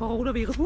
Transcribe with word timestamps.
Coronavirus. 0.00 0.56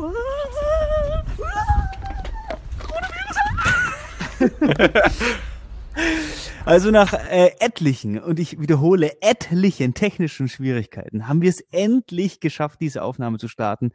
Also 6.64 6.90
nach 6.90 7.12
äh, 7.12 7.50
etlichen, 7.58 8.18
und 8.18 8.38
ich 8.38 8.60
wiederhole, 8.60 9.20
etlichen 9.20 9.92
technischen 9.92 10.48
Schwierigkeiten 10.48 11.28
haben 11.28 11.42
wir 11.42 11.50
es 11.50 11.60
endlich 11.72 12.40
geschafft, 12.40 12.80
diese 12.80 13.02
Aufnahme 13.02 13.38
zu 13.38 13.48
starten. 13.48 13.90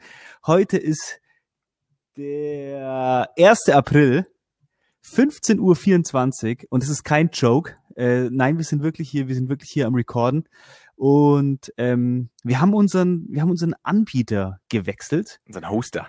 Heute 0.45 0.77
ist 0.77 1.19
der 2.17 3.29
1. 3.37 3.69
April, 3.69 4.27
15.24 5.03 6.57
Uhr 6.59 6.67
und 6.69 6.83
es 6.83 6.89
ist 6.89 7.03
kein 7.03 7.29
Joke. 7.29 7.77
Äh, 7.95 8.29
nein, 8.29 8.57
wir 8.57 8.65
sind 8.65 8.83
wirklich 8.83 9.09
hier, 9.09 9.27
wir 9.27 9.35
sind 9.35 9.49
wirklich 9.49 9.71
hier 9.71 9.87
am 9.87 9.95
Recorden. 9.95 10.47
Und 10.99 11.73
ähm, 11.77 12.29
wir 12.43 12.59
haben 12.59 12.73
unseren, 12.73 13.25
wir 13.29 13.41
haben 13.41 13.51
unseren 13.51 13.73
Anbieter 13.83 14.59
gewechselt. 14.67 15.39
Unseren 15.47 15.69
Hoster. 15.69 16.07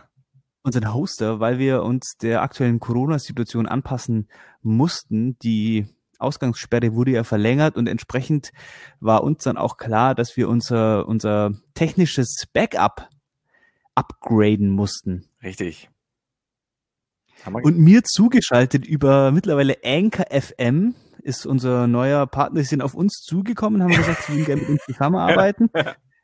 Unseren 0.63 0.93
Hoster, 0.93 1.39
weil 1.39 1.61
wir 1.61 1.85
uns 1.85 2.17
der 2.21 2.43
aktuellen 2.43 2.81
Corona-Situation 2.81 3.69
anpassen 3.69 4.27
mussten. 4.63 5.39
Die 5.45 5.87
Ausgangssperre 6.19 6.93
wurde 6.93 7.13
ja 7.13 7.23
verlängert 7.23 7.77
und 7.77 7.87
entsprechend 7.87 8.51
war 8.99 9.23
uns 9.23 9.45
dann 9.45 9.57
auch 9.57 9.77
klar, 9.77 10.17
dass 10.17 10.37
wir 10.37 10.49
unser, 10.49 11.07
unser 11.07 11.53
technisches 11.75 12.47
Backup 12.53 13.09
upgraden 13.95 14.71
mussten. 14.71 15.29
Richtig. 15.41 15.89
Und 17.47 17.79
mir 17.79 18.03
zugeschaltet 18.03 18.85
über 18.85 19.31
mittlerweile 19.31 19.77
Anchor 19.85 20.27
FM 20.33 20.97
ist 21.31 21.47
unser 21.47 21.87
neuer 21.87 22.27
Partner. 22.27 22.61
Sie 22.61 22.67
sind 22.67 22.83
auf 22.83 22.95
uns 22.95 23.23
zugekommen, 23.23 23.83
haben 23.83 23.91
gesagt, 23.91 24.25
sie 24.25 24.33
würden 24.33 24.45
gerne 24.45 24.61
mit 24.63 24.71
uns 24.71 24.85
zusammenarbeiten. 24.85 25.71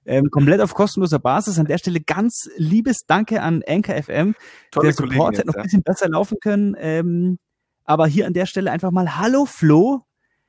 Ähm, 0.09 0.30
komplett 0.30 0.60
auf 0.60 0.73
kostenloser 0.73 1.19
Basis. 1.19 1.59
An 1.59 1.66
der 1.66 1.79
Stelle 1.79 2.01
ganz 2.01 2.48
liebes 2.56 3.06
Danke 3.09 3.42
an 3.42 3.65
Anchor 3.66 4.01
FM. 4.01 4.37
Tolle 4.70 4.87
der 4.87 4.95
Support 4.95 5.10
Kollegen 5.10 5.37
hätte 5.37 5.46
noch 5.48 5.56
ein 5.56 5.62
bisschen 5.65 5.82
besser 5.82 6.09
laufen 6.09 6.38
können. 6.41 6.77
Ähm, 6.79 7.38
aber 7.82 8.07
hier 8.07 8.29
an 8.29 8.32
der 8.32 8.46
Stelle 8.46 8.71
einfach 8.71 8.93
mal 8.93 9.16
Hallo 9.16 9.46
Flo. 9.46 10.02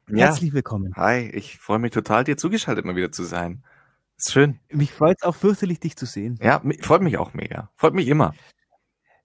Ja. 0.09 0.27
Herzlich 0.27 0.53
willkommen. 0.53 0.93
Hi, 0.95 1.27
ich 1.33 1.57
freue 1.57 1.79
mich 1.79 1.91
total, 1.91 2.23
dir 2.23 2.37
zugeschaltet 2.37 2.85
mal 2.85 2.95
wieder 2.95 3.11
zu 3.11 3.23
sein. 3.23 3.63
Ist 4.15 4.31
schön. 4.31 4.59
Mich 4.71 4.91
freut 4.91 5.17
es 5.21 5.27
auch 5.27 5.35
fürchterlich, 5.35 5.79
dich 5.79 5.95
zu 5.95 6.05
sehen. 6.05 6.37
Ja, 6.39 6.61
freut 6.81 7.01
mich 7.01 7.17
auch 7.17 7.33
mega. 7.33 7.71
Freut 7.75 7.95
mich 7.95 8.07
immer. 8.07 8.35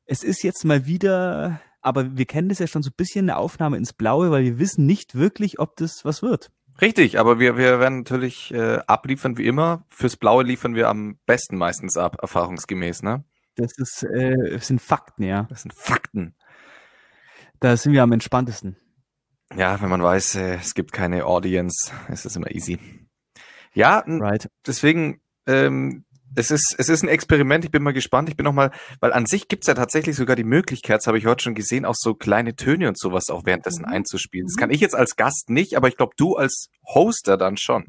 Es 0.06 0.22
ist 0.22 0.42
jetzt 0.42 0.64
mal 0.64 0.86
wieder, 0.86 1.60
aber 1.82 2.16
wir 2.16 2.24
kennen 2.24 2.48
das 2.48 2.58
ja 2.58 2.66
schon 2.66 2.82
so 2.82 2.90
ein 2.90 2.96
bisschen 2.96 3.28
eine 3.28 3.36
Aufnahme 3.36 3.76
ins 3.76 3.92
Blaue, 3.92 4.30
weil 4.30 4.44
wir 4.44 4.58
wissen 4.58 4.86
nicht 4.86 5.14
wirklich, 5.14 5.58
ob 5.58 5.76
das 5.76 6.04
was 6.04 6.22
wird. 6.22 6.50
Richtig, 6.80 7.18
aber 7.18 7.38
wir, 7.38 7.56
wir 7.58 7.80
werden 7.80 7.98
natürlich 7.98 8.52
äh, 8.54 8.78
abliefern 8.86 9.36
wie 9.36 9.46
immer. 9.46 9.84
Fürs 9.88 10.16
Blaue 10.16 10.42
liefern 10.42 10.74
wir 10.74 10.88
am 10.88 11.18
besten 11.26 11.56
meistens 11.58 11.96
ab, 11.96 12.16
erfahrungsgemäß, 12.22 13.02
ne? 13.02 13.24
Das 13.56 13.72
ist, 13.76 14.02
äh, 14.04 14.52
das 14.52 14.68
sind 14.68 14.80
Fakten, 14.80 15.24
ja. 15.24 15.42
Das 15.50 15.62
sind 15.62 15.74
Fakten. 15.74 16.34
Da 17.60 17.76
sind 17.76 17.92
wir 17.92 18.02
am 18.02 18.12
entspanntesten. 18.12 18.76
Ja, 19.54 19.80
wenn 19.82 19.90
man 19.90 20.02
weiß, 20.02 20.36
äh, 20.36 20.54
es 20.54 20.72
gibt 20.74 20.92
keine 20.92 21.26
Audience, 21.26 21.92
ist 22.08 22.24
es 22.24 22.36
immer 22.36 22.50
easy. 22.50 22.78
Ja, 23.74 24.02
Right. 24.06 24.48
deswegen, 24.66 25.20
ähm, 25.46 26.04
es 26.34 26.50
ist, 26.50 26.74
es 26.78 26.88
ist 26.88 27.02
ein 27.02 27.08
Experiment, 27.08 27.64
ich 27.64 27.70
bin 27.70 27.82
mal 27.82 27.92
gespannt. 27.92 28.28
Ich 28.28 28.36
bin 28.36 28.44
noch 28.44 28.52
mal, 28.52 28.70
weil 29.00 29.12
an 29.12 29.26
sich 29.26 29.48
gibt's 29.48 29.66
ja 29.66 29.74
tatsächlich 29.74 30.16
sogar 30.16 30.36
die 30.36 30.44
Möglichkeit, 30.44 30.98
das 30.98 31.06
habe 31.06 31.18
ich 31.18 31.26
heute 31.26 31.42
schon 31.44 31.54
gesehen, 31.54 31.84
auch 31.84 31.94
so 31.96 32.14
kleine 32.14 32.54
Töne 32.56 32.88
und 32.88 32.98
sowas 32.98 33.28
auch 33.30 33.44
währenddessen 33.44 33.82
Mhm. 33.82 33.92
einzuspielen. 33.92 34.46
Das 34.46 34.56
kann 34.56 34.70
ich 34.70 34.80
jetzt 34.80 34.94
als 34.94 35.16
Gast 35.16 35.50
nicht, 35.50 35.76
aber 35.76 35.88
ich 35.88 35.96
glaube, 35.96 36.12
du 36.16 36.36
als 36.36 36.68
Hoster 36.94 37.36
dann 37.36 37.56
schon. 37.56 37.84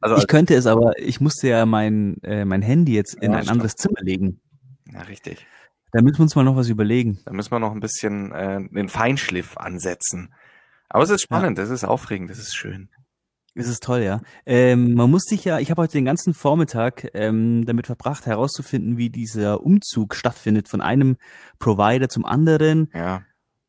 Also, 0.00 0.16
Ich 0.16 0.26
könnte 0.26 0.54
es 0.54 0.66
aber, 0.66 0.98
ich 0.98 1.20
musste 1.20 1.48
ja 1.48 1.64
mein, 1.66 2.16
äh, 2.22 2.44
mein 2.44 2.62
Handy 2.62 2.94
jetzt 2.94 3.14
in 3.14 3.32
Ja, 3.32 3.38
ein 3.38 3.44
stimmt. 3.44 3.52
anderes 3.52 3.74
Zimmer 3.76 4.00
legen. 4.02 4.40
ja, 4.92 5.00
richtig. 5.02 5.46
Da 5.92 6.02
müssen 6.02 6.18
wir 6.18 6.22
uns 6.24 6.34
mal 6.34 6.42
noch 6.42 6.56
was 6.56 6.68
überlegen. 6.68 7.20
Da 7.24 7.32
müssen 7.32 7.52
wir 7.52 7.60
noch 7.60 7.72
ein 7.72 7.78
bisschen 7.80 8.32
äh, 8.32 8.60
den 8.68 8.88
Feinschliff 8.88 9.56
ansetzen. 9.56 10.34
Aber 10.88 11.04
es 11.04 11.10
ist 11.10 11.22
spannend, 11.22 11.58
es 11.58 11.70
ist 11.70 11.84
aufregend, 11.84 12.30
es 12.30 12.38
ist 12.38 12.54
schön. 12.56 12.88
Das 13.56 13.68
ist 13.68 13.82
toll, 13.84 14.02
ja. 14.02 14.20
Ähm, 14.46 14.94
man 14.94 15.10
muss 15.10 15.22
sich 15.24 15.44
ja, 15.44 15.60
ich 15.60 15.70
habe 15.70 15.82
heute 15.82 15.92
den 15.92 16.04
ganzen 16.04 16.34
Vormittag 16.34 17.08
ähm, 17.14 17.64
damit 17.66 17.86
verbracht, 17.86 18.26
herauszufinden, 18.26 18.96
wie 18.96 19.10
dieser 19.10 19.62
Umzug 19.62 20.16
stattfindet 20.16 20.68
von 20.68 20.80
einem 20.80 21.16
Provider 21.60 22.08
zum 22.08 22.24
anderen. 22.24 22.90
Ja, 22.92 23.22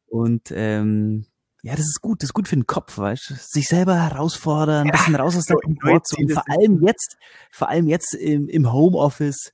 Und 0.07 0.51
ähm, 0.51 1.27
ja, 1.61 1.75
das 1.75 1.85
ist 1.85 2.01
gut, 2.01 2.21
das 2.21 2.29
ist 2.29 2.33
gut 2.33 2.47
für 2.47 2.55
den 2.55 2.67
Kopf, 2.67 2.97
weißt 2.97 3.29
du? 3.29 3.33
Sich 3.35 3.67
selber 3.67 3.95
herausfordern, 3.95 4.87
ein 4.87 4.91
bisschen 4.91 5.15
raus 5.15 5.35
aus 5.35 5.45
der 5.45 5.57
Komfortzone. 5.57 6.33
Vor 6.33 6.43
allem 6.47 6.83
jetzt, 6.83 7.17
vor 7.51 7.69
allem 7.69 7.87
jetzt 7.87 8.13
im, 8.13 8.47
im 8.47 8.71
Homeoffice. 8.71 9.51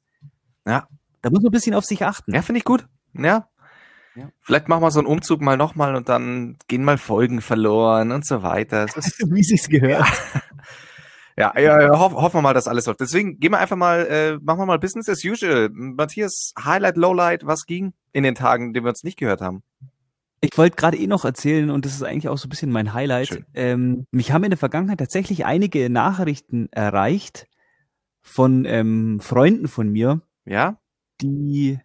Ja. 0.66 0.88
Da 1.22 1.30
muss 1.30 1.42
man 1.42 1.50
ein 1.50 1.54
bisschen 1.54 1.74
auf 1.74 1.86
sich 1.86 2.04
achten. 2.04 2.34
ja 2.34 2.42
finde 2.42 2.60
ich 2.60 2.66
gut. 2.66 2.88
Ja. 3.14 3.48
Ja. 4.16 4.30
Vielleicht 4.42 4.68
machen 4.68 4.84
wir 4.84 4.92
so 4.92 5.00
einen 5.00 5.08
Umzug 5.08 5.42
mal 5.42 5.58
nochmal 5.58 5.96
und 5.96 6.10
dann 6.10 6.58
gehen 6.68 6.84
mal 6.84 6.98
Folgen 6.98 7.42
verloren 7.42 8.12
und 8.12 8.26
so 8.26 8.44
weiter. 8.44 8.88
Wie 8.88 9.44
sich's 9.44 9.70
gehört. 9.70 10.06
ja, 11.38 11.54
ja, 11.58 11.82
ja 11.82 12.00
hoff, 12.00 12.14
hoffen 12.14 12.38
wir 12.38 12.42
mal, 12.42 12.54
dass 12.54 12.68
alles 12.68 12.86
läuft. 12.88 13.00
Deswegen 13.00 13.40
gehen 13.40 13.52
wir 13.52 13.60
einfach 13.60 13.78
mal, 13.78 14.06
äh, 14.08 14.38
machen 14.42 14.60
wir 14.60 14.66
mal 14.66 14.80
Business 14.80 15.08
as 15.08 15.24
usual. 15.24 15.70
Matthias, 15.72 16.54
Highlight, 16.62 16.98
Lowlight, 16.98 17.46
was 17.46 17.66
ging 17.66 17.94
in 18.12 18.24
den 18.24 18.36
Tagen, 18.36 18.68
in 18.68 18.74
denen 18.74 18.86
wir 18.86 18.90
uns 18.90 19.04
nicht 19.04 19.18
gehört 19.18 19.42
haben? 19.42 19.64
Ich 20.42 20.58
wollte 20.58 20.76
gerade 20.76 20.98
eh 20.98 21.08
noch 21.08 21.24
erzählen, 21.24 21.70
und 21.70 21.86
das 21.86 21.94
ist 21.94 22.04
eigentlich 22.04 22.28
auch 22.28 22.38
so 22.38 22.48
ein 22.48 22.50
bisschen 22.50 22.72
mein 22.72 22.94
Highlight. 22.94 23.44
Ähm, 23.54 24.08
mich 24.12 24.32
haben 24.32 24.44
in 24.44 24.50
der 24.50 24.58
Vergangenheit 24.58 24.98
tatsächlich 24.98 25.46
einige 25.46 25.90
Nachrichten 25.90 26.68
erreicht 26.72 27.48
von 28.24 28.66
ähm, 28.66 29.20
Freunden 29.20 29.68
von 29.68 29.90
mir, 29.90 30.22
Ja? 30.46 30.80
die 31.22 31.80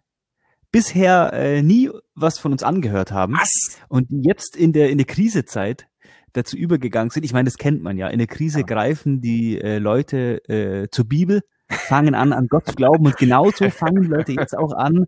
bisher 0.71 1.33
äh, 1.33 1.61
nie 1.61 1.91
was 2.19 2.39
von 2.39 2.51
uns 2.51 2.63
angehört 2.63 3.11
haben 3.11 3.33
Was? 3.33 3.79
und 3.87 4.09
die 4.09 4.21
jetzt 4.27 4.55
in 4.55 4.73
der 4.73 4.89
in 4.89 4.97
der 4.97 5.07
Krisezeit 5.07 5.87
dazu 6.33 6.57
übergegangen 6.57 7.09
sind. 7.09 7.23
Ich 7.23 7.33
meine, 7.33 7.45
das 7.45 7.57
kennt 7.57 7.81
man 7.81 7.97
ja. 7.97 8.07
In 8.09 8.19
der 8.19 8.27
Krise 8.27 8.59
Ja. 8.59 8.65
greifen 8.65 9.21
die 9.21 9.59
äh, 9.59 9.79
Leute 9.79 10.37
äh, 10.49 10.87
zur 10.91 11.05
Bibel, 11.05 11.41
fangen 11.69 12.15
an, 12.15 12.33
an 12.33 12.47
Gott 12.47 12.67
zu 12.67 12.75
glauben 12.75 13.05
und 13.05 13.17
genauso 13.17 13.69
fangen 13.69 14.03
Leute 14.03 14.33
jetzt 14.33 14.55
auch 14.57 14.73
an, 14.73 15.05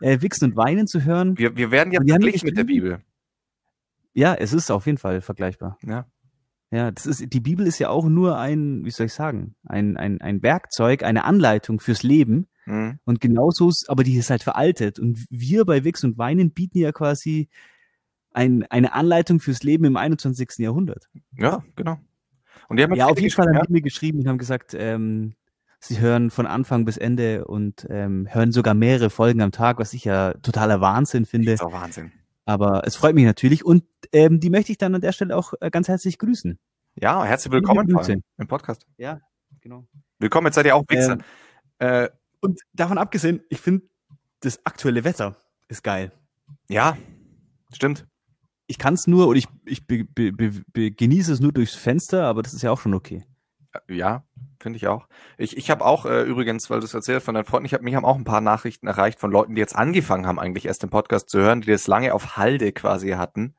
äh, 0.00 0.20
Wichsen 0.20 0.46
und 0.46 0.56
Weinen 0.56 0.86
zu 0.86 1.04
hören. 1.04 1.38
Wir, 1.38 1.56
wir 1.56 1.70
werden 1.70 1.92
ja 1.92 2.00
verglichen 2.06 2.46
mit 2.46 2.56
der 2.56 2.64
Bibel. 2.64 2.98
Ja, 4.14 4.34
es 4.34 4.52
ist 4.52 4.70
auf 4.70 4.86
jeden 4.86 4.98
Fall 4.98 5.20
vergleichbar. 5.20 5.78
Ja. 5.82 6.06
Ja, 6.70 6.90
das 6.90 7.04
ist, 7.04 7.32
die 7.32 7.40
Bibel 7.40 7.66
ist 7.66 7.78
ja 7.78 7.90
auch 7.90 8.06
nur 8.06 8.38
ein, 8.38 8.84
wie 8.84 8.90
soll 8.90 9.06
ich 9.06 9.12
sagen, 9.12 9.54
ein, 9.64 9.98
ein, 9.98 10.22
ein 10.22 10.42
Werkzeug, 10.42 11.02
eine 11.02 11.24
Anleitung 11.24 11.80
fürs 11.80 12.02
Leben. 12.02 12.48
Mhm. 12.66 12.98
Und 13.04 13.20
genauso 13.20 13.70
aber 13.88 14.04
die 14.04 14.16
ist 14.16 14.30
halt 14.30 14.42
veraltet. 14.42 14.98
Und 14.98 15.26
wir 15.30 15.64
bei 15.64 15.84
Wix 15.84 16.04
und 16.04 16.18
Weinen 16.18 16.52
bieten 16.52 16.78
ja 16.78 16.92
quasi 16.92 17.48
ein, 18.32 18.64
eine 18.70 18.92
Anleitung 18.92 19.40
fürs 19.40 19.62
Leben 19.62 19.84
im 19.84 19.96
21. 19.96 20.58
Jahrhundert. 20.58 21.08
Ja, 21.36 21.64
genau. 21.76 21.98
Und 22.68 22.76
die 22.78 22.84
haben 22.84 22.94
Ja, 22.94 23.06
auf 23.06 23.18
jeden 23.18 23.34
Fall 23.34 23.48
haben 23.48 23.56
ja? 23.56 23.62
die 23.66 23.72
mir 23.72 23.82
geschrieben 23.82 24.20
und 24.20 24.28
haben 24.28 24.38
gesagt, 24.38 24.74
ähm, 24.74 25.34
sie 25.78 26.00
hören 26.00 26.30
von 26.30 26.46
Anfang 26.46 26.84
bis 26.84 26.96
Ende 26.96 27.44
und 27.44 27.86
ähm, 27.90 28.28
hören 28.30 28.52
sogar 28.52 28.74
mehrere 28.74 29.10
Folgen 29.10 29.42
am 29.42 29.52
Tag, 29.52 29.78
was 29.78 29.92
ich 29.92 30.04
ja 30.04 30.32
totaler 30.34 30.80
Wahnsinn 30.80 31.26
finde. 31.26 31.52
Das 31.52 31.60
ist 31.60 31.66
auch 31.66 31.72
Wahnsinn. 31.72 32.12
Aber 32.44 32.86
es 32.86 32.96
freut 32.96 33.14
mich 33.14 33.24
natürlich 33.24 33.64
und 33.64 33.84
ähm, 34.12 34.40
die 34.40 34.50
möchte 34.50 34.72
ich 34.72 34.78
dann 34.78 34.94
an 34.94 35.00
der 35.00 35.12
Stelle 35.12 35.36
auch 35.36 35.54
äh, 35.60 35.70
ganz 35.70 35.88
herzlich 35.88 36.18
grüßen. 36.18 36.58
Ja, 36.96 37.24
herzlich 37.24 37.52
willkommen 37.52 37.88
im 38.36 38.46
Podcast. 38.48 38.86
Ja, 38.96 39.20
genau. 39.60 39.86
Willkommen, 40.18 40.46
jetzt 40.46 40.56
seid 40.56 40.66
ihr 40.66 40.76
auch 40.76 40.84
Wichser. 40.88 41.18
Ähm, 41.78 42.04
äh, 42.04 42.08
Und 42.42 42.60
davon 42.72 42.98
abgesehen, 42.98 43.40
ich 43.48 43.60
finde, 43.60 43.86
das 44.40 44.66
aktuelle 44.66 45.04
Wetter 45.04 45.36
ist 45.68 45.82
geil. 45.82 46.12
ja, 46.68 46.98
stimmt. 47.72 48.06
Ich 48.66 48.78
kann 48.78 48.94
es 48.94 49.06
nur 49.06 49.28
oder 49.28 49.38
ich, 49.38 49.46
ich 49.64 49.86
be, 49.86 50.04
be, 50.04 50.32
be, 50.32 50.90
genieße 50.90 51.32
es 51.32 51.40
nur 51.40 51.52
durchs 51.52 51.74
Fenster, 51.74 52.24
aber 52.24 52.42
das 52.42 52.52
ist 52.52 52.62
ja 52.62 52.70
auch 52.70 52.80
schon 52.80 52.94
okay. 52.94 53.24
Äh, 53.72 53.94
Ja, 53.94 54.24
finde 54.60 54.76
ich 54.76 54.88
auch. 54.88 55.06
Ich, 55.38 55.56
ich 55.56 55.70
habe 55.70 55.84
auch 55.84 56.04
äh, 56.04 56.22
übrigens, 56.22 56.68
weil 56.68 56.80
du 56.80 56.86
es 56.86 56.94
erzählt 56.94 57.22
von 57.22 57.34
deinen 57.34 57.44
Freunden, 57.44 57.66
ich 57.66 57.74
habe 57.74 57.84
mich 57.84 57.94
haben 57.94 58.04
auch 58.04 58.16
ein 58.16 58.24
paar 58.24 58.40
Nachrichten 58.40 58.88
erreicht 58.88 59.20
von 59.20 59.30
Leuten, 59.30 59.54
die 59.54 59.60
jetzt 59.60 59.76
angefangen 59.76 60.26
haben, 60.26 60.40
eigentlich 60.40 60.66
erst 60.66 60.82
den 60.82 60.90
Podcast 60.90 61.30
zu 61.30 61.38
hören, 61.38 61.60
die 61.60 61.70
das 61.70 61.86
lange 61.86 62.12
auf 62.12 62.36
Halde 62.36 62.72
quasi 62.72 63.10
hatten 63.10 63.54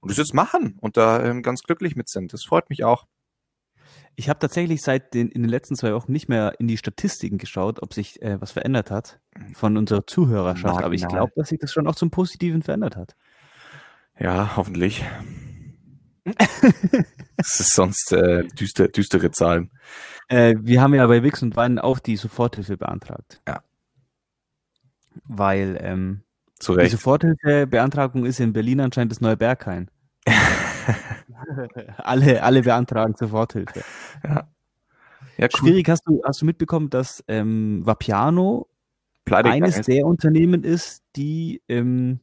und 0.00 0.10
das 0.10 0.18
jetzt 0.18 0.34
machen 0.34 0.76
und 0.80 0.98
da 0.98 1.24
ähm, 1.24 1.42
ganz 1.42 1.62
glücklich 1.62 1.96
mit 1.96 2.10
sind. 2.10 2.34
Das 2.34 2.44
freut 2.44 2.68
mich 2.68 2.84
auch. 2.84 3.06
Ich 4.16 4.28
habe 4.28 4.38
tatsächlich 4.38 4.82
seit 4.82 5.14
den 5.14 5.28
in 5.28 5.42
den 5.42 5.50
letzten 5.50 5.76
zwei 5.76 5.92
Wochen 5.94 6.12
nicht 6.12 6.28
mehr 6.28 6.54
in 6.58 6.68
die 6.68 6.76
Statistiken 6.76 7.38
geschaut, 7.38 7.82
ob 7.82 7.94
sich 7.94 8.22
äh, 8.22 8.40
was 8.40 8.52
verändert 8.52 8.90
hat 8.90 9.20
von 9.54 9.76
unserer 9.76 10.06
Zuhörerschaft, 10.06 10.84
aber 10.84 10.94
ich 10.94 11.02
Marginal. 11.02 11.26
glaube, 11.26 11.32
dass 11.36 11.48
sich 11.48 11.58
das 11.58 11.72
schon 11.72 11.86
auch 11.86 11.96
zum 11.96 12.10
Positiven 12.10 12.62
verändert 12.62 12.96
hat. 12.96 13.16
Ja, 14.18 14.56
hoffentlich. 14.56 15.04
Es 17.36 17.60
ist 17.60 17.74
sonst 17.74 18.12
äh, 18.12 18.44
düster, 18.58 18.88
düstere 18.88 19.30
Zahlen. 19.30 19.70
Äh, 20.28 20.54
wir 20.60 20.80
haben 20.80 20.94
ja 20.94 21.06
bei 21.06 21.22
Wix 21.22 21.42
und 21.42 21.56
Weinen 21.56 21.78
auch 21.78 21.98
die 21.98 22.16
Soforthilfe 22.16 22.76
beantragt. 22.76 23.40
Ja. 23.46 23.62
Weil 25.24 25.78
ähm, 25.80 26.22
die. 26.66 26.88
Soforthilfebeantragung 26.88 28.24
ist 28.24 28.40
in 28.40 28.52
Berlin 28.52 28.80
anscheinend 28.80 29.12
das 29.12 29.20
neue 29.20 29.36
Berghain. 29.36 29.90
alle, 31.98 32.42
alle 32.42 32.62
beantragen 32.62 33.14
Soforthilfe. 33.16 33.82
Ja, 35.36 35.46
cool. 35.46 35.50
Schwierig 35.50 35.88
hast 35.88 36.02
du, 36.06 36.22
hast 36.24 36.42
du 36.42 36.46
mitbekommen, 36.46 36.90
dass 36.90 37.24
ähm, 37.28 37.84
Vapiano 37.84 38.68
pleite 39.24 39.50
eines 39.50 39.78
ist. 39.78 39.88
der 39.88 40.06
Unternehmen 40.06 40.62
ist, 40.64 41.02
die 41.16 41.62
ähm, 41.68 42.20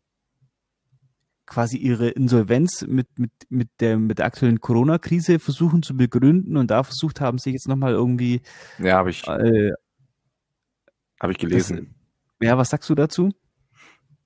quasi 1.45 1.77
ihre 1.77 2.09
Insolvenz 2.09 2.85
mit, 2.87 3.07
mit, 3.19 3.31
mit, 3.49 3.69
der, 3.79 3.97
mit 3.97 4.19
der 4.19 4.25
aktuellen 4.25 4.61
Corona-Krise 4.61 5.39
versuchen 5.39 5.83
zu 5.83 5.97
begründen 5.97 6.55
und 6.55 6.71
da 6.71 6.83
versucht 6.83 7.19
haben, 7.19 7.37
sich 7.39 7.53
jetzt 7.53 7.67
nochmal 7.67 7.91
irgendwie 7.91 8.41
Ja, 8.77 8.97
habe 8.97 9.09
ich, 9.09 9.27
äh, 9.27 9.73
hab 11.19 11.29
ich 11.29 11.37
gelesen. 11.37 11.93
ja, 12.39 12.57
was 12.57 12.69
sagst 12.69 12.89
du 12.89 12.95
dazu? 12.95 13.31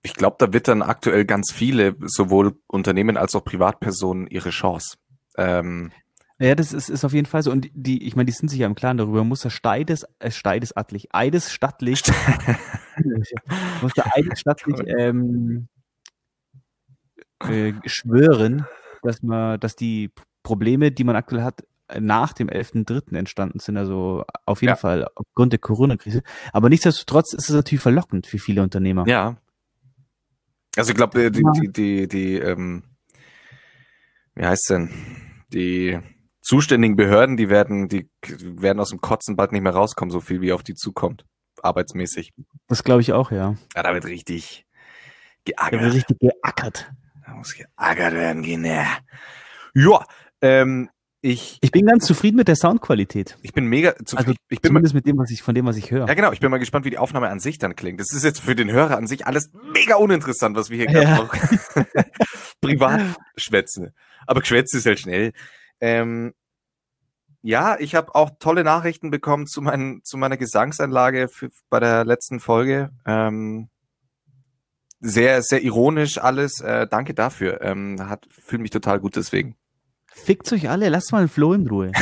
Ich 0.05 0.13
glaube, 0.13 0.35
da 0.39 0.53
wittern 0.53 0.83
aktuell 0.83 1.25
ganz 1.25 1.51
viele, 1.51 1.95
sowohl 2.05 2.55
Unternehmen 2.67 3.17
als 3.17 3.33
auch 3.35 3.43
Privatpersonen, 3.43 4.27
ihre 4.27 4.51
Chance. 4.51 4.97
Ähm, 5.35 5.91
Ja, 6.37 6.53
das 6.53 6.73
ist, 6.73 6.89
ist 6.89 7.03
auf 7.03 7.13
jeden 7.13 7.25
Fall 7.25 7.41
so. 7.41 7.51
Und 7.51 7.69
die, 7.73 8.05
ich 8.05 8.15
meine, 8.15 8.27
die 8.27 8.31
sind 8.33 8.49
sich 8.49 8.59
ja 8.59 8.67
im 8.67 8.75
Klaren 8.75 8.97
darüber, 8.97 9.23
muss 9.23 9.43
er 9.45 9.49
Steides, 9.49 10.05
äh, 10.19 10.29
Steides 10.29 10.77
Adlich, 10.77 11.07
Eides 11.11 11.51
stattlich, 11.51 12.03
muss 13.81 13.93
der 13.93 14.15
Eides 14.15 14.39
stattlich 14.39 14.75
ähm, 14.85 15.67
äh, 17.39 17.73
schwören, 17.85 18.65
dass 19.01 19.23
man, 19.23 19.59
dass 19.59 19.75
die 19.75 20.11
Probleme, 20.43 20.91
die 20.91 21.03
man 21.03 21.15
aktuell 21.15 21.41
hat, 21.43 21.63
nach 21.99 22.33
dem 22.33 22.47
11.3. 22.49 23.15
entstanden 23.15 23.59
sind, 23.59 23.77
also 23.77 24.23
auf 24.45 24.61
jeden 24.61 24.71
Ja. 24.71 24.75
Fall 24.75 25.07
aufgrund 25.15 25.51
der 25.53 25.59
Corona-Krise. 25.59 26.21
Aber 26.51 26.69
nichtsdestotrotz 26.69 27.33
ist 27.33 27.49
es 27.49 27.55
natürlich 27.55 27.81
verlockend 27.81 28.27
für 28.27 28.37
viele 28.39 28.61
Unternehmer. 28.61 29.07
ja. 29.07 29.37
Also 30.75 30.91
ich 30.91 30.97
glaube, 30.97 31.31
die, 31.31 31.41
Ja. 31.41 31.51
die, 31.51 31.71
die, 31.71 32.07
die, 32.07 32.35
ähm, 32.35 32.83
wie 34.35 34.45
heißt 34.45 34.69
denn? 34.69 34.89
Die 35.53 35.99
zuständigen 36.41 36.95
Behörden, 36.95 37.37
die 37.37 37.49
werden, 37.49 37.87
die 37.87 38.09
werden 38.23 38.79
aus 38.79 38.89
dem 38.89 38.99
Kotzen 39.01 39.35
bald 39.35 39.51
nicht 39.51 39.61
mehr 39.61 39.73
rauskommen, 39.73 40.11
so 40.11 40.19
viel 40.19 40.41
wie 40.41 40.51
auf 40.53 40.63
die 40.63 40.75
zukommt. 40.75 41.25
Arbeitsmäßig. 41.61 42.33
Das 42.67 42.83
glaube 42.83 43.01
ich 43.01 43.13
auch, 43.13 43.31
ja. 43.31 43.55
Ja, 43.75 43.83
da 43.83 43.93
wird 43.93 44.05
richtig 44.05 44.65
Da 45.45 45.53
geackert. 45.69 45.81
wird 45.81 45.93
richtig 45.93 46.19
geackert. 46.19 46.91
Da 47.25 47.33
muss 47.33 47.55
geackert 47.55 48.13
werden, 48.13 48.43
genau. 48.43 48.83
Ja, 49.73 50.05
ähm, 50.41 50.89
ich, 51.25 51.57
Ich 51.61 51.71
bin 51.71 51.85
ganz 51.85 52.05
zufrieden 52.05 52.37
mit 52.37 52.47
der 52.47 52.55
Soundqualität. 52.55 53.37
ich 53.41 53.51
bin 53.53 53.65
mega 53.65 53.95
zufrieden. 54.05 54.17
Also 54.17 54.31
ich 54.49 54.61
bin 54.61 54.73
mal, 54.73 54.79
zumindest 54.79 54.93
mit 54.95 55.05
dem, 55.07 55.17
was 55.17 55.31
ich, 55.31 55.41
von 55.41 55.55
dem, 55.55 55.65
was 55.65 55.75
ich 55.77 55.91
höre. 55.91 56.07
ja 56.07 56.13
genau, 56.13 56.31
ich 56.31 56.39
bin 56.39 56.51
mal 56.51 56.57
gespannt, 56.59 56.85
wie 56.85 56.89
die 56.91 56.97
Aufnahme 56.97 57.29
an 57.29 57.39
sich 57.39 57.57
dann 57.57 57.75
klingt. 57.75 57.99
Das 57.99 58.11
ist 58.13 58.23
jetzt 58.23 58.41
für 58.41 58.55
den 58.55 58.71
Hörer 58.71 58.97
an 58.97 59.07
sich 59.07 59.25
alles 59.25 59.51
mega 59.73 59.95
uninteressant, 59.95 60.55
was 60.55 60.69
wir 60.69 60.77
hier 60.87 60.91
Ja. 61.01 61.23
gerade 61.23 61.87
privat 62.61 63.01
schwätzen. 63.37 63.93
Aber 64.27 64.41
geschwätzt 64.41 64.73
ist 64.75 64.85
halt 64.85 64.99
schnell. 64.99 65.33
Ähm, 65.81 66.33
ja, 67.41 67.77
ich 67.79 67.95
habe 67.95 68.15
auch 68.15 68.31
tolle 68.39 68.63
Nachrichten 68.63 69.11
bekommen 69.11 69.45
zu, 69.47 69.61
meinen, 69.61 70.03
zu 70.03 70.17
meiner 70.17 70.37
Gesangsanlage 70.37 71.27
für, 71.27 71.49
bei 71.69 71.79
der 71.79 72.05
letzten 72.05 72.39
Folge. 72.39 72.89
Ähm, 73.05 73.69
sehr, 74.99 75.41
sehr 75.43 75.61
ironisch 75.63 76.17
alles. 76.17 76.61
Äh, 76.61 76.87
danke 76.87 77.13
dafür. 77.13 77.61
Ähm, 77.61 77.97
hat, 78.09 78.25
fühle 78.31 78.61
mich 78.63 78.71
total 78.71 78.99
gut 78.99 79.15
deswegen. 79.15 79.55
Fickt 80.15 80.51
euch 80.53 80.69
alle, 80.69 80.87
lasst 80.89 81.11
mal 81.11 81.19
einen 81.19 81.27
Flo 81.27 81.53
in 81.53 81.67
Ruhe. 81.67 81.91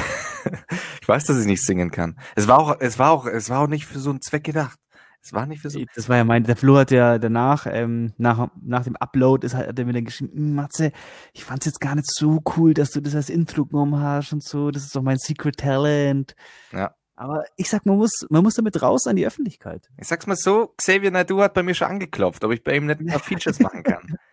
Ich 1.01 1.07
weiß, 1.07 1.25
dass 1.25 1.39
ich 1.39 1.45
nicht 1.45 1.65
singen 1.65 1.91
kann. 1.91 2.17
Es 2.35 2.47
war 2.47 2.59
auch, 2.59 2.77
es 2.79 2.97
war 2.99 3.11
auch, 3.11 3.25
es 3.25 3.49
war 3.49 3.59
auch 3.59 3.67
nicht 3.67 3.85
für 3.85 3.99
so 3.99 4.09
einen 4.09 4.21
Zweck 4.21 4.43
gedacht. 4.45 4.79
Es 5.21 5.33
war 5.33 5.45
nicht 5.45 5.61
für 5.61 5.69
so. 5.69 5.79
Das 5.95 6.07
war 6.07 6.17
ja 6.17 6.23
mein, 6.23 6.43
der 6.43 6.55
Flo 6.55 6.77
hat 6.77 6.91
ja 6.91 7.17
danach, 7.17 7.65
ähm, 7.69 8.13
nach, 8.17 8.49
nach 8.61 8.83
dem 8.83 8.95
Upload, 8.97 9.45
ist, 9.45 9.53
hat 9.55 9.77
er 9.77 9.85
mir 9.85 9.93
dann 9.93 10.05
geschrieben, 10.05 10.33
"Hm, 10.33 10.55
Matze, 10.55 10.91
ich 11.33 11.43
fand's 11.43 11.65
jetzt 11.65 11.79
gar 11.79 11.95
nicht 11.95 12.09
so 12.09 12.41
cool, 12.55 12.73
dass 12.73 12.91
du 12.91 13.01
das 13.01 13.15
als 13.15 13.29
Intro 13.29 13.65
genommen 13.65 14.01
hast 14.01 14.31
und 14.31 14.43
so, 14.43 14.71
das 14.71 14.83
ist 14.83 14.95
doch 14.95 15.01
mein 15.01 15.17
Secret 15.17 15.57
Talent. 15.57 16.35
Ja. 16.71 16.93
Aber 17.15 17.43
ich 17.57 17.69
sag, 17.69 17.85
man 17.85 17.97
muss, 17.97 18.25
man 18.29 18.43
muss 18.43 18.55
damit 18.55 18.81
raus 18.81 19.07
an 19.07 19.15
die 19.15 19.25
Öffentlichkeit. 19.25 19.89
Ich 19.97 20.07
sag's 20.07 20.27
mal 20.27 20.35
so, 20.35 20.73
Xavier 20.77 21.11
Naidoo 21.11 21.41
hat 21.41 21.53
bei 21.53 21.63
mir 21.63 21.73
schon 21.73 21.87
angeklopft, 21.87 22.43
ob 22.43 22.51
ich 22.51 22.63
bei 22.63 22.75
ihm 22.75 22.85
nicht 22.85 22.99
ein 22.99 23.07
paar 23.07 23.19
Features 23.19 23.59
machen 23.59 23.83
kann. 23.83 24.17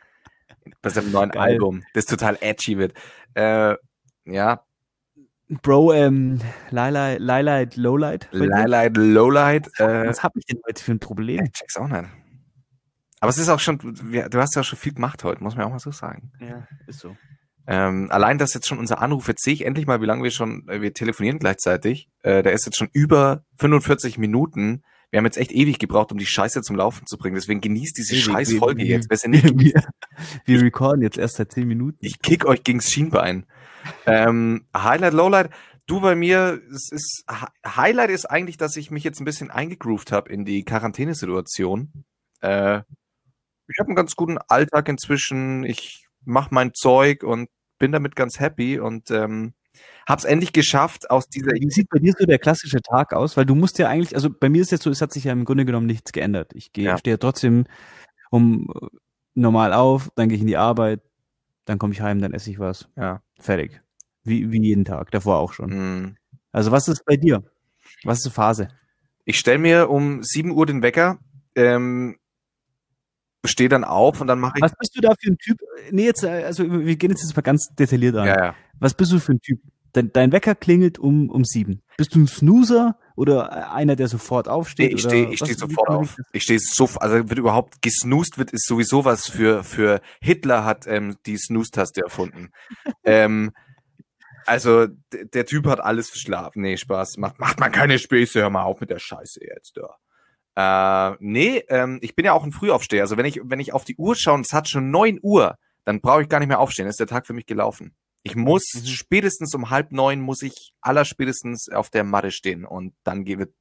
bei 0.82 0.90
seinem 0.90 1.12
neuen 1.12 1.30
Geil. 1.30 1.54
Album, 1.54 1.82
das 1.94 2.06
total 2.06 2.38
edgy 2.40 2.78
wird. 2.78 2.94
Äh, 3.34 3.74
ja, 4.24 4.64
Bro, 5.62 5.92
ähm, 5.94 6.40
Lilight, 6.70 7.76
Lowlight. 7.76 8.28
Lilight, 8.30 8.96
Lowlight, 8.96 9.66
äh, 9.80 10.06
Was 10.06 10.22
hab 10.22 10.36
ich 10.36 10.46
denn 10.46 10.60
heute 10.66 10.82
für 10.82 10.92
ein 10.92 11.00
Problem? 11.00 11.44
ich 11.44 11.52
check's 11.52 11.76
auch 11.76 11.88
nicht. 11.88 12.04
Aber 13.18 13.30
es 13.30 13.38
ist 13.38 13.48
auch 13.48 13.58
schon, 13.58 13.78
du 13.78 14.38
hast 14.40 14.54
ja 14.54 14.62
auch 14.62 14.64
schon 14.64 14.78
viel 14.78 14.94
gemacht 14.94 15.24
heute, 15.24 15.42
muss 15.42 15.56
man 15.56 15.66
auch 15.66 15.70
mal 15.70 15.80
so 15.80 15.90
sagen. 15.90 16.30
Ja, 16.40 16.68
ist 16.86 17.00
so. 17.00 17.16
Ähm, 17.66 18.08
allein, 18.10 18.38
dass 18.38 18.54
jetzt 18.54 18.66
schon 18.66 18.78
unser 18.78 19.02
Anruf, 19.02 19.28
jetzt 19.28 19.42
sehe 19.42 19.52
ich 19.52 19.66
endlich 19.66 19.86
mal, 19.86 20.00
wie 20.00 20.06
lange 20.06 20.22
wir 20.22 20.30
schon, 20.30 20.66
äh, 20.68 20.80
wir 20.80 20.94
telefonieren 20.94 21.38
gleichzeitig. 21.38 22.08
Äh, 22.22 22.42
der 22.42 22.52
ist 22.52 22.64
jetzt 22.64 22.78
schon 22.78 22.88
über 22.92 23.44
45 23.58 24.18
Minuten. 24.18 24.82
Wir 25.10 25.18
haben 25.18 25.24
jetzt 25.24 25.38
echt 25.38 25.50
ewig 25.52 25.78
gebraucht, 25.78 26.12
um 26.12 26.18
die 26.18 26.26
Scheiße 26.26 26.62
zum 26.62 26.76
Laufen 26.76 27.06
zu 27.06 27.18
bringen. 27.18 27.34
Deswegen 27.34 27.60
genießt 27.60 27.96
diese 27.98 28.14
Wie- 28.14 28.20
scheiß 28.20 28.52
Folge 28.54 28.84
jetzt. 28.84 29.08
Sie 29.12 29.28
nicht 29.28 29.58
Wir, 29.58 29.82
wir 30.44 30.62
recorden 30.62 31.02
jetzt 31.02 31.18
erst 31.18 31.36
seit 31.36 31.50
zehn 31.52 31.66
Minuten. 31.66 31.98
ich 32.00 32.20
kick 32.20 32.44
euch 32.46 32.62
gegens 32.62 32.90
Schienbein. 32.90 33.46
Ähm, 34.06 34.66
Highlight, 34.76 35.14
Lowlight. 35.14 35.50
Du 35.86 36.00
bei 36.00 36.14
mir, 36.14 36.60
es 36.72 36.90
ist 36.92 37.24
Hi- 37.28 37.48
Highlight 37.66 38.10
ist 38.10 38.26
eigentlich, 38.26 38.56
dass 38.56 38.76
ich 38.76 38.90
mich 38.92 39.02
jetzt 39.02 39.20
ein 39.20 39.24
bisschen 39.24 39.50
eingegroovt 39.50 40.12
habe 40.12 40.30
in 40.30 40.44
die 40.44 40.64
Quarantänesituation. 40.64 42.04
Äh, 42.40 42.78
ich 43.68 43.78
habe 43.78 43.88
einen 43.88 43.96
ganz 43.96 44.14
guten 44.16 44.38
Alltag 44.38 44.88
inzwischen. 44.88 45.64
Ich 45.64 46.06
mache 46.24 46.54
mein 46.54 46.72
Zeug 46.74 47.24
und 47.24 47.48
bin 47.78 47.90
damit 47.92 48.14
ganz 48.14 48.38
happy 48.38 48.78
und 48.78 49.10
ähm, 49.10 49.54
hab's 50.08 50.24
endlich 50.24 50.52
geschafft 50.52 51.10
aus 51.10 51.28
dieser. 51.28 51.52
Wie 51.52 51.70
sieht 51.70 51.88
bei 51.90 51.98
dir 51.98 52.12
so 52.18 52.24
der 52.26 52.38
klassische 52.38 52.80
Tag 52.82 53.12
aus? 53.12 53.36
Weil 53.36 53.46
du 53.46 53.54
musst 53.54 53.78
ja 53.78 53.88
eigentlich, 53.88 54.14
also 54.14 54.28
bei 54.30 54.48
mir 54.48 54.62
ist 54.62 54.70
jetzt 54.72 54.82
so, 54.84 54.90
es 54.90 55.00
hat 55.02 55.12
sich 55.12 55.24
ja 55.24 55.32
im 55.32 55.44
Grunde 55.44 55.64
genommen 55.64 55.86
nichts 55.86 56.12
geändert. 56.12 56.52
Ich 56.54 56.72
gehe, 56.72 56.84
Ja. 56.86 56.98
stehe 56.98 57.18
trotzdem 57.18 57.64
um 58.30 58.68
äh, 58.74 58.86
normal 59.34 59.72
auf, 59.72 60.10
dann 60.16 60.28
gehe 60.28 60.36
ich 60.36 60.42
in 60.42 60.46
die 60.48 60.56
Arbeit, 60.56 61.00
dann 61.64 61.78
komme 61.78 61.92
ich 61.92 62.00
heim, 62.00 62.20
dann 62.20 62.32
esse 62.32 62.50
ich 62.50 62.58
was. 62.58 62.88
Ja. 62.96 63.22
Fertig. 63.38 63.80
Wie, 64.24 64.50
wie 64.52 64.60
jeden 64.62 64.84
Tag, 64.84 65.10
davor 65.12 65.38
auch 65.38 65.52
schon. 65.52 65.70
mh. 66.02 66.14
Also 66.52 66.72
was 66.72 66.88
ist 66.88 67.04
bei 67.04 67.16
dir? 67.16 67.42
Was 68.04 68.18
ist 68.18 68.26
die 68.26 68.30
Phase? 68.30 68.68
Ich 69.24 69.38
stelle 69.38 69.58
mir 69.58 69.88
um 69.90 70.22
7 70.22 70.50
Uhr 70.50 70.66
den 70.66 70.82
Wecker, 70.82 71.18
ähm, 71.54 72.16
stehe 73.46 73.68
dann 73.68 73.84
auf 73.84 74.20
und 74.20 74.26
dann 74.26 74.38
mache 74.40 74.54
ich. 74.56 74.62
Was 74.62 74.74
bist 74.76 74.96
du 74.96 75.00
da 75.00 75.14
für 75.18 75.30
ein 75.30 75.38
Typ? 75.38 75.58
Nee, 75.90 76.04
jetzt, 76.06 76.24
äh, 76.24 76.44
also 76.44 76.64
wir 76.68 76.96
gehen 76.96 77.10
jetzt, 77.10 77.22
jetzt 77.22 77.34
mal 77.36 77.42
ganz 77.42 77.68
detailliert 77.78 78.16
an. 78.16 78.26
Ja, 78.26 78.44
ja. 78.46 78.54
Was 78.78 78.94
bist 78.94 79.12
du 79.12 79.18
für 79.20 79.32
ein 79.32 79.40
Typ? 79.40 79.60
Dein, 79.92 80.12
dein 80.12 80.32
Wecker 80.32 80.54
klingelt 80.54 80.98
um, 80.98 81.30
um 81.30 81.44
sieben. 81.44 81.82
Bist 81.96 82.14
du 82.14 82.20
ein 82.20 82.26
Snoozer 82.26 82.98
oder 83.16 83.72
einer, 83.72 83.96
der 83.96 84.08
sofort 84.08 84.48
aufsteht? 84.48 84.90
Nee, 84.90 84.94
ich 84.94 85.02
stehe 85.02 85.30
ich 85.30 85.38
steh 85.38 85.52
sofort 85.52 85.88
auf. 85.88 86.16
Ich 86.32 86.44
stehe 86.44 86.58
so, 86.60 86.88
also 87.00 87.28
wird 87.28 87.38
überhaupt 87.38 87.82
gesnoost 87.82 88.38
wird, 88.38 88.52
ist 88.52 88.66
sowieso 88.66 89.04
was 89.04 89.28
für, 89.28 89.64
für 89.64 90.00
Hitler 90.20 90.64
hat 90.64 90.86
ähm, 90.86 91.16
die 91.26 91.36
Snooze-Taste 91.36 92.02
erfunden. 92.02 92.50
ähm, 93.04 93.52
also 94.46 94.86
der 95.12 95.46
Typ 95.46 95.66
hat 95.66 95.80
alles 95.80 96.08
verschlafen. 96.08 96.62
Nee, 96.62 96.76
Spaß. 96.76 97.18
Macht, 97.18 97.38
macht 97.38 97.60
man 97.60 97.72
keine 97.72 97.98
Späße, 97.98 98.40
hör 98.40 98.50
mal 98.50 98.62
auf 98.62 98.80
mit 98.80 98.90
der 98.90 98.98
Scheiße 98.98 99.40
jetzt 99.44 99.76
da. 99.76 99.96
Äh, 100.56 101.16
nee, 101.20 101.62
ähm, 101.68 101.98
ich 102.02 102.14
bin 102.16 102.24
ja 102.24 102.32
auch 102.32 102.44
ein 102.44 102.52
Frühaufsteher. 102.52 103.02
Also 103.02 103.16
wenn 103.16 103.26
ich, 103.26 103.40
wenn 103.44 103.60
ich 103.60 103.72
auf 103.72 103.84
die 103.84 103.96
Uhr 103.96 104.16
schaue 104.16 104.34
und 104.34 104.46
es 104.46 104.52
hat 104.52 104.68
schon 104.68 104.90
neun 104.90 105.18
Uhr, 105.22 105.56
dann 105.84 106.00
brauche 106.00 106.22
ich 106.22 106.28
gar 106.28 106.38
nicht 106.38 106.48
mehr 106.48 106.60
aufstehen. 106.60 106.86
Ist 106.86 107.00
der 107.00 107.06
Tag 107.06 107.26
für 107.26 107.32
mich 107.32 107.46
gelaufen. 107.46 107.94
Ich 108.22 108.36
muss 108.36 108.64
Mhm. 108.74 108.86
spätestens 108.86 109.54
um 109.54 109.70
halb 109.70 109.92
neun 109.92 110.20
muss 110.20 110.42
ich 110.42 110.72
allerspätestens 110.80 111.68
auf 111.70 111.90
der 111.90 112.04
Matte 112.04 112.30
stehen 112.30 112.64
und 112.64 112.94
dann 113.04 113.26
wird 113.26 113.54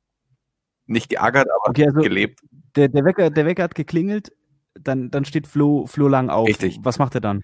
nicht 0.86 1.10
geärgert, 1.10 1.48
aber 1.50 1.70
Okay, 1.70 1.86
also 1.88 2.02
gelebt. 2.02 2.40
der, 2.76 2.88
der, 2.90 3.06
Wecker, 3.06 3.30
der 3.30 3.46
Wecker 3.46 3.64
hat 3.64 3.76
geklingelt, 3.76 4.32
dann, 4.74 5.12
dann 5.12 5.24
steht 5.26 5.48
Flo, 5.48 5.86
Flo 5.86 6.08
lang 6.08 6.30
auf. 6.30 6.48
Richtig. 6.48 6.80
Was 6.82 7.00
macht 7.00 7.16
er 7.16 7.22
dann? 7.22 7.42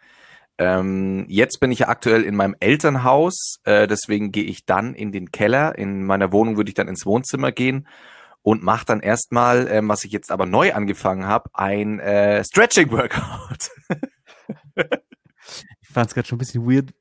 Ähm, 0.57 1.25
jetzt 1.29 1.59
bin 1.59 1.71
ich 1.71 1.79
ja 1.79 1.89
aktuell 1.89 2.23
in 2.23 2.35
meinem 2.35 2.55
Elternhaus, 2.59 3.57
äh, 3.65 3.87
deswegen 3.87 4.31
gehe 4.31 4.45
ich 4.45 4.65
dann 4.65 4.93
in 4.93 5.11
den 5.11 5.31
Keller. 5.31 5.77
In 5.77 6.05
meiner 6.05 6.31
Wohnung 6.31 6.55
würde 6.57 6.69
ich 6.69 6.75
dann 6.75 6.87
ins 6.87 7.05
Wohnzimmer 7.05 7.51
gehen 7.51 7.87
und 8.41 8.63
mache 8.63 8.85
dann 8.85 9.01
erstmal, 9.01 9.67
ähm, 9.69 9.89
was 9.89 10.05
ich 10.05 10.11
jetzt 10.13 10.31
aber 10.31 10.45
neu 10.45 10.73
angefangen 10.73 11.25
habe, 11.27 11.49
ein 11.53 11.99
äh, 11.99 12.43
Stretching-Workout. 12.43 13.69
Ich 15.81 15.89
fand 15.89 16.07
es 16.09 16.13
gerade 16.15 16.27
schon 16.27 16.37
ein 16.37 16.39
bisschen 16.39 16.65
weird. 16.65 16.93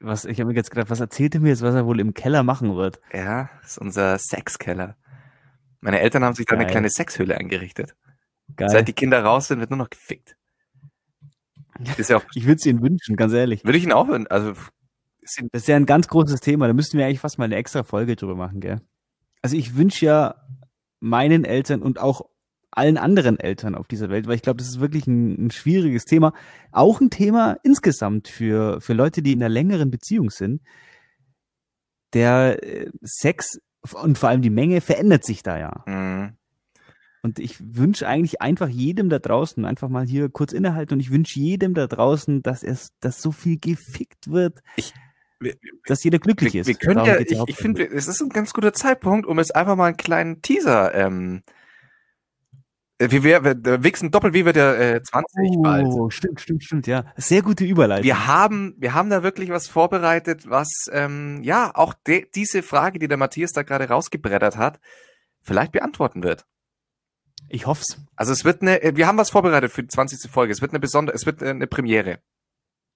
Was, 0.00 0.24
ich 0.24 0.40
habe 0.40 0.50
mir 0.50 0.56
jetzt 0.56 0.70
gedacht, 0.70 0.90
was 0.90 1.00
erzählt 1.00 1.34
er 1.34 1.40
mir 1.40 1.48
jetzt, 1.48 1.62
was 1.62 1.74
er 1.74 1.86
wohl 1.86 2.00
im 2.00 2.14
Keller 2.14 2.42
machen 2.42 2.76
wird? 2.76 3.00
ja, 3.12 3.50
das 3.62 3.72
ist 3.72 3.78
unser 3.78 4.18
Sexkeller. 4.18 4.96
Meine 5.80 6.00
Eltern 6.00 6.24
haben 6.24 6.34
sich 6.34 6.46
da 6.46 6.54
eine 6.54 6.64
Geil. 6.64 6.72
kleine 6.72 6.90
Sexhöhle 6.90 7.36
eingerichtet. 7.36 7.94
Geil. 8.56 8.68
Seit 8.68 8.88
die 8.88 8.92
Kinder 8.92 9.22
raus 9.22 9.48
sind, 9.48 9.60
wird 9.60 9.70
nur 9.70 9.76
noch 9.78 9.90
gefickt. 9.90 10.36
Ist 11.96 12.10
ja 12.10 12.16
auch, 12.16 12.24
ich 12.34 12.44
würde 12.44 12.56
es 12.56 12.66
ihnen 12.66 12.82
wünschen, 12.82 13.16
ganz 13.16 13.32
ehrlich. 13.32 13.64
würde 13.64 13.78
ich 13.78 13.84
ihn 13.84 13.92
auch, 13.92 14.08
also, 14.30 14.54
ist 15.20 15.38
ihn, 15.40 15.48
Das 15.52 15.62
ist 15.62 15.68
ja 15.68 15.76
ein 15.76 15.86
ganz 15.86 16.08
großes 16.08 16.40
Thema. 16.40 16.66
Da 16.66 16.72
müssten 16.72 16.98
wir 16.98 17.06
eigentlich 17.06 17.20
fast 17.20 17.38
mal 17.38 17.44
eine 17.44 17.56
extra 17.56 17.82
Folge 17.82 18.16
drüber 18.16 18.34
machen, 18.34 18.60
gell? 18.60 18.80
Also 19.42 19.56
ich 19.56 19.76
wünsche 19.76 20.04
ja 20.06 20.34
meinen 21.00 21.44
Eltern 21.44 21.82
und 21.82 22.00
auch 22.00 22.28
allen 22.78 22.96
anderen 22.96 23.38
Eltern 23.38 23.74
auf 23.74 23.88
dieser 23.88 24.08
Welt, 24.08 24.26
weil 24.26 24.36
ich 24.36 24.42
glaube, 24.42 24.58
das 24.58 24.68
ist 24.68 24.80
wirklich 24.80 25.06
ein, 25.06 25.46
ein 25.46 25.50
schwieriges 25.50 26.04
Thema. 26.04 26.32
Auch 26.72 27.00
ein 27.00 27.10
Thema 27.10 27.58
insgesamt 27.62 28.28
für, 28.28 28.80
für 28.80 28.94
Leute, 28.94 29.20
die 29.20 29.32
in 29.32 29.42
einer 29.42 29.48
längeren 29.48 29.90
Beziehung 29.90 30.30
sind. 30.30 30.62
Der 32.14 32.62
äh, 32.62 32.90
Sex 33.02 33.60
und 34.02 34.18
vor 34.18 34.28
allem 34.28 34.42
die 34.42 34.50
Menge 34.50 34.80
verändert 34.80 35.24
sich 35.24 35.42
da 35.42 35.58
ja. 35.58 35.82
mh, 35.86 36.32
Und 37.22 37.38
ich 37.38 37.56
wünsche 37.60 38.08
eigentlich 38.08 38.40
einfach 38.40 38.68
jedem 38.68 39.08
da 39.08 39.18
draußen, 39.18 39.64
einfach 39.64 39.88
mal 39.88 40.06
hier 40.06 40.28
kurz 40.28 40.52
innehalten 40.52 40.94
und 40.94 41.00
ich 41.00 41.10
wünsche 41.10 41.38
jedem 41.40 41.74
da 41.74 41.86
draußen, 41.86 42.42
dass 42.42 42.62
es, 42.62 42.90
dass 43.00 43.20
so 43.20 43.32
viel 43.32 43.58
gefickt 43.58 44.30
wird. 44.30 44.60
Ich, 44.76 44.94
wir, 45.40 45.54
dass 45.86 46.02
jeder 46.02 46.18
glücklich 46.18 46.54
wir, 46.54 46.62
ist. 46.62 46.66
Wir 46.66 46.74
können 46.74 47.04
ja, 47.04 47.18
ich, 47.18 47.38
ich 47.46 47.56
finde, 47.56 47.86
es 47.86 48.08
ist 48.08 48.20
ein 48.20 48.30
ganz 48.30 48.52
guter 48.52 48.72
Zeitpunkt, 48.72 49.26
um 49.26 49.38
es 49.38 49.50
einfach 49.50 49.76
mal 49.76 49.86
einen 49.86 49.96
kleinen 49.96 50.42
Teaser 50.42 50.94
ähm, 50.94 51.42
wie 52.98 53.22
wir, 53.22 53.44
wir 53.44 53.82
Wichsen 53.84 54.10
Doppel 54.10 54.34
wie 54.34 54.44
wird 54.44 54.56
der 54.56 54.96
äh, 54.96 55.02
20 55.02 55.50
oh, 55.50 55.62
bald. 55.62 56.12
Stimmt, 56.12 56.40
stimmt, 56.40 56.64
stimmt, 56.64 56.86
ja. 56.86 57.04
Sehr 57.16 57.42
gute 57.42 57.64
Überleitung. 57.64 58.04
Wir 58.04 58.26
haben, 58.26 58.74
wir 58.78 58.94
haben 58.94 59.08
da 59.08 59.22
wirklich 59.22 59.50
was 59.50 59.68
vorbereitet, 59.68 60.50
was 60.50 60.68
ähm, 60.92 61.40
ja 61.42 61.70
auch 61.74 61.94
de, 61.94 62.26
diese 62.34 62.62
Frage, 62.62 62.98
die 62.98 63.08
der 63.08 63.16
Matthias 63.16 63.52
da 63.52 63.62
gerade 63.62 63.88
rausgebrettert 63.88 64.56
hat, 64.56 64.80
vielleicht 65.42 65.72
beantworten 65.72 66.24
wird. 66.24 66.44
Ich 67.48 67.66
hoff's. 67.66 67.98
Also 68.16 68.32
es 68.32 68.44
wird 68.44 68.62
eine, 68.62 68.80
wir 68.94 69.06
haben 69.06 69.18
was 69.18 69.30
vorbereitet 69.30 69.70
für 69.70 69.82
die 69.82 69.88
20. 69.88 70.30
Folge. 70.30 70.52
Es 70.52 70.60
wird 70.60 70.72
eine 70.72 70.80
besondere, 70.80 71.14
es 71.14 71.24
wird 71.24 71.42
eine 71.42 71.68
Premiere. 71.68 72.18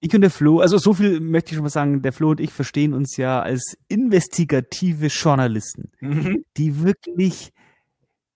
Ich 0.01 0.13
und 0.13 0.19
der 0.19 0.31
Flo, 0.31 0.59
also 0.59 0.77
so 0.77 0.93
viel 0.93 1.21
möchte 1.21 1.51
ich 1.51 1.55
schon 1.55 1.63
mal 1.63 1.69
sagen, 1.69 2.01
der 2.01 2.11
Flo 2.11 2.31
und 2.31 2.41
ich 2.41 2.51
verstehen 2.51 2.93
uns 2.93 3.15
ja 3.15 3.41
als 3.41 3.77
investigative 3.87 5.07
Journalisten, 5.07 5.93
mhm. 6.01 6.43
die 6.57 6.83
wirklich 6.83 7.52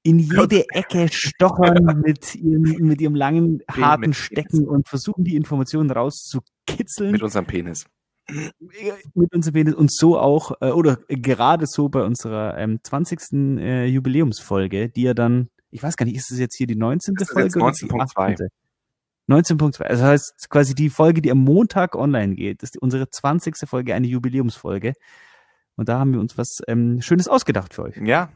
in 0.04 0.20
jede 0.20 0.66
Ecke 0.70 1.10
stochern 1.12 2.02
mit 2.06 2.36
ihrem, 2.36 2.62
mit 2.62 3.02
ihrem 3.02 3.16
langen, 3.16 3.62
harten 3.70 4.14
Stecken 4.14 4.68
und 4.68 4.88
versuchen, 4.88 5.24
die 5.24 5.36
Informationen 5.36 5.92
rauszukitzeln. 5.92 7.12
Mit 7.12 7.24
unserem 7.24 7.46
Penis. 7.46 7.86
Mit 8.30 9.34
unserem 9.34 9.54
Penis 9.54 9.74
und 9.74 9.92
so 9.92 10.20
auch, 10.20 10.52
äh, 10.62 10.72
oder 10.72 10.98
gerade 11.08 11.66
so 11.68 11.90
bei 11.90 12.04
unserer 12.04 12.58
ähm, 12.58 12.80
20. 12.84 13.20
Äh, 13.60 13.86
Jubiläumsfolge, 13.88 14.90
die 14.90 15.04
ja 15.04 15.14
dann, 15.14 15.50
ich 15.72 15.82
weiß 15.82 15.98
gar 15.98 16.06
nicht, 16.06 16.16
ist 16.16 16.32
es 16.32 16.40
jetzt 16.40 16.56
hier 16.56 16.68
die 16.68 16.76
19. 16.76 17.16
Das 17.16 17.30
Folge? 17.30 17.60
19.2. 17.60 18.48
19.2. 19.30 19.82
Also 19.84 20.02
das 20.04 20.12
heißt 20.12 20.50
quasi 20.50 20.74
die 20.74 20.90
Folge, 20.90 21.22
die 21.22 21.32
am 21.32 21.40
Montag 21.40 21.96
online 21.96 22.36
geht, 22.36 22.64
das 22.64 22.72
ist 22.72 22.82
unsere 22.82 23.10
20. 23.10 23.56
Folge, 23.66 23.94
eine 23.94 24.08
Jubiläumsfolge. 24.08 24.94
Und 25.76 25.90
da 25.90 26.00
haben 26.00 26.14
wir 26.14 26.20
uns 26.20 26.38
was 26.38 26.60
ähm, 26.68 27.02
Schönes 27.02 27.28
ausgedacht 27.28 27.74
für 27.74 27.84
euch. 27.84 27.98
Ja. 27.98 28.30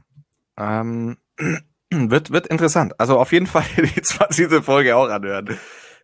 Ähm, 0.58 1.18
wird, 1.91 2.31
wird 2.31 2.47
interessant. 2.47 3.00
Also 3.00 3.19
auf 3.19 3.31
jeden 3.31 3.47
Fall 3.47 3.65
die 3.77 4.01
20. 4.01 4.63
Folge 4.63 4.95
auch 4.95 5.09
anhören. 5.09 5.57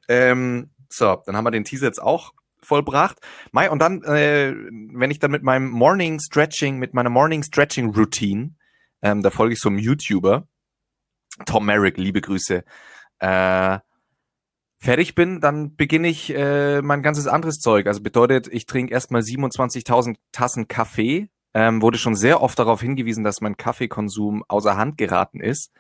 Ähm, 0.08 0.72
so, 0.90 1.22
dann 1.26 1.36
haben 1.36 1.44
wir 1.44 1.52
den 1.52 1.66
Teaser 1.66 1.88
jetzt 1.88 2.02
auch 2.02 2.34
vollbracht. 2.62 3.20
Mai, 3.52 3.70
und 3.70 3.80
dann, 3.80 4.04
äh, 4.04 4.54
wenn 4.94 5.12
ich 5.12 5.20
dann 5.20 5.32
mit 5.32 5.44
meinem 5.44 5.70
Morning 5.70 6.20
Stretching, 6.20 6.78
mit 6.78 6.94
meiner 6.94 7.10
Morning 7.10 7.44
Stretching 7.44 7.94
Routine, 7.94 8.56
ähm, 9.02 9.22
da 9.22 9.30
folge 9.30 9.54
ich 9.54 9.60
so 9.60 9.70
einem 9.70 9.78
YouTuber, 9.78 10.48
Tom 11.46 11.66
Merrick, 11.66 11.98
liebe 11.98 12.22
Grüße, 12.22 12.64
äh, 13.20 13.80
fertig 14.80 15.16
bin, 15.16 15.42
dann 15.42 15.76
beginne 15.76 16.08
ich 16.08 16.34
äh, 16.34 16.82
mein 16.82 17.02
ganzes 17.02 17.28
anderes 17.28 17.58
Zeug. 17.58 17.88
Also 17.88 18.02
bedeutet, 18.02 18.48
ich 18.48 18.66
trinke 18.66 18.94
erstmal 18.94 19.22
27.000 19.22 20.18
Tassen 20.32 20.68
Kaffee. 20.68 21.30
Ähm, 21.58 21.82
wurde 21.82 21.98
schon 21.98 22.16
sehr 22.16 22.42
oft 22.44 22.60
darauf 22.60 22.82
hingewiesen, 22.82 23.24
dass 23.24 23.42
mein 23.42 23.58
Kaffeekonsum 23.58 24.44
außer 24.48 24.78
Hand 24.78 24.96
geraten 25.00 25.40
ist. 25.40 25.72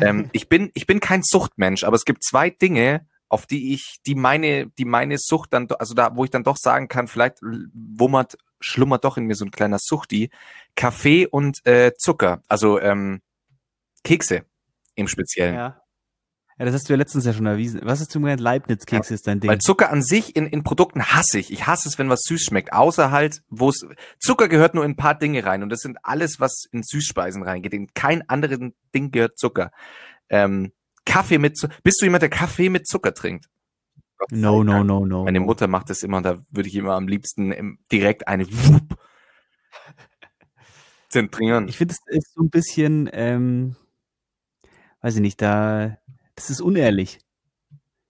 Ähm, 0.00 0.30
ich 0.32 0.48
bin 0.48 0.70
ich 0.72 0.86
bin 0.86 1.00
kein 1.00 1.22
Suchtmensch, 1.22 1.84
aber 1.84 1.96
es 1.96 2.06
gibt 2.06 2.24
zwei 2.24 2.48
Dinge, 2.48 3.06
auf 3.28 3.44
die 3.44 3.74
ich, 3.74 3.98
die 4.06 4.14
meine, 4.14 4.68
die 4.78 4.86
meine 4.86 5.18
Sucht 5.18 5.52
dann, 5.52 5.68
also 5.78 5.92
da, 5.92 6.16
wo 6.16 6.24
ich 6.24 6.30
dann 6.30 6.44
doch 6.44 6.56
sagen 6.56 6.88
kann, 6.88 7.08
vielleicht 7.08 7.40
wummert, 7.42 8.38
schlummert 8.60 9.04
doch 9.04 9.18
in 9.18 9.26
mir 9.26 9.34
so 9.34 9.44
ein 9.44 9.50
kleiner 9.50 9.78
Suchti. 9.78 10.30
Kaffee 10.76 11.26
und 11.26 11.66
äh, 11.66 11.92
Zucker, 11.94 12.42
also 12.48 12.80
ähm, 12.80 13.20
Kekse 14.04 14.46
im 14.94 15.08
Speziellen. 15.08 15.56
Ja. 15.56 15.81
Ja, 16.62 16.66
das 16.66 16.76
hast 16.76 16.88
du 16.88 16.92
ja 16.92 16.96
letztens 16.96 17.24
ja 17.24 17.32
schon 17.32 17.46
erwiesen. 17.46 17.80
Was 17.82 17.98
hast 17.98 18.14
du 18.14 18.20
gemeint? 18.20 18.40
Leibniz-Keks 18.40 19.08
ja, 19.08 19.14
ist 19.14 19.26
dein 19.26 19.40
Ding. 19.40 19.50
Weil 19.50 19.58
Zucker 19.58 19.90
an 19.90 20.00
sich 20.00 20.36
in, 20.36 20.46
in 20.46 20.62
Produkten 20.62 21.02
hasse 21.02 21.40
ich. 21.40 21.52
Ich 21.52 21.66
hasse 21.66 21.88
es, 21.88 21.98
wenn 21.98 22.08
was 22.08 22.20
süß 22.22 22.40
schmeckt. 22.40 22.72
Außer 22.72 23.10
halt, 23.10 23.42
wo 23.48 23.70
es, 23.70 23.84
Zucker 24.20 24.46
gehört 24.46 24.76
nur 24.76 24.84
in 24.84 24.92
ein 24.92 24.96
paar 24.96 25.18
Dinge 25.18 25.44
rein. 25.44 25.64
Und 25.64 25.70
das 25.70 25.80
sind 25.80 25.98
alles, 26.04 26.38
was 26.38 26.66
in 26.70 26.84
Süßspeisen 26.84 27.42
reingeht. 27.42 27.74
In 27.74 27.92
kein 27.94 28.28
anderen 28.28 28.76
Ding 28.94 29.10
gehört 29.10 29.40
Zucker. 29.40 29.72
Ähm, 30.28 30.70
Kaffee 31.04 31.38
mit, 31.38 31.58
bist 31.82 32.00
du 32.00 32.06
jemand, 32.06 32.22
der 32.22 32.30
Kaffee 32.30 32.68
mit 32.68 32.86
Zucker 32.86 33.12
trinkt? 33.12 33.46
No, 34.30 34.62
no, 34.62 34.84
no, 34.84 35.04
no. 35.04 35.24
Meine 35.24 35.40
Mutter 35.40 35.66
macht 35.66 35.90
das 35.90 36.04
immer 36.04 36.18
und 36.18 36.22
da 36.22 36.38
würde 36.48 36.68
ich 36.68 36.76
immer 36.76 36.92
am 36.92 37.08
liebsten 37.08 37.80
direkt 37.90 38.28
eine 38.28 38.46
Wupp 38.46 38.96
zentrieren. 41.08 41.66
Ich 41.66 41.76
finde, 41.76 41.94
es 41.94 42.16
ist 42.18 42.34
so 42.34 42.42
ein 42.44 42.50
bisschen, 42.50 43.10
ähm, 43.12 43.74
weiß 45.00 45.16
ich 45.16 45.20
nicht, 45.22 45.42
da, 45.42 45.98
das 46.42 46.50
ist 46.50 46.60
unehrlich. 46.60 47.20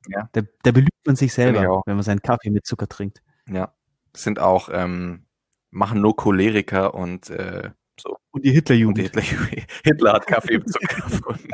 Ja. 0.09 0.29
Da, 0.33 0.43
da 0.63 0.73
belügt 0.73 1.07
man 1.07 1.17
sich 1.17 1.33
selber, 1.33 1.83
wenn 1.87 1.95
man 1.95 2.03
seinen 2.03 2.23
Kaffee 2.23 2.51
mit 2.51 2.67
Zucker 2.67 2.89
trinkt. 2.89 3.23
Ja. 3.49 3.75
sind 4.15 4.39
auch, 4.39 4.69
ähm, 4.73 5.27
machen 5.71 6.01
nur 6.01 6.17
Choleriker 6.17 6.95
und 6.95 7.31
äh, 7.31 7.71
so. 8.01 8.17
Und 8.31 8.45
die 8.45 8.53
Hitlerjugend. 8.53 8.99
Hitler, 8.99 9.23
Hitler 9.85 10.13
hat 10.15 10.27
Kaffee 10.27 10.59
mit 10.59 10.73
Zucker 10.73 11.03
gefunden. 11.03 11.51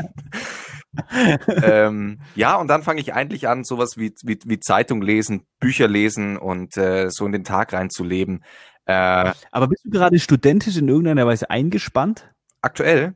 ähm, 1.62 2.20
ja, 2.34 2.56
und 2.56 2.68
dann 2.68 2.82
fange 2.82 3.00
ich 3.00 3.12
eigentlich 3.12 3.48
an, 3.48 3.64
sowas 3.64 3.96
wie, 3.96 4.14
wie, 4.22 4.38
wie 4.44 4.60
Zeitung 4.60 5.02
lesen, 5.02 5.42
Bücher 5.60 5.88
lesen 5.88 6.36
und 6.36 6.76
äh, 6.76 7.10
so 7.10 7.26
in 7.26 7.32
den 7.32 7.44
Tag 7.44 7.72
reinzuleben. 7.72 8.44
Äh, 8.86 9.32
Aber 9.50 9.68
bist 9.68 9.84
du 9.84 9.90
gerade 9.90 10.18
studentisch 10.18 10.76
in 10.76 10.88
irgendeiner 10.88 11.26
Weise 11.26 11.50
eingespannt? 11.50 12.32
Aktuell? 12.62 13.14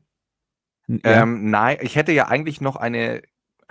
Ja. 0.86 1.22
Ähm, 1.22 1.50
nein, 1.50 1.78
ich 1.80 1.96
hätte 1.96 2.12
ja 2.12 2.28
eigentlich 2.28 2.60
noch 2.60 2.76
eine 2.76 3.22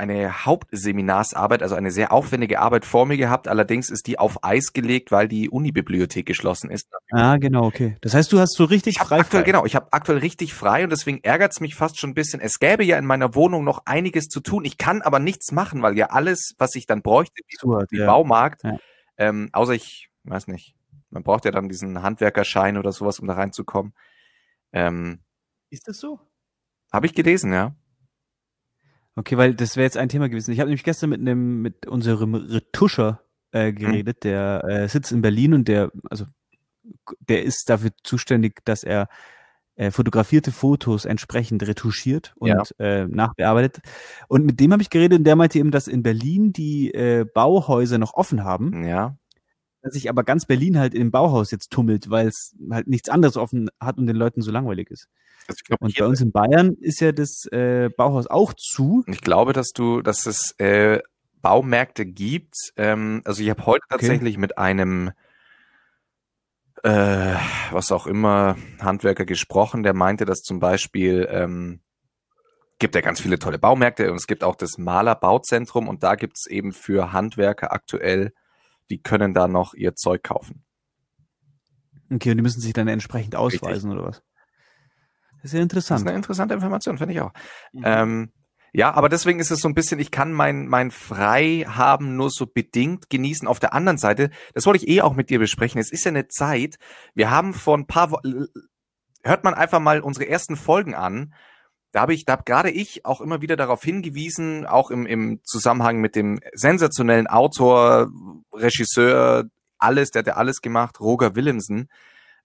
eine 0.02 0.46
Hauptseminarsarbeit, 0.46 1.62
also 1.62 1.76
eine 1.76 1.92
sehr 1.92 2.12
aufwendige 2.12 2.60
Arbeit 2.60 2.86
vor 2.86 3.06
mir 3.06 3.18
gehabt. 3.18 3.48
Allerdings 3.48 3.92
ist 3.92 4.08
die 4.08 4.18
auf 4.18 4.44
Eis 4.44 4.74
gelegt, 4.74 5.12
weil 5.12 5.28
die 5.28 5.50
Unibibliothek 5.50 6.26
geschlossen 6.26 6.72
ist. 6.72 6.90
Ah, 7.12 7.38
genau, 7.38 7.66
okay. 7.66 7.98
Das 8.02 8.16
heißt, 8.16 8.32
du 8.34 8.40
hast 8.40 8.56
so 8.56 8.66
richtig 8.66 8.98
frei, 8.98 9.20
aktuell, 9.20 9.44
frei. 9.44 9.52
Genau, 9.52 9.66
ich 9.66 9.76
habe 9.76 9.88
aktuell 9.92 10.18
richtig 10.18 10.56
frei 10.56 10.84
und 10.84 10.90
deswegen 10.90 11.24
ärgert 11.24 11.52
es 11.52 11.60
mich 11.60 11.76
fast 11.76 12.00
schon 12.00 12.10
ein 12.10 12.14
bisschen. 12.16 12.42
Es 12.42 12.58
gäbe 12.60 12.84
ja 12.84 12.98
in 12.98 13.06
meiner 13.06 13.36
Wohnung 13.36 13.64
noch 13.64 13.84
einiges 13.86 14.28
zu 14.28 14.40
tun. 14.40 14.66
Ich 14.66 14.80
kann 14.80 15.04
aber 15.04 15.20
nichts 15.20 15.52
machen, 15.52 15.84
weil 15.84 15.96
ja 15.98 16.08
alles, 16.08 16.56
was 16.58 16.74
ich 16.74 16.88
dann 16.88 17.04
bräuchte, 17.04 17.44
wie, 17.48 17.98
ja. 17.98 18.06
Baumarkt, 18.08 18.64
ja. 18.64 18.78
ähm, 19.18 19.50
außer 19.54 19.74
ich 19.74 20.10
weiß 20.24 20.48
nicht, 20.48 20.76
man 21.12 21.22
braucht 21.24 21.46
ja 21.46 21.52
dann 21.52 21.70
diesen 21.70 22.02
Handwerkerschein 22.02 22.78
oder 22.78 22.92
sowas, 22.92 23.20
um 23.20 23.28
da 23.28 23.36
reinzukommen. 23.36 23.94
Ähm, 24.74 25.20
ist 25.70 25.88
das 25.88 26.00
so? 26.00 26.20
Habe 26.92 27.06
ich 27.06 27.14
gelesen, 27.14 27.54
ja. 27.54 27.76
Okay, 29.16 29.38
weil 29.38 29.54
das 29.54 29.76
wäre 29.76 29.86
jetzt 29.86 29.98
ein 29.98 30.10
Thema 30.10 30.30
gewesen. 30.30 30.52
Ich 30.52 30.60
habe 30.60 30.70
nämlich 30.70 30.84
gestern 30.84 31.10
mit 31.10 31.20
einem 31.20 31.62
mit 31.62 31.86
unserem 31.86 32.34
Retuscher 32.36 33.22
äh, 33.52 33.74
geredet, 33.74 34.18
mhm. 34.24 34.30
der 34.30 34.64
äh, 34.68 34.88
sitzt 34.88 35.12
in 35.12 35.22
Berlin 35.22 35.54
und 35.54 35.68
der 35.68 35.92
also 36.10 36.26
der 37.20 37.44
ist 37.44 37.70
dafür 37.70 37.92
zuständig, 38.04 38.64
dass 38.66 38.84
er 38.84 39.08
äh, 39.76 39.92
fotografierte 39.92 40.52
Fotos 40.52 41.06
entsprechend 41.06 41.66
retuschiert 41.68 42.34
und 42.38 42.50
ja. 42.50 42.64
äh, 42.80 43.08
nachbearbeitet. 43.08 43.80
Und 44.28 44.46
mit 44.46 44.60
dem 44.60 44.72
habe 44.74 44.82
ich 44.82 44.90
geredet 44.90 45.20
und 45.20 45.24
der 45.24 45.36
meinte 45.36 45.60
eben, 45.60 45.72
dass 45.72 45.88
in 45.88 46.04
Berlin 46.04 46.54
die 46.54 46.94
äh, 46.94 47.26
Bauhäuser 47.26 47.98
noch 47.98 48.14
offen 48.14 48.44
haben. 48.44 48.84
Ja. 48.86 49.18
Dass 49.82 49.94
sich 49.94 50.10
aber 50.10 50.24
ganz 50.24 50.46
Berlin 50.46 50.78
halt 50.78 50.94
im 50.94 51.12
Bauhaus 51.12 51.52
jetzt 51.52 51.72
tummelt, 51.72 52.10
weil 52.10 52.28
es 52.28 52.56
halt 52.70 52.88
nichts 52.88 53.10
anderes 53.10 53.38
offen 53.38 53.70
hat 53.80 53.98
und 53.98 54.08
den 54.08 54.16
Leuten 54.16 54.42
so 54.42 54.52
langweilig 54.52 54.92
ist. 54.92 55.08
Also 55.48 55.60
glaub, 55.66 55.82
und 55.82 55.98
bei 55.98 56.06
uns 56.06 56.22
in 56.22 56.32
Bayern 56.32 56.76
ist 56.80 57.02
ja 57.02 57.12
das 57.12 57.46
äh, 57.52 57.90
Bauhaus 57.90 58.28
auch 58.28 58.54
zu. 58.54 59.04
Ich 59.08 59.22
glaube, 59.22 59.54
dass 59.54 59.70
du, 59.70 60.02
dass 60.02 60.26
es 60.28 60.54
äh, 60.60 61.00
Baumärkte 61.42 62.06
gibt. 62.06 62.56
Ähm, 62.78 63.22
also 63.26 63.42
ich 63.42 63.50
habe 63.50 63.66
heute 63.66 63.84
okay. 63.90 63.98
tatsächlich 63.98 64.38
mit 64.38 64.58
einem 64.58 65.12
äh, 66.84 67.36
was 67.72 67.92
auch 67.92 68.08
immer 68.08 68.58
Handwerker 68.80 69.26
gesprochen, 69.26 69.84
der 69.84 69.94
meinte, 69.94 70.26
dass 70.26 70.42
zum 70.42 70.60
Beispiel 70.60 71.28
ähm, 71.30 71.82
gibt 72.80 72.96
ja 72.96 73.02
ganz 73.02 73.22
viele 73.22 73.38
tolle 73.38 73.60
Baumärkte 73.60 74.10
und 74.10 74.18
es 74.18 74.26
gibt 74.26 74.44
auch 74.44 74.56
das 74.56 74.78
Maler 74.78 75.16
Bauzentrum 75.16 75.88
und 75.88 76.02
da 76.02 76.16
gibt's 76.16 76.48
eben 76.48 76.74
für 76.74 77.14
Handwerker 77.14 77.72
aktuell, 77.72 78.34
die 78.92 79.02
können 79.02 79.34
da 79.34 79.48
noch 79.48 79.74
ihr 79.74 79.96
Zeug 79.96 80.24
kaufen. 80.24 80.64
Okay, 82.12 82.32
und 82.32 82.38
die 82.38 82.44
müssen 82.44 82.62
sich 82.62 82.74
dann 82.74 82.88
entsprechend 82.88 83.36
ausweisen 83.36 83.90
Richtig. 83.90 84.04
oder 84.04 84.10
was? 84.10 84.22
Das 85.42 85.46
ist 85.46 85.54
ja 85.54 85.62
interessant. 85.62 86.00
Das 86.00 86.02
ist 86.02 86.08
eine 86.08 86.18
interessante 86.18 86.54
Information, 86.54 86.98
finde 86.98 87.14
ich 87.14 87.22
auch. 87.22 87.32
Mhm. 87.72 87.82
Ähm, 87.86 88.32
ja, 88.74 88.94
aber 88.94 89.10
deswegen 89.10 89.40
ist 89.40 89.52
es 89.52 89.60
so 89.60 89.68
ein 89.68 89.74
bisschen, 89.74 90.00
ich 90.00 90.12
kann 90.12 90.32
mein, 90.34 90.68
mein 90.68 90.92
Freihaben 90.92 92.16
nur 92.16 92.30
so 92.30 92.46
bedingt 92.46 93.10
genießen. 93.10 93.48
Auf 93.48 93.60
der 93.60 93.74
anderen 93.74 93.98
Seite, 93.98 94.30
das 94.54 94.66
wollte 94.66 94.84
ich 94.84 94.90
eh 94.90 95.02
auch 95.02 95.14
mit 95.14 95.30
dir 95.30 95.40
besprechen, 95.40 95.80
es 95.80 95.92
ist 95.92 96.06
ja 96.06 96.10
eine 96.10 96.28
Zeit, 96.28 96.78
wir 97.14 97.32
haben 97.32 97.54
vor 97.54 97.78
ein 97.78 97.88
paar 97.88 98.12
Wochen, 98.12 98.46
hört 99.24 99.44
man 99.44 99.54
einfach 99.54 99.80
mal 99.80 100.02
unsere 100.02 100.28
ersten 100.28 100.56
Folgen 100.56 100.96
an, 100.96 101.34
da 101.92 102.02
habe 102.02 102.14
ich, 102.14 102.26
da 102.26 102.34
habe 102.34 102.44
gerade 102.46 102.70
ich 102.70 103.06
auch 103.06 103.22
immer 103.22 103.42
wieder 103.42 103.56
darauf 103.56 103.84
hingewiesen, 103.84 104.66
auch 104.66 104.92
im, 104.92 105.06
im 105.06 105.42
Zusammenhang 105.44 106.00
mit 106.00 106.16
dem 106.16 106.40
sensationellen 106.54 107.28
Autor, 107.28 108.10
Regisseur, 108.54 109.46
alles, 109.78 110.12
der 110.12 110.20
hat 110.20 110.28
ja 110.28 110.36
alles 110.36 110.62
gemacht, 110.62 111.00
Roger 111.00 111.36
Willemsen, 111.36 111.90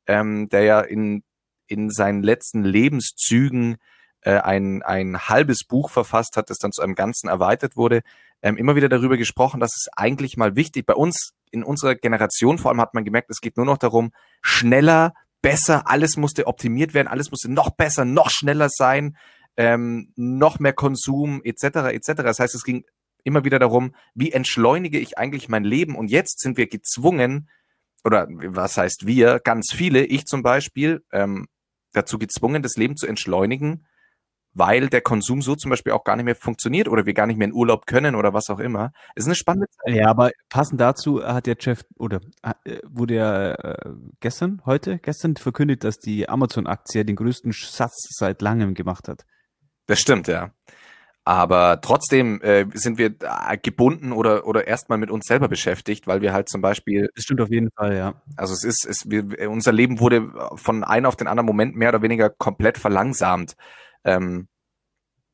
ähm, 0.06 0.48
der 0.48 0.62
ja 0.62 0.80
in 0.80 1.22
in 1.66 1.90
seinen 1.90 2.22
letzten 2.22 2.64
Lebenszügen 2.64 3.76
äh, 4.22 4.38
ein, 4.38 4.82
ein 4.82 5.28
halbes 5.28 5.64
Buch 5.64 5.90
verfasst 5.90 6.36
hat, 6.36 6.50
das 6.50 6.58
dann 6.58 6.72
zu 6.72 6.82
einem 6.82 6.94
Ganzen 6.94 7.28
erweitert 7.28 7.76
wurde, 7.76 8.02
ähm, 8.42 8.56
immer 8.56 8.76
wieder 8.76 8.88
darüber 8.88 9.16
gesprochen, 9.16 9.60
dass 9.60 9.74
es 9.76 9.88
eigentlich 9.96 10.36
mal 10.36 10.56
wichtig, 10.56 10.86
bei 10.86 10.94
uns 10.94 11.32
in 11.50 11.64
unserer 11.64 11.94
Generation 11.94 12.58
vor 12.58 12.70
allem 12.70 12.80
hat 12.80 12.94
man 12.94 13.04
gemerkt, 13.04 13.30
es 13.30 13.40
geht 13.40 13.56
nur 13.56 13.66
noch 13.66 13.78
darum, 13.78 14.12
schneller, 14.42 15.14
besser, 15.42 15.88
alles 15.88 16.16
musste 16.16 16.46
optimiert 16.46 16.92
werden, 16.94 17.08
alles 17.08 17.30
musste 17.30 17.50
noch 17.50 17.70
besser, 17.70 18.04
noch 18.04 18.30
schneller 18.30 18.68
sein, 18.68 19.16
ähm, 19.56 20.12
noch 20.16 20.58
mehr 20.58 20.72
Konsum 20.72 21.40
etc. 21.44 21.92
etc. 21.92 22.12
Das 22.16 22.38
heißt, 22.38 22.54
es 22.54 22.64
ging 22.64 22.84
immer 23.24 23.44
wieder 23.44 23.58
darum, 23.58 23.94
wie 24.14 24.32
entschleunige 24.32 24.98
ich 24.98 25.18
eigentlich 25.18 25.48
mein 25.48 25.64
Leben 25.64 25.96
und 25.96 26.10
jetzt 26.10 26.40
sind 26.40 26.56
wir 26.56 26.68
gezwungen, 26.68 27.48
oder 28.04 28.28
was 28.28 28.76
heißt 28.76 29.06
wir, 29.06 29.40
ganz 29.40 29.72
viele, 29.72 30.04
ich 30.04 30.26
zum 30.26 30.42
Beispiel, 30.42 31.04
ähm, 31.12 31.46
dazu 31.92 32.18
gezwungen, 32.18 32.62
das 32.62 32.76
Leben 32.76 32.96
zu 32.96 33.06
entschleunigen, 33.06 33.86
weil 34.52 34.88
der 34.88 35.02
Konsum 35.02 35.42
so 35.42 35.54
zum 35.54 35.70
Beispiel 35.70 35.92
auch 35.92 36.04
gar 36.04 36.16
nicht 36.16 36.24
mehr 36.24 36.34
funktioniert 36.34 36.88
oder 36.88 37.04
wir 37.04 37.12
gar 37.12 37.26
nicht 37.26 37.36
mehr 37.36 37.48
in 37.48 37.52
Urlaub 37.52 37.86
können 37.86 38.14
oder 38.14 38.32
was 38.32 38.48
auch 38.48 38.58
immer. 38.58 38.92
Es 39.14 39.24
ist 39.24 39.28
eine 39.28 39.34
spannende 39.34 39.66
Zeit. 39.68 39.94
Ja, 39.94 40.08
aber 40.08 40.30
passend 40.48 40.80
dazu 40.80 41.22
hat 41.22 41.46
der 41.46 41.56
Jeff 41.60 41.82
oder 41.98 42.20
äh, 42.42 42.78
wurde 42.84 43.14
ja 43.16 43.52
äh, 43.52 43.92
gestern, 44.20 44.62
heute, 44.64 44.98
gestern 44.98 45.36
verkündet, 45.36 45.84
dass 45.84 45.98
die 45.98 46.28
Amazon-Aktie 46.28 47.04
den 47.04 47.16
größten 47.16 47.52
Satz 47.52 48.08
seit 48.10 48.40
langem 48.40 48.74
gemacht 48.74 49.08
hat. 49.08 49.26
Das 49.86 50.00
stimmt, 50.00 50.28
ja. 50.28 50.50
Aber 51.24 51.80
trotzdem 51.80 52.40
äh, 52.40 52.66
sind 52.74 52.98
wir 52.98 53.10
gebunden 53.60 54.12
oder, 54.12 54.46
oder 54.46 54.68
erstmal 54.68 54.96
mit 54.96 55.10
uns 55.10 55.26
selber 55.26 55.48
beschäftigt, 55.48 56.06
weil 56.06 56.20
wir 56.20 56.32
halt 56.32 56.48
zum 56.48 56.60
Beispiel. 56.60 57.10
Das 57.16 57.24
stimmt 57.24 57.40
auf 57.40 57.50
jeden 57.50 57.70
Fall, 57.72 57.96
ja. 57.96 58.22
Also 58.36 58.54
es 58.54 58.62
ist, 58.62 58.86
es, 58.86 59.10
wir, 59.10 59.50
unser 59.50 59.72
Leben 59.72 59.98
wurde 59.98 60.30
von 60.54 60.84
einem 60.84 61.06
auf 61.06 61.16
den 61.16 61.26
anderen 61.26 61.46
Moment 61.46 61.74
mehr 61.74 61.88
oder 61.88 62.02
weniger 62.02 62.30
komplett 62.30 62.78
verlangsamt. 62.78 63.56
Ähm, 64.04 64.46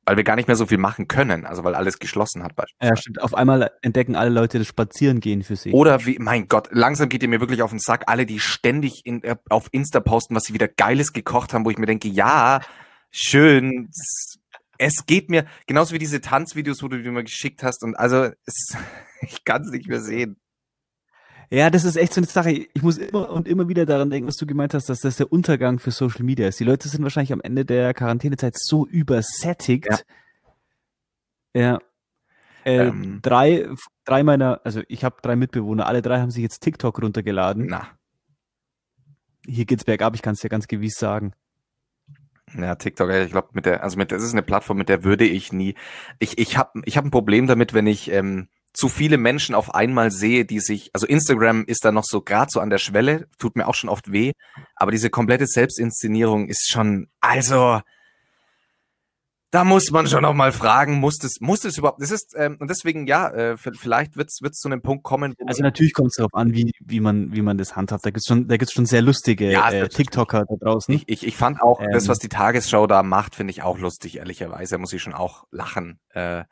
weil 0.05 0.17
wir 0.17 0.25
gar 0.25 0.37
nicht 0.37 0.49
mehr 0.49 0.57
so 0.57 0.67
viel 0.67 0.79
machen 0.79 1.07
können, 1.09 1.47
also 1.47 1.63
weil 1.63 1.75
alles 1.75 1.99
geschlossen 1.99 2.43
hat 2.43 2.57
beispielsweise. 2.57 2.91
Ja, 2.91 2.97
stimmt. 2.97 3.23
Auf 3.23 3.35
einmal 3.35 3.71
entdecken 3.83 4.17
alle 4.17 4.31
Leute 4.31 4.59
das 4.59 4.67
Spazierengehen 4.67 5.43
für 5.43 5.57
sich. 5.57 5.73
Oder 5.73 6.07
wie, 6.07 6.19
mein 6.19 6.49
Gott, 6.49 6.69
langsam 6.73 7.09
geht 7.09 7.23
ihr 7.23 7.29
mir 7.29 7.41
wirklich 7.41 7.63
auf 7.63 7.71
den 7.71 7.79
Sack, 7.79 8.05
alle, 8.07 8.27
die 8.27 8.41
ständig 8.41 9.03
in, 9.05 9.23
äh, 9.23 9.37
auf 9.49 9.69
Insta 9.71 10.01
posten, 10.01 10.35
was 10.35 10.45
sie 10.45 10.55
wieder 10.55 10.69
Geiles 10.69 11.13
gekocht 11.13 11.55
haben, 11.55 11.65
wo 11.65 11.71
ich 11.71 11.79
mir 11.79 11.87
denke, 11.87 12.09
ja, 12.09 12.61
schön, 13.11 13.91
es 14.83 15.07
geht 15.07 15.31
mir, 15.31 15.47
genauso 15.67 15.95
wie 15.95 15.99
diese 15.99 16.21
Tanzvideos, 16.21 16.83
wo 16.83 16.89
du 16.89 16.97
mir 16.97 17.23
geschickt 17.23 17.63
hast, 17.63 17.85
und 17.85 17.95
also, 17.95 18.31
es, 18.45 18.77
ich 19.21 19.45
kann 19.45 19.63
es 19.63 19.71
nicht 19.71 19.89
mehr 19.89 20.01
sehen. 20.01 20.37
Ja, 21.51 21.69
das 21.69 21.85
ist 21.85 21.97
echt 21.97 22.15
so 22.15 22.21
eine 22.21 22.27
Sache. 22.27 22.51
Ich 22.51 22.83
muss 22.83 22.97
immer 22.97 23.29
und 23.31 23.47
immer 23.47 23.69
wieder 23.69 23.85
daran 23.85 24.09
denken, 24.09 24.27
was 24.27 24.37
du 24.37 24.47
gemeint 24.47 24.73
hast, 24.73 24.89
dass 24.89 25.01
das 25.01 25.19
der 25.19 25.31
Untergang 25.31 25.79
für 25.79 25.91
Social 25.91 26.25
Media 26.25 26.49
ist. 26.49 26.59
Die 26.59 26.65
Leute 26.65 26.89
sind 26.89 27.03
wahrscheinlich 27.03 27.33
am 27.33 27.43
Ende 27.43 27.67
der 27.67 27.93
Quarantänezeit 27.93 28.55
so 28.59 28.87
übersättigt. 28.87 30.05
Ja. 31.55 31.61
ja. 31.61 31.79
Äh, 32.65 32.87
ähm. 32.87 33.21
drei, 33.21 33.69
drei 34.07 34.23
meiner, 34.23 34.63
also 34.65 34.81
ich 34.89 35.05
habe 35.05 35.17
drei 35.21 35.37
Mitbewohner, 35.37 35.87
alle 35.87 36.01
drei 36.01 36.21
haben 36.21 36.31
sich 36.31 36.43
jetzt 36.43 36.61
TikTok 36.61 37.03
runtergeladen. 37.03 37.67
Na. 37.67 37.87
Hier 39.45 39.67
geht's 39.67 39.85
bergab, 39.85 40.15
ich 40.15 40.23
kann 40.23 40.33
es 40.33 40.41
dir 40.41 40.49
ganz 40.49 40.69
gewiss 40.69 40.95
sagen. 40.95 41.35
Ja, 42.59 42.75
TikTok, 42.75 43.11
ich 43.11 43.31
glaube, 43.31 43.49
mit 43.53 43.67
der, 43.67 43.83
also 43.83 43.97
mit, 43.97 44.13
das 44.13 44.23
ist 44.23 44.33
eine 44.33 44.43
Plattform, 44.43 44.79
mit 44.79 44.89
der 44.89 45.05
würde 45.05 45.25
ich 45.25 45.53
nie. 45.53 45.75
Ich, 46.19 46.39
ich 46.39 46.57
habe 46.57 46.83
ich 46.85 46.97
hab 46.97 47.05
ein 47.05 47.11
Problem 47.11 47.47
damit, 47.47 47.73
wenn 47.73 47.87
ich 47.87 48.11
ähm, 48.11 48.49
zu 48.73 48.89
viele 48.89 49.19
Menschen 49.19 49.55
auf 49.55 49.75
einmal 49.75 50.11
sehe, 50.11 50.45
die 50.45 50.61
sich, 50.61 50.91
also 50.93 51.07
Instagram 51.07 51.65
ist 51.67 51.85
da 51.85 51.93
noch 51.93 52.05
so 52.05 52.23
gerade 52.23 52.51
so 52.51 52.61
an 52.61 52.71
der 52.71 52.79
Schwelle, 52.79 53.27
tut 53.39 53.57
mir 53.57 53.69
auch 53.69 53.75
schon 53.75 53.91
oft 53.91 54.13
weh, 54.13 54.33
aber 54.77 54.91
diese 54.91 55.11
komplette 55.11 55.47
Selbstinszenierung 55.47 56.49
ist 56.49 56.71
schon, 56.71 57.09
also 57.21 57.81
da 59.53 59.65
muss 59.65 59.91
man 59.91 60.07
schon 60.07 60.23
noch 60.23 60.33
mal 60.33 60.51
fragen, 60.51 60.95
muss 60.95 61.23
es, 61.23 61.41
muss 61.41 61.65
es 61.67 61.77
überhaupt, 61.77 62.01
das 62.01 62.11
ist, 62.11 62.35
ähm, 62.37 62.57
und 62.59 62.71
deswegen, 62.71 63.07
ja, 63.07 63.29
äh, 63.29 63.57
vielleicht 63.59 64.17
wird 64.17 64.31
es 64.31 64.59
zu 64.59 64.69
einem 64.69 64.81
Punkt 64.81 65.05
kommen. 65.05 65.35
Also 65.47 65.63
natürlich 65.63 65.93
kommt 65.93 66.09
es 66.09 66.17
darauf 66.17 66.33
an, 66.33 66.55
wie, 66.55 66.73
wie 66.81 67.01
man, 67.01 67.35
wie 67.35 67.43
man 67.43 67.59
das 67.59 67.77
handhabt. 67.77 68.07
Da 68.07 68.11
gibt's 68.11 68.27
schon, 68.27 68.49
da 68.49 68.57
gibt's 68.57 68.73
schon 68.73 68.87
sehr 68.87 69.03
lustige 69.03 69.53
ja, 69.53 69.71
äh, 69.71 69.89
TikToker 69.91 70.47
da 70.49 70.55
draußen. 70.59 70.95
Ich, 70.95 71.05
ich, 71.07 71.27
ich 71.27 71.37
fand 71.37 71.61
auch, 71.61 71.83
ähm, 71.83 71.91
das, 71.93 72.09
was 72.09 72.19
die 72.19 72.31
Tagesschau 72.31 72.87
da 72.87 73.03
macht, 73.03 73.35
finde 73.35 73.51
ich 73.51 73.63
auch 73.63 73.79
lustig, 73.79 74.17
ehrlicherweise. 74.17 74.77
Da 74.77 74.79
muss 74.79 74.95
ich 74.95 75.03
schon 75.03 75.13
auch 75.13 75.45
lachen. 75.51 76.01
Äh, 76.15 76.45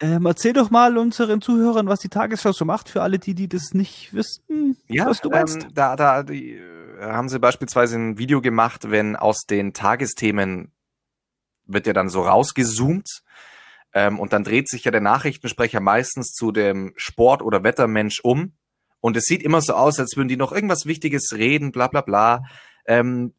ähm, 0.00 0.24
erzähl 0.24 0.54
doch 0.54 0.70
mal 0.70 0.96
unseren 0.96 1.42
Zuhörern, 1.42 1.86
was 1.86 2.00
die 2.00 2.08
Tagesschau 2.08 2.52
so 2.52 2.64
macht, 2.64 2.88
für 2.88 3.02
alle, 3.02 3.18
die, 3.18 3.34
die 3.34 3.48
das 3.48 3.74
nicht 3.74 4.14
wissen, 4.14 4.78
ja, 4.88 5.04
was 5.04 5.20
du 5.20 5.28
meinst. 5.28 5.64
Ähm, 5.64 5.70
da, 5.74 5.96
da 5.96 6.22
die, 6.22 6.52
äh, 6.54 7.02
haben 7.02 7.28
sie 7.28 7.38
beispielsweise 7.38 7.96
ein 7.96 8.16
Video 8.16 8.40
gemacht, 8.40 8.90
wenn 8.90 9.16
aus 9.16 9.44
den 9.44 9.74
Tagesthemen 9.74 10.72
wird 11.66 11.86
ja 11.86 11.92
dann 11.92 12.08
so 12.08 12.22
rausgezoomt 12.22 13.22
ähm, 13.92 14.18
und 14.18 14.32
dann 14.32 14.44
dreht 14.44 14.68
sich 14.68 14.84
ja 14.84 14.90
der 14.90 15.00
Nachrichtensprecher 15.00 15.80
meistens 15.80 16.32
zu 16.32 16.52
dem 16.52 16.92
Sport- 16.96 17.42
oder 17.42 17.62
Wettermensch 17.64 18.20
um 18.22 18.52
und 19.00 19.16
es 19.16 19.24
sieht 19.24 19.42
immer 19.42 19.60
so 19.60 19.74
aus, 19.74 20.00
als 20.00 20.16
würden 20.16 20.28
die 20.28 20.36
noch 20.36 20.52
irgendwas 20.52 20.86
Wichtiges 20.86 21.32
reden, 21.34 21.72
bla 21.72 21.86
bla 21.88 22.00
bla. 22.00 22.42
Ähm, 22.86 23.34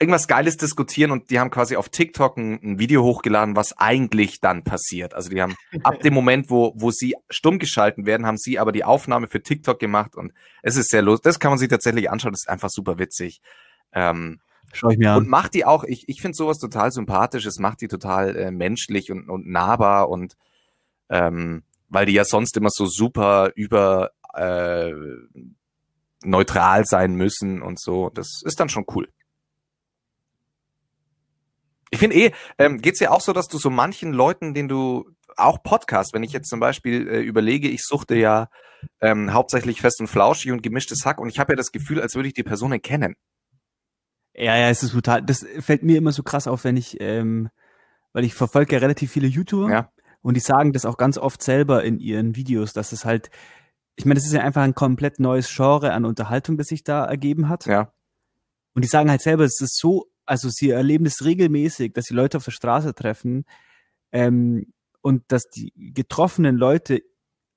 irgendwas 0.00 0.28
Geiles 0.28 0.56
diskutieren 0.56 1.10
und 1.10 1.30
die 1.30 1.40
haben 1.40 1.50
quasi 1.50 1.76
auf 1.76 1.88
TikTok 1.88 2.36
ein, 2.36 2.60
ein, 2.62 2.78
Video 2.78 3.02
hochgeladen, 3.02 3.56
was 3.56 3.76
eigentlich 3.78 4.40
dann 4.40 4.62
passiert. 4.62 5.14
Also 5.14 5.30
die 5.30 5.42
haben 5.42 5.56
ab 5.82 5.98
dem 6.00 6.14
Moment, 6.14 6.50
wo, 6.50 6.72
wo 6.76 6.90
sie 6.90 7.16
stumm 7.28 7.58
geschalten 7.58 8.06
werden, 8.06 8.26
haben 8.26 8.36
sie 8.36 8.58
aber 8.58 8.70
die 8.70 8.84
Aufnahme 8.84 9.26
für 9.26 9.42
TikTok 9.42 9.78
gemacht 9.78 10.14
und 10.14 10.32
es 10.62 10.76
ist 10.76 10.90
sehr 10.90 11.02
lustig. 11.02 11.24
Das 11.24 11.40
kann 11.40 11.50
man 11.50 11.58
sich 11.58 11.68
tatsächlich 11.68 12.10
anschauen, 12.10 12.32
das 12.32 12.42
ist 12.42 12.48
einfach 12.48 12.70
super 12.70 12.98
witzig. 12.98 13.40
Ähm, 13.92 14.40
Schau 14.72 14.90
ich 14.90 14.98
mir 14.98 15.12
an. 15.12 15.18
Und 15.18 15.28
macht 15.28 15.54
die 15.54 15.64
auch, 15.64 15.84
ich, 15.84 16.08
ich 16.08 16.20
finde 16.20 16.36
sowas 16.36 16.58
total 16.58 16.92
sympathisch, 16.92 17.46
es 17.46 17.58
macht 17.58 17.80
die 17.80 17.88
total 17.88 18.36
äh, 18.36 18.50
menschlich 18.50 19.10
und, 19.10 19.28
und 19.28 19.46
nahbar 19.46 20.08
und 20.08 20.36
ähm, 21.08 21.62
weil 21.88 22.06
die 22.06 22.12
ja 22.12 22.24
sonst 22.24 22.56
immer 22.56 22.70
so 22.70 22.86
super 22.86 23.50
über 23.54 24.10
äh, 24.34 24.92
neutral 26.22 26.84
sein 26.84 27.14
müssen 27.14 27.62
und 27.62 27.80
so. 27.80 28.10
Das 28.10 28.42
ist 28.44 28.60
dann 28.60 28.68
schon 28.68 28.84
cool. 28.94 29.08
Ich 31.90 31.98
finde 31.98 32.16
eh, 32.16 32.32
ähm, 32.58 32.82
geht's 32.82 33.00
ja 33.00 33.10
auch 33.10 33.22
so, 33.22 33.32
dass 33.32 33.48
du 33.48 33.56
so 33.56 33.70
manchen 33.70 34.12
Leuten, 34.12 34.52
den 34.52 34.68
du 34.68 35.10
auch 35.36 35.62
Podcast, 35.62 36.12
wenn 36.12 36.22
ich 36.22 36.32
jetzt 36.32 36.50
zum 36.50 36.60
Beispiel 36.60 37.08
äh, 37.08 37.20
überlege, 37.20 37.68
ich 37.68 37.82
suchte 37.84 38.16
ja 38.16 38.48
ähm, 39.00 39.32
hauptsächlich 39.32 39.80
fest 39.80 40.00
und 40.00 40.08
flauschig 40.08 40.52
und 40.52 40.62
gemischtes 40.62 41.04
Hack 41.04 41.18
und 41.18 41.28
ich 41.28 41.38
habe 41.38 41.52
ja 41.52 41.56
das 41.56 41.72
Gefühl, 41.72 42.00
als 42.00 42.14
würde 42.14 42.28
ich 42.28 42.34
die 42.34 42.42
Person 42.42 42.78
kennen. 42.82 43.16
Ja, 44.38 44.56
ja, 44.56 44.68
es 44.68 44.82
ist 44.82 44.92
brutal. 44.92 45.22
Das 45.22 45.44
fällt 45.60 45.82
mir 45.82 45.98
immer 45.98 46.12
so 46.12 46.22
krass 46.22 46.46
auf, 46.46 46.64
wenn 46.64 46.76
ich, 46.76 47.00
ähm, 47.00 47.48
weil 48.12 48.24
ich 48.24 48.34
verfolge 48.34 48.74
ja 48.74 48.78
relativ 48.78 49.10
viele 49.10 49.26
YouTuber 49.26 49.70
ja. 49.70 49.92
und 50.22 50.34
die 50.34 50.40
sagen 50.40 50.72
das 50.72 50.86
auch 50.86 50.96
ganz 50.96 51.18
oft 51.18 51.42
selber 51.42 51.84
in 51.84 51.98
ihren 51.98 52.36
Videos, 52.36 52.72
dass 52.72 52.92
es 52.92 53.04
halt, 53.04 53.30
ich 53.96 54.04
meine, 54.04 54.14
das 54.14 54.26
ist 54.26 54.32
ja 54.32 54.42
einfach 54.42 54.62
ein 54.62 54.74
komplett 54.74 55.18
neues 55.18 55.52
Genre 55.54 55.92
an 55.92 56.04
Unterhaltung, 56.04 56.56
das 56.56 56.68
sich 56.68 56.84
da 56.84 57.04
ergeben 57.04 57.48
hat. 57.48 57.66
Ja. 57.66 57.92
Und 58.74 58.84
die 58.84 58.88
sagen 58.88 59.10
halt 59.10 59.22
selber, 59.22 59.44
es 59.44 59.60
ist 59.60 59.76
so 59.76 60.06
also 60.28 60.50
sie 60.50 60.70
erleben 60.70 61.04
das 61.04 61.24
regelmäßig, 61.24 61.94
dass 61.94 62.06
sie 62.06 62.14
Leute 62.14 62.36
auf 62.36 62.44
der 62.44 62.52
Straße 62.52 62.94
treffen 62.94 63.44
ähm, 64.12 64.72
und 65.00 65.24
dass 65.28 65.48
die 65.48 65.72
getroffenen 65.74 66.56
Leute 66.56 67.02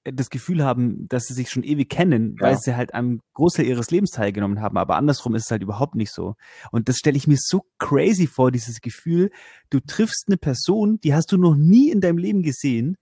das 0.04 0.30
Gefühl 0.30 0.64
haben, 0.64 1.08
dass 1.08 1.26
sie 1.26 1.34
sich 1.34 1.50
schon 1.50 1.64
ewig 1.64 1.90
kennen, 1.90 2.36
ja. 2.40 2.48
weil 2.48 2.58
sie 2.58 2.76
halt 2.76 2.94
am 2.94 3.22
Großteil 3.34 3.66
ihres 3.66 3.92
Lebens 3.92 4.12
teilgenommen 4.12 4.62
haben. 4.62 4.78
Aber 4.78 4.96
andersrum 4.96 5.36
ist 5.36 5.46
es 5.46 5.52
halt 5.52 5.62
überhaupt 5.62 5.96
nicht 5.96 6.12
so. 6.12 6.36
Und 6.72 6.90
das 6.90 6.98
stelle 6.98 7.18
ich 7.18 7.28
mir 7.28 7.38
so 7.40 7.66
crazy 7.78 8.28
vor, 8.28 8.52
dieses 8.52 8.82
Gefühl, 8.82 9.32
du 9.70 9.80
triffst 9.80 10.26
eine 10.28 10.38
Person, 10.38 11.00
die 11.02 11.14
hast 11.14 11.32
du 11.32 11.38
noch 11.38 11.56
nie 11.56 11.92
in 11.92 12.02
deinem 12.02 12.18
Leben 12.18 12.42
gesehen, 12.42 12.98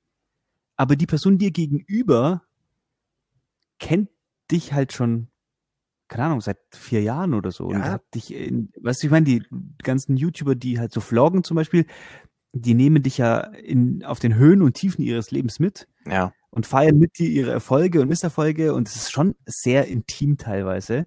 aber 0.76 0.96
die 0.96 1.08
Person 1.08 1.38
dir 1.38 1.52
gegenüber 1.52 2.44
kennt 3.80 4.10
dich 4.52 4.74
halt 4.74 4.92
schon 4.94 5.30
keine 6.10 6.26
Ahnung, 6.26 6.42
seit 6.42 6.58
vier 6.72 7.04
Jahren 7.04 7.36
oder 7.36 7.52
so. 7.52 7.72
Ja. 7.72 7.78
Und 7.78 7.84
hat 7.84 8.16
dich, 8.16 8.34
in, 8.34 8.72
weißt 8.82 9.04
du, 9.04 9.08
ich 9.08 9.12
meine, 9.12 9.26
die 9.26 9.46
ganzen 9.84 10.18
YouTuber, 10.18 10.56
die 10.56 10.80
halt 10.80 10.92
so 10.92 11.02
vloggen 11.02 11.44
zum 11.44 11.56
Beispiel, 11.56 11.86
die 12.52 12.74
nehmen 12.74 13.04
dich 13.04 13.20
ja 13.20 13.40
in, 13.40 14.04
auf 14.04 14.20
den 14.20 14.36
Höhen 14.36 14.62
und 14.62 14.74
Tiefen 14.74 15.04
ihres 15.04 15.30
Lebens 15.32 15.60
mit. 15.60 15.88
Ja. 16.08 16.34
Und 16.52 16.66
feiern 16.66 16.98
mit 16.98 17.20
dir 17.20 17.30
ihre 17.30 17.52
Erfolge 17.52 18.02
und 18.02 18.10
Misserfolge. 18.10 18.74
Und 18.74 18.88
es 18.88 18.96
ist 18.96 19.12
schon 19.12 19.36
sehr 19.46 19.88
intim 19.88 20.38
teilweise. 20.38 21.06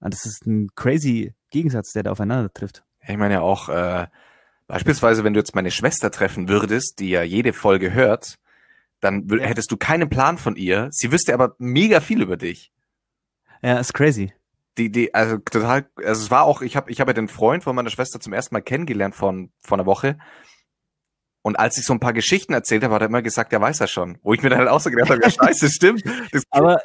Und 0.00 0.14
das 0.14 0.24
ist 0.24 0.46
ein 0.46 0.68
crazy 0.74 1.34
Gegensatz, 1.50 1.92
der 1.92 2.04
da 2.04 2.12
aufeinander 2.12 2.52
trifft. 2.52 2.84
Ich 3.06 3.16
meine 3.16 3.34
ja 3.34 3.40
auch, 3.40 3.68
äh, 3.68 4.06
beispielsweise, 4.66 5.24
wenn 5.24 5.34
du 5.34 5.40
jetzt 5.40 5.54
meine 5.54 5.70
Schwester 5.70 6.10
treffen 6.10 6.48
würdest, 6.48 6.98
die 6.98 7.10
ja 7.10 7.22
jede 7.22 7.52
Folge 7.52 7.92
hört, 7.92 8.38
dann 9.00 9.28
ja. 9.28 9.38
hättest 9.38 9.70
du 9.70 9.76
keinen 9.76 10.08
Plan 10.08 10.38
von 10.38 10.56
ihr. 10.56 10.88
Sie 10.92 11.12
wüsste 11.12 11.34
aber 11.34 11.54
mega 11.58 12.00
viel 12.00 12.22
über 12.22 12.36
dich. 12.36 12.72
Ja, 13.62 13.78
ist 13.78 13.94
crazy. 13.94 14.32
Die, 14.76 14.92
die, 14.92 15.12
also 15.12 15.38
total, 15.38 15.88
also 15.96 16.22
es 16.22 16.30
war 16.30 16.44
auch, 16.44 16.62
ich 16.62 16.76
habe 16.76 16.90
ich 16.90 17.00
hab 17.00 17.08
ja 17.08 17.14
den 17.14 17.28
Freund 17.28 17.64
von 17.64 17.74
meiner 17.74 17.90
Schwester 17.90 18.20
zum 18.20 18.32
ersten 18.32 18.54
Mal 18.54 18.60
kennengelernt 18.60 19.14
von, 19.14 19.50
von 19.60 19.80
einer 19.80 19.86
Woche. 19.86 20.18
Und 21.48 21.58
als 21.58 21.78
ich 21.78 21.86
so 21.86 21.94
ein 21.94 21.98
paar 21.98 22.12
Geschichten 22.12 22.52
erzählt 22.52 22.84
habe, 22.84 22.94
hat 22.94 23.00
er 23.00 23.08
immer 23.08 23.22
gesagt, 23.22 23.54
er 23.54 23.60
weiß 23.62 23.80
er 23.80 23.86
schon. 23.86 24.18
Wo 24.22 24.34
ich 24.34 24.42
mir 24.42 24.50
dann 24.50 24.58
halt 24.58 24.68
auch 24.68 24.80
so 24.80 24.90
gedacht 24.90 25.08
habe, 25.08 25.22
ja 25.22 25.30
scheiße, 25.30 25.70
stimmt. 25.70 26.04
Das 26.30 26.42
Aber 26.50 26.82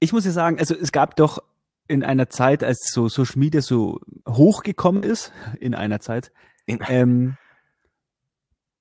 ich 0.00 0.12
muss 0.12 0.24
ja 0.24 0.32
sagen, 0.32 0.58
also 0.58 0.74
es 0.74 0.90
gab 0.90 1.14
doch 1.14 1.38
in 1.86 2.02
einer 2.02 2.28
Zeit, 2.28 2.64
als 2.64 2.90
so 2.92 3.08
Social 3.08 3.38
Media 3.38 3.62
so 3.62 4.00
hochgekommen 4.28 5.04
ist, 5.04 5.32
in 5.60 5.76
einer 5.76 6.00
Zeit, 6.00 6.32
ähm, 6.66 7.36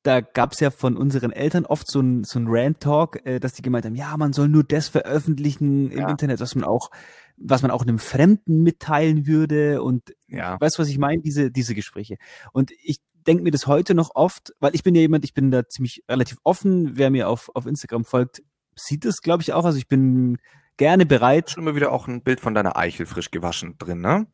da 0.02 0.22
gab 0.22 0.54
es 0.54 0.60
ja 0.60 0.72
von 0.72 0.98
unseren 0.98 1.32
Eltern 1.32 1.68
oft 1.68 1.88
so 1.88 2.00
ein, 2.00 2.24
so 2.24 2.40
ein 2.40 2.48
Rant-Talk, 2.48 3.24
äh, 3.24 3.40
dass 3.40 3.54
die 3.54 3.62
gemeint 3.62 3.86
haben, 3.86 3.94
ja, 3.94 4.18
man 4.18 4.34
soll 4.34 4.48
nur 4.48 4.64
das 4.64 4.88
veröffentlichen 4.88 5.92
im 5.92 6.00
ja. 6.00 6.10
Internet, 6.10 6.40
was 6.40 6.56
man 6.56 6.64
auch, 6.64 6.90
was 7.38 7.62
man 7.62 7.70
auch 7.70 7.84
einem 7.84 8.00
Fremden 8.00 8.64
mitteilen 8.64 9.28
würde 9.28 9.84
und 9.84 10.16
ja. 10.28 10.60
weißt 10.60 10.80
du, 10.80 10.82
was 10.82 10.90
ich 10.90 10.98
meine? 10.98 11.22
Diese, 11.22 11.52
diese 11.52 11.76
Gespräche. 11.76 12.18
Und 12.52 12.72
ich 12.84 12.98
denke 13.28 13.44
mir 13.44 13.52
das 13.52 13.68
heute 13.68 13.94
noch 13.94 14.16
oft, 14.16 14.54
weil 14.60 14.76
ich 14.76 14.84
bin 14.84 14.96
ja 14.96 15.02
jemand, 15.02 15.24
ich 15.24 15.34
bin 15.34 15.52
da 15.52 15.68
ziemlich 15.68 16.04
relativ 16.10 16.38
offen. 16.44 16.98
Wer 16.98 17.10
mir 17.10 17.30
auf, 17.30 17.50
auf 17.54 17.66
Instagram 17.66 18.06
folgt, 18.06 18.44
sieht 18.76 19.06
es, 19.06 19.22
glaube 19.22 19.44
ich, 19.44 19.54
auch. 19.54 19.66
Also 19.66 19.78
ich 19.78 19.88
bin 19.88 20.38
gerne 20.78 21.06
bereit. 21.06 21.52
Schon 21.52 21.64
immer 21.64 21.76
wieder 21.76 21.92
auch 21.92 22.08
ein 22.08 22.22
Bild 22.22 22.40
von 22.40 22.54
deiner 22.54 22.78
Eichel 22.78 23.06
frisch 23.06 23.32
gewaschen 23.32 23.78
drin, 23.78 24.02
ne? 24.02 24.28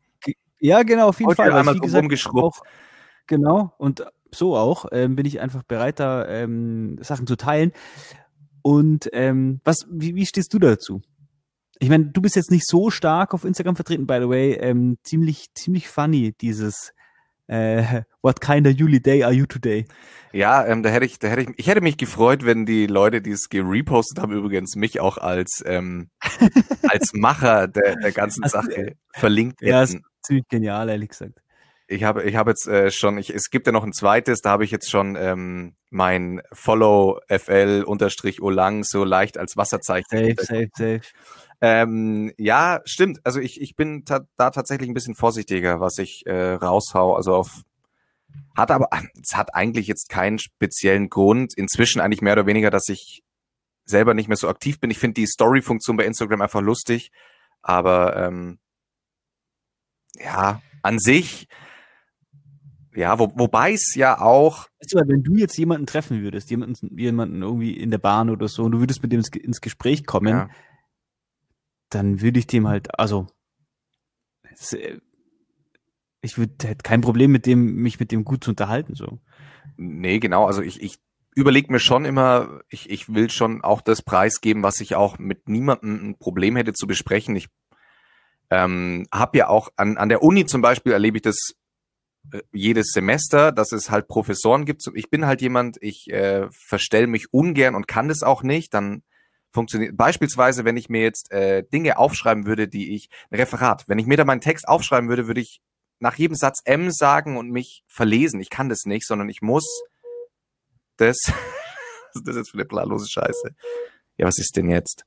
Ja, 0.60 0.82
genau, 0.82 1.08
auf 1.08 1.20
jeden 1.20 1.30
heute 1.30 1.36
Fall. 1.36 1.52
Einmal 1.52 1.76
wie 1.76 1.80
gesagt, 1.80 2.10
auch, 2.34 2.62
genau. 3.26 3.72
Und 3.78 4.04
so 4.34 4.56
auch 4.56 4.86
ähm, 4.92 5.16
bin 5.16 5.26
ich 5.26 5.40
einfach 5.40 5.62
bereit, 5.62 6.00
da 6.00 6.26
ähm, 6.26 6.98
Sachen 7.00 7.26
zu 7.26 7.36
teilen. 7.36 7.72
Und 8.62 9.08
ähm, 9.12 9.60
was, 9.64 9.86
wie, 9.90 10.14
wie 10.14 10.26
stehst 10.26 10.52
du 10.52 10.58
dazu? 10.58 11.00
Ich 11.78 11.88
meine, 11.88 12.06
du 12.06 12.20
bist 12.20 12.34
jetzt 12.34 12.50
nicht 12.50 12.66
so 12.66 12.90
stark 12.90 13.34
auf 13.34 13.44
Instagram 13.44 13.76
vertreten, 13.76 14.06
by 14.06 14.18
the 14.20 14.28
way. 14.28 14.54
Ähm, 14.54 14.98
ziemlich, 15.04 15.54
ziemlich 15.54 15.88
funny, 15.88 16.34
dieses 16.40 16.92
äh, 17.48 18.02
What 18.22 18.40
kind 18.40 18.66
of 18.66 18.74
Juli 18.74 19.00
day 19.00 19.24
are 19.24 19.32
you 19.32 19.46
today? 19.46 19.86
Ja, 20.32 20.66
ähm, 20.66 20.82
da 20.82 20.90
hätte 20.90 21.06
ich, 21.06 21.18
da 21.18 21.28
hätte 21.28 21.42
ich, 21.42 21.58
ich 21.58 21.66
hätte 21.66 21.80
mich 21.80 21.96
gefreut, 21.96 22.44
wenn 22.44 22.66
die 22.66 22.86
Leute, 22.86 23.22
die 23.22 23.30
es 23.30 23.48
gerepostet 23.48 24.20
haben, 24.20 24.32
übrigens 24.32 24.76
mich 24.76 25.00
auch 25.00 25.18
als 25.18 25.62
ähm, 25.66 26.10
als 26.88 27.12
Macher 27.14 27.66
der, 27.68 27.96
der 27.96 28.12
ganzen 28.12 28.44
also, 28.44 28.60
Sache 28.60 28.96
verlinkt 29.14 29.60
hätten. 29.60 29.70
Ja, 29.70 29.82
ist 29.82 29.98
ziemlich 30.22 30.46
genial, 30.48 30.88
ehrlich 30.88 31.08
gesagt. 31.08 31.40
Ich 31.90 32.04
habe, 32.04 32.22
ich 32.24 32.36
habe 32.36 32.50
jetzt 32.50 32.68
äh, 32.68 32.90
schon, 32.90 33.16
ich, 33.16 33.30
es 33.30 33.48
gibt 33.48 33.66
ja 33.66 33.72
noch 33.72 33.82
ein 33.82 33.94
zweites, 33.94 34.42
da 34.42 34.50
habe 34.50 34.64
ich 34.64 34.70
jetzt 34.70 34.90
schon 34.90 35.16
ähm, 35.16 35.74
mein 35.88 36.42
Follow 36.52 37.18
FL 37.28 37.82
unterstrich 37.86 38.42
Olang 38.42 38.84
so 38.84 39.04
leicht 39.04 39.38
als 39.38 39.56
Wasserzeichen. 39.56 40.06
Safe, 40.10 40.34
safe, 40.38 40.68
safe. 40.76 41.00
Ähm, 41.60 42.32
ja, 42.38 42.80
stimmt. 42.84 43.20
Also 43.24 43.40
ich, 43.40 43.60
ich 43.60 43.74
bin 43.74 44.04
ta 44.04 44.20
da 44.36 44.50
tatsächlich 44.50 44.88
ein 44.88 44.94
bisschen 44.94 45.14
vorsichtiger, 45.14 45.80
was 45.80 45.98
ich 45.98 46.24
äh, 46.26 46.52
raushau. 46.52 47.14
Also 47.14 47.34
auf 47.34 47.62
hat 48.56 48.70
aber, 48.70 48.88
es 49.20 49.36
hat 49.36 49.54
eigentlich 49.54 49.86
jetzt 49.86 50.08
keinen 50.08 50.38
speziellen 50.38 51.08
Grund. 51.08 51.54
Inzwischen 51.54 52.00
eigentlich 52.00 52.22
mehr 52.22 52.34
oder 52.34 52.46
weniger, 52.46 52.70
dass 52.70 52.88
ich 52.88 53.22
selber 53.84 54.14
nicht 54.14 54.28
mehr 54.28 54.36
so 54.36 54.48
aktiv 54.48 54.78
bin. 54.78 54.90
Ich 54.90 54.98
finde 54.98 55.14
die 55.14 55.26
Story-Funktion 55.26 55.96
bei 55.96 56.04
Instagram 56.04 56.42
einfach 56.42 56.60
lustig. 56.60 57.10
Aber 57.62 58.16
ähm, 58.16 58.58
ja, 60.16 60.62
an 60.82 60.98
sich, 60.98 61.48
ja, 62.94 63.18
wo, 63.18 63.32
wobei 63.34 63.72
es 63.72 63.94
ja 63.94 64.20
auch. 64.20 64.68
Weißt 64.80 64.94
du, 64.94 65.08
wenn 65.08 65.22
du 65.22 65.34
jetzt 65.34 65.56
jemanden 65.56 65.86
treffen 65.86 66.20
würdest, 66.20 66.50
jemanden, 66.50 66.96
jemanden 66.96 67.42
irgendwie 67.42 67.72
in 67.72 67.90
der 67.90 67.98
Bahn 67.98 68.30
oder 68.30 68.46
so, 68.46 68.64
und 68.64 68.72
du 68.72 68.80
würdest 68.80 69.02
mit 69.02 69.12
dem 69.12 69.22
ins 69.42 69.60
Gespräch 69.60 70.06
kommen, 70.06 70.34
ja 70.34 70.50
dann 71.90 72.20
würde 72.20 72.38
ich 72.38 72.46
dem 72.46 72.68
halt, 72.68 72.98
also 72.98 73.26
äh, 74.72 74.98
ich 76.20 76.38
würde 76.38 76.68
hätte 76.68 76.82
kein 76.82 77.00
Problem 77.00 77.30
mit 77.30 77.46
dem, 77.46 77.76
mich 77.76 78.00
mit 78.00 78.12
dem 78.12 78.24
gut 78.24 78.44
zu 78.44 78.50
unterhalten. 78.50 78.94
so. 78.94 79.18
Nee, 79.76 80.18
genau. 80.18 80.46
Also 80.46 80.62
ich, 80.62 80.82
ich 80.82 80.98
überlege 81.34 81.70
mir 81.70 81.78
schon 81.78 82.04
immer, 82.04 82.60
ich, 82.68 82.90
ich 82.90 83.12
will 83.14 83.30
schon 83.30 83.62
auch 83.62 83.80
das 83.80 84.02
preisgeben, 84.02 84.62
was 84.62 84.80
ich 84.80 84.96
auch 84.96 85.18
mit 85.18 85.48
niemandem 85.48 86.10
ein 86.10 86.18
Problem 86.18 86.56
hätte 86.56 86.72
zu 86.72 86.86
besprechen. 86.86 87.36
Ich 87.36 87.48
ähm, 88.50 89.06
habe 89.12 89.38
ja 89.38 89.48
auch 89.48 89.70
an, 89.76 89.96
an 89.98 90.08
der 90.08 90.22
Uni 90.22 90.46
zum 90.46 90.62
Beispiel 90.62 90.92
erlebe 90.92 91.18
ich 91.18 91.22
das 91.22 91.52
äh, 92.32 92.40
jedes 92.52 92.88
Semester, 92.92 93.52
dass 93.52 93.72
es 93.72 93.90
halt 93.90 94.08
Professoren 94.08 94.64
gibt. 94.64 94.82
Ich 94.94 95.10
bin 95.10 95.26
halt 95.26 95.40
jemand, 95.40 95.76
ich 95.80 96.10
äh, 96.10 96.48
verstell 96.50 97.06
mich 97.06 97.32
ungern 97.32 97.74
und 97.74 97.86
kann 97.86 98.08
das 98.08 98.22
auch 98.22 98.42
nicht. 98.42 98.74
Dann 98.74 99.02
funktioniert. 99.58 99.96
Beispielsweise, 99.96 100.64
wenn 100.64 100.76
ich 100.76 100.88
mir 100.88 101.02
jetzt 101.02 101.32
äh, 101.32 101.64
Dinge 101.64 101.98
aufschreiben 101.98 102.46
würde, 102.46 102.68
die 102.68 102.94
ich, 102.94 103.10
ein 103.30 103.40
Referat, 103.40 103.88
wenn 103.88 103.98
ich 103.98 104.06
mir 104.06 104.16
da 104.16 104.24
meinen 104.24 104.40
Text 104.40 104.68
aufschreiben 104.68 105.08
würde, 105.08 105.26
würde 105.26 105.40
ich 105.40 105.60
nach 105.98 106.14
jedem 106.14 106.36
Satz 106.36 106.60
M 106.64 106.92
sagen 106.92 107.36
und 107.36 107.50
mich 107.50 107.82
verlesen. 107.88 108.40
Ich 108.40 108.50
kann 108.50 108.68
das 108.68 108.84
nicht, 108.84 109.04
sondern 109.04 109.28
ich 109.28 109.42
muss 109.42 109.66
das, 110.96 111.16
was 111.26 112.14
ist 112.14 112.28
das 112.28 112.36
jetzt 112.36 112.50
für 112.50 112.58
eine 112.58 112.66
planlose 112.66 113.08
Scheiße? 113.10 113.56
Ja, 114.16 114.26
was 114.26 114.38
ist 114.38 114.56
denn 114.56 114.70
jetzt? 114.70 115.04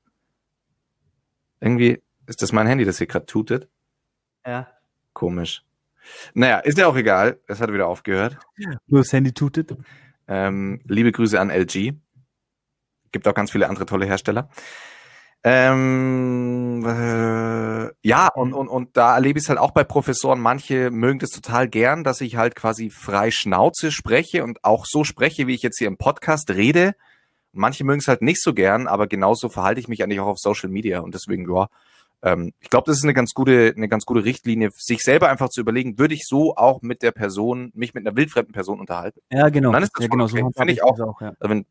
Irgendwie 1.62 2.02
ist 2.28 2.42
das 2.42 2.52
mein 2.52 2.68
Handy, 2.68 2.84
das 2.84 2.98
hier 2.98 3.08
gerade 3.08 3.28
tutet. 3.28 3.70
Ja. 4.46 4.68
Komisch. 5.14 5.64
Naja, 6.34 6.60
ist 6.60 6.78
ja 6.78 6.88
auch 6.88 6.96
egal. 6.98 7.40
Es 7.48 7.62
hat 7.62 7.72
wieder 7.72 7.88
aufgehört. 7.88 8.38
Nur 8.88 9.02
das 9.02 9.14
Handy 9.14 9.32
tutet. 9.32 9.78
Ähm, 10.28 10.82
liebe 10.88 11.14
Grüße 11.14 11.40
an 11.40 11.50
LG. 11.50 11.94
Gibt 13.12 13.28
auch 13.28 13.34
ganz 13.34 13.52
viele 13.52 13.70
andere 13.70 13.86
tolle 13.86 14.06
Hersteller. 14.06 14.50
Ähm, 15.44 16.86
äh, 16.86 17.92
ja, 18.08 18.28
und, 18.28 18.54
und, 18.54 18.68
und 18.68 18.96
da 18.96 19.16
erlebe 19.16 19.40
ich 19.40 19.46
es 19.46 19.50
halt 19.50 19.58
auch 19.58 19.72
bei 19.72 19.84
Professoren. 19.84 20.40
Manche 20.40 20.92
mögen 20.92 21.18
das 21.18 21.32
total 21.32 21.68
gern, 21.68 22.04
dass 22.04 22.22
ich 22.22 22.36
halt 22.36 22.56
quasi 22.56 22.92
frei 22.92 23.32
Schnauze 23.32 23.92
spreche 23.92 24.44
und 24.44 24.64
auch 24.64 24.86
so 24.86 25.04
spreche, 25.04 25.48
wie 25.48 25.56
ich 25.56 25.64
jetzt 25.64 25.80
hier 25.80 25.88
im 25.88 25.98
Podcast 25.98 26.52
rede. 26.52 26.94
Manche 27.54 27.84
mögen 27.84 28.00
es 28.00 28.08
halt 28.08 28.22
nicht 28.22 28.42
so 28.42 28.54
gern, 28.54 28.88
aber 28.88 29.08
genauso 29.08 29.50
verhalte 29.50 29.80
ich 29.80 29.88
mich 29.88 30.04
eigentlich 30.04 30.20
auch 30.20 30.28
auf 30.28 30.38
Social 30.38 30.70
Media 30.70 31.00
und 31.00 31.16
deswegen, 31.16 31.52
ja, 31.52 31.68
ähm, 32.22 32.54
ich 32.60 32.70
glaube, 32.70 32.86
das 32.86 32.98
ist 32.98 33.04
eine 33.04 33.14
ganz 33.14 33.34
gute, 33.34 33.74
eine 33.76 33.90
ganz 33.90 34.06
gute 34.06 34.24
Richtlinie, 34.24 34.70
sich 34.76 35.02
selber 35.02 35.30
einfach 35.30 35.50
zu 35.50 35.60
überlegen, 35.60 35.98
würde 35.98 36.14
ich 36.14 36.28
so 36.28 36.56
auch 36.56 36.82
mit 36.82 37.02
der 37.02 37.12
Person, 37.12 37.72
mich 37.74 37.94
mit 37.94 38.06
einer 38.06 38.16
wildfremden 38.16 38.54
Person 38.54 38.80
unterhalten? 38.80 39.20
Ja, 39.32 39.50
genau. 39.50 39.70
Und 39.70 39.74
dann 39.74 39.84
ist 39.84 39.92
das 39.96 40.06
ja, 40.06 40.10
genau, 40.10 40.26
okay. 40.26 40.40
so 40.40 40.52
finde 40.56 40.74
ich 40.74 40.84
auch. 40.84 41.00
auch 41.00 41.20
ja. 41.20 41.34
also, 41.40 41.64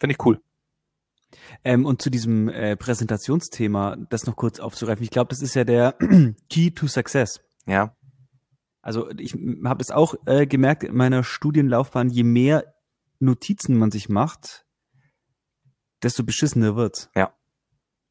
finde 0.00 0.12
ich 0.12 0.26
cool. 0.26 0.40
Ähm, 1.64 1.84
und 1.84 2.02
zu 2.02 2.10
diesem 2.10 2.48
äh, 2.48 2.76
Präsentationsthema, 2.76 3.96
das 4.08 4.26
noch 4.26 4.36
kurz 4.36 4.60
aufzugreifen. 4.60 5.02
Ich 5.02 5.10
glaube, 5.10 5.28
das 5.28 5.42
ist 5.42 5.54
ja 5.54 5.64
der 5.64 5.94
Key 6.50 6.70
to 6.70 6.86
Success. 6.86 7.40
Ja. 7.66 7.94
Also 8.80 9.10
ich 9.18 9.34
habe 9.34 9.78
das 9.78 9.90
auch 9.90 10.14
äh, 10.26 10.46
gemerkt 10.46 10.84
in 10.84 10.94
meiner 10.94 11.22
Studienlaufbahn, 11.22 12.08
je 12.10 12.22
mehr 12.22 12.74
Notizen 13.18 13.76
man 13.76 13.90
sich 13.90 14.08
macht, 14.08 14.64
desto 16.02 16.24
beschissener 16.24 16.76
wird's. 16.76 17.10
Ja. 17.14 17.34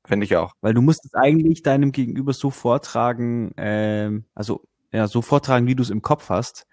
Finde 0.06 0.26
ich 0.26 0.36
auch. 0.36 0.54
Weil 0.62 0.74
du 0.74 0.82
musst 0.82 1.04
es 1.06 1.14
eigentlich 1.14 1.64
deinem 1.64 1.92
Gegenüber 1.92 2.34
so 2.34 2.50
vortragen, 2.50 3.52
ähm, 3.58 4.26
also 4.36 4.64
ja, 4.92 5.08
so 5.08 5.22
vortragen, 5.22 5.68
wie 5.68 5.76
du 5.76 5.84
es 5.84 5.90
im 5.90 6.02
Kopf 6.02 6.30
hast, 6.30 6.66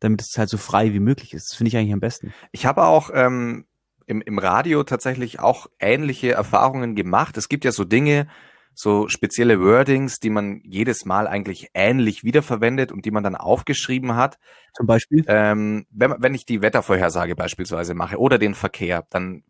damit 0.00 0.22
es 0.22 0.38
halt 0.38 0.48
so 0.48 0.56
frei 0.56 0.94
wie 0.94 1.00
möglich 1.00 1.34
ist. 1.34 1.50
Das 1.50 1.56
finde 1.56 1.68
ich 1.68 1.76
eigentlich 1.76 1.92
am 1.92 2.00
besten. 2.00 2.32
Ich 2.50 2.64
habe 2.64 2.84
auch 2.84 3.10
ähm, 3.12 3.66
im, 4.06 4.20
im 4.22 4.38
Radio 4.38 4.82
tatsächlich 4.84 5.40
auch 5.40 5.68
ähnliche 5.78 6.32
Erfahrungen 6.32 6.94
gemacht. 6.94 7.36
Es 7.36 7.48
gibt 7.48 7.64
ja 7.64 7.72
so 7.72 7.84
Dinge, 7.84 8.28
so 8.74 9.08
spezielle 9.08 9.60
Wordings, 9.60 10.18
die 10.18 10.30
man 10.30 10.60
jedes 10.64 11.04
Mal 11.04 11.26
eigentlich 11.26 11.70
ähnlich 11.74 12.24
wiederverwendet 12.24 12.92
und 12.92 13.04
die 13.04 13.10
man 13.10 13.22
dann 13.22 13.36
aufgeschrieben 13.36 14.16
hat. 14.16 14.38
Zum 14.74 14.86
Beispiel? 14.86 15.24
Ähm, 15.26 15.86
wenn, 15.90 16.14
wenn 16.18 16.34
ich 16.34 16.46
die 16.46 16.62
Wettervorhersage 16.62 17.34
beispielsweise 17.34 17.94
mache 17.94 18.18
oder 18.18 18.38
den 18.38 18.54
Verkehr, 18.54 19.04
dann 19.10 19.42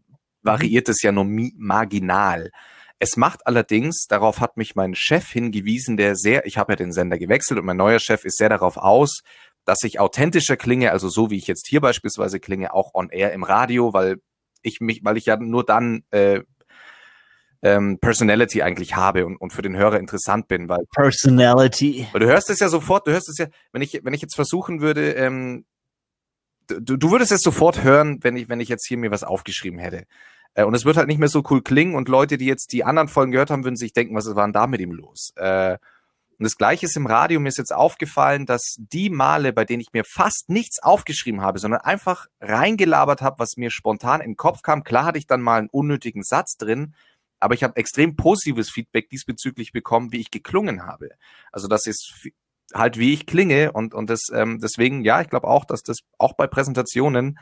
variiert 0.42 0.88
es 0.88 1.02
ja 1.02 1.12
nur 1.12 1.26
marginal. 1.56 2.50
Es 2.98 3.16
macht 3.16 3.46
allerdings, 3.46 4.06
darauf 4.06 4.40
hat 4.40 4.56
mich 4.56 4.74
mein 4.76 4.94
Chef 4.94 5.28
hingewiesen, 5.28 5.96
der 5.96 6.14
sehr, 6.14 6.46
ich 6.46 6.58
habe 6.58 6.72
ja 6.72 6.76
den 6.76 6.92
Sender 6.92 7.18
gewechselt 7.18 7.58
und 7.58 7.66
mein 7.66 7.76
neuer 7.76 7.98
Chef 7.98 8.24
ist 8.24 8.38
sehr 8.38 8.48
darauf 8.48 8.76
aus, 8.76 9.22
dass 9.64 9.82
ich 9.84 10.00
authentischer 10.00 10.56
klinge, 10.56 10.92
also 10.92 11.08
so 11.08 11.30
wie 11.30 11.36
ich 11.36 11.46
jetzt 11.46 11.66
hier 11.68 11.80
beispielsweise 11.80 12.40
klinge, 12.40 12.74
auch 12.74 12.94
on 12.94 13.10
air 13.10 13.32
im 13.32 13.44
Radio, 13.44 13.92
weil 13.92 14.18
ich 14.62 14.80
mich, 14.80 15.04
weil 15.04 15.16
ich 15.16 15.26
ja 15.26 15.36
nur 15.36 15.64
dann 15.64 16.04
äh, 16.10 16.40
ähm, 17.62 17.98
Personality 18.00 18.62
eigentlich 18.62 18.96
habe 18.96 19.24
und, 19.24 19.36
und 19.36 19.52
für 19.52 19.62
den 19.62 19.76
Hörer 19.76 19.98
interessant 19.98 20.48
bin, 20.48 20.68
weil 20.68 20.84
Personality. 20.94 22.08
Weil 22.12 22.20
du 22.20 22.26
hörst 22.26 22.50
es 22.50 22.60
ja 22.60 22.68
sofort, 22.68 23.06
du 23.06 23.12
hörst 23.12 23.28
es 23.28 23.38
ja, 23.38 23.46
wenn 23.72 23.82
ich 23.82 24.00
wenn 24.02 24.14
ich 24.14 24.22
jetzt 24.22 24.34
versuchen 24.34 24.80
würde, 24.80 25.12
ähm, 25.12 25.64
du, 26.66 26.96
du 26.96 27.10
würdest 27.10 27.32
es 27.32 27.42
sofort 27.42 27.84
hören, 27.84 28.18
wenn 28.22 28.36
ich 28.36 28.48
wenn 28.48 28.60
ich 28.60 28.68
jetzt 28.68 28.86
hier 28.86 28.98
mir 28.98 29.10
was 29.10 29.24
aufgeschrieben 29.24 29.78
hätte. 29.78 30.04
Äh, 30.54 30.64
und 30.64 30.74
es 30.74 30.84
wird 30.84 30.96
halt 30.96 31.08
nicht 31.08 31.18
mehr 31.18 31.28
so 31.28 31.42
cool 31.50 31.62
klingen 31.62 31.94
und 31.94 32.08
Leute, 32.08 32.36
die 32.36 32.46
jetzt 32.46 32.72
die 32.72 32.84
anderen 32.84 33.08
Folgen 33.08 33.32
gehört 33.32 33.50
haben, 33.50 33.64
würden 33.64 33.76
sich 33.76 33.92
denken, 33.92 34.14
was 34.14 34.26
war 34.34 34.44
denn 34.46 34.52
da 34.52 34.66
mit 34.66 34.80
ihm 34.80 34.92
los? 34.92 35.32
Äh, 35.36 35.78
und 36.38 36.44
das 36.44 36.56
Gleiche 36.56 36.86
ist 36.86 36.96
im 36.96 37.06
Radio. 37.06 37.40
Mir 37.40 37.48
ist 37.48 37.58
jetzt 37.58 37.74
aufgefallen, 37.74 38.46
dass 38.46 38.76
die 38.78 39.10
Male, 39.10 39.52
bei 39.52 39.64
denen 39.64 39.80
ich 39.80 39.92
mir 39.92 40.04
fast 40.04 40.48
nichts 40.48 40.82
aufgeschrieben 40.82 41.40
habe, 41.40 41.58
sondern 41.58 41.80
einfach 41.80 42.26
reingelabert 42.40 43.22
habe, 43.22 43.38
was 43.38 43.56
mir 43.56 43.70
spontan 43.70 44.20
in 44.20 44.32
den 44.32 44.36
Kopf 44.36 44.62
kam. 44.62 44.82
Klar 44.84 45.04
hatte 45.04 45.18
ich 45.18 45.26
dann 45.26 45.40
mal 45.40 45.58
einen 45.58 45.68
unnötigen 45.68 46.22
Satz 46.22 46.56
drin, 46.56 46.94
aber 47.38 47.54
ich 47.54 47.62
habe 47.62 47.76
extrem 47.76 48.16
positives 48.16 48.70
Feedback 48.70 49.08
diesbezüglich 49.08 49.72
bekommen, 49.72 50.12
wie 50.12 50.20
ich 50.20 50.30
geklungen 50.30 50.86
habe. 50.86 51.10
Also 51.50 51.68
das 51.68 51.86
ist 51.86 52.28
halt, 52.74 52.98
wie 52.98 53.12
ich 53.12 53.26
klinge 53.26 53.72
und, 53.72 53.94
und 53.94 54.08
das, 54.08 54.28
ähm, 54.32 54.58
deswegen, 54.60 55.04
ja, 55.04 55.20
ich 55.20 55.28
glaube 55.28 55.48
auch, 55.48 55.64
dass 55.64 55.82
das 55.82 55.98
auch 56.18 56.34
bei 56.34 56.46
Präsentationen, 56.46 57.38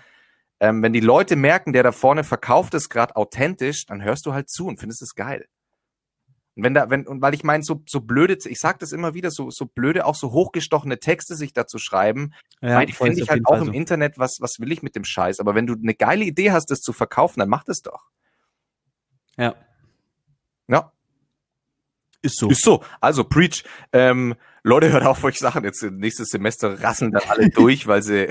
ähm, 0.59 0.83
wenn 0.83 0.93
die 0.93 1.01
Leute 1.01 1.37
merken, 1.37 1.73
der 1.73 1.83
da 1.83 1.93
vorne 1.93 2.25
verkauft 2.25 2.75
es 2.75 2.89
gerade 2.89 3.17
authentisch, 3.17 3.87
dann 3.87 4.03
hörst 4.03 4.27
du 4.27 4.33
halt 4.33 4.51
zu 4.51 4.67
und 4.67 4.79
findest 4.79 5.03
es 5.03 5.15
geil. 5.15 5.47
Und 6.61 6.65
wenn 6.65 6.75
da, 6.75 6.91
wenn, 6.91 7.07
und 7.07 7.23
weil 7.23 7.33
ich 7.33 7.43
meine, 7.43 7.65
so, 7.65 7.83
so 7.87 8.01
blöde, 8.01 8.37
ich 8.45 8.61
sag 8.61 8.79
das 8.81 8.93
immer 8.93 9.15
wieder, 9.15 9.31
so, 9.31 9.51
so 9.51 9.65
blöde, 9.65 10.05
auch 10.05 10.15
so 10.15 10.31
hochgestochene 10.33 10.99
Texte 11.01 11.35
sich 11.35 11.55
dazu 11.55 11.79
schreiben, 11.79 12.35
Ja, 12.61 12.77
weil 12.77 12.85
die 12.85 12.93
finde 12.93 13.19
ich 13.19 13.31
halt 13.31 13.47
auch 13.47 13.53
Fall 13.53 13.61
im 13.63 13.67
so. 13.69 13.73
Internet, 13.73 14.19
was, 14.19 14.37
was 14.41 14.61
will 14.61 14.71
ich 14.71 14.83
mit 14.83 14.95
dem 14.95 15.05
Scheiß? 15.05 15.41
Aber 15.41 15.55
wenn 15.55 15.67
du 15.67 15.73
eine 15.73 15.95
geile 15.95 16.23
Idee 16.23 16.53
hast, 16.53 16.71
das 16.71 16.83
zu 16.83 16.93
verkaufen, 16.93 17.41
dann 17.41 17.49
mach 17.49 17.65
das 17.65 17.81
doch. 17.81 18.11
Ja, 19.39 19.55
Ja, 20.69 20.93
ist 22.21 22.37
so. 22.37 22.51
ist 22.51 22.63
so. 22.63 22.85
Also, 23.01 23.25
Preach. 23.25 23.65
Ähm, 23.95 24.35
Leute, 24.63 24.93
hört 24.93 25.07
auf, 25.07 25.25
euch 25.25 25.39
Sachen. 25.39 25.65
Jetzt 25.65 25.83
nächstes 25.83 26.29
Semester 26.29 26.83
rasseln 26.83 27.13
dann 27.13 27.23
alle 27.27 27.49
durch, 27.55 27.87
weil 27.87 28.03
sie 28.03 28.29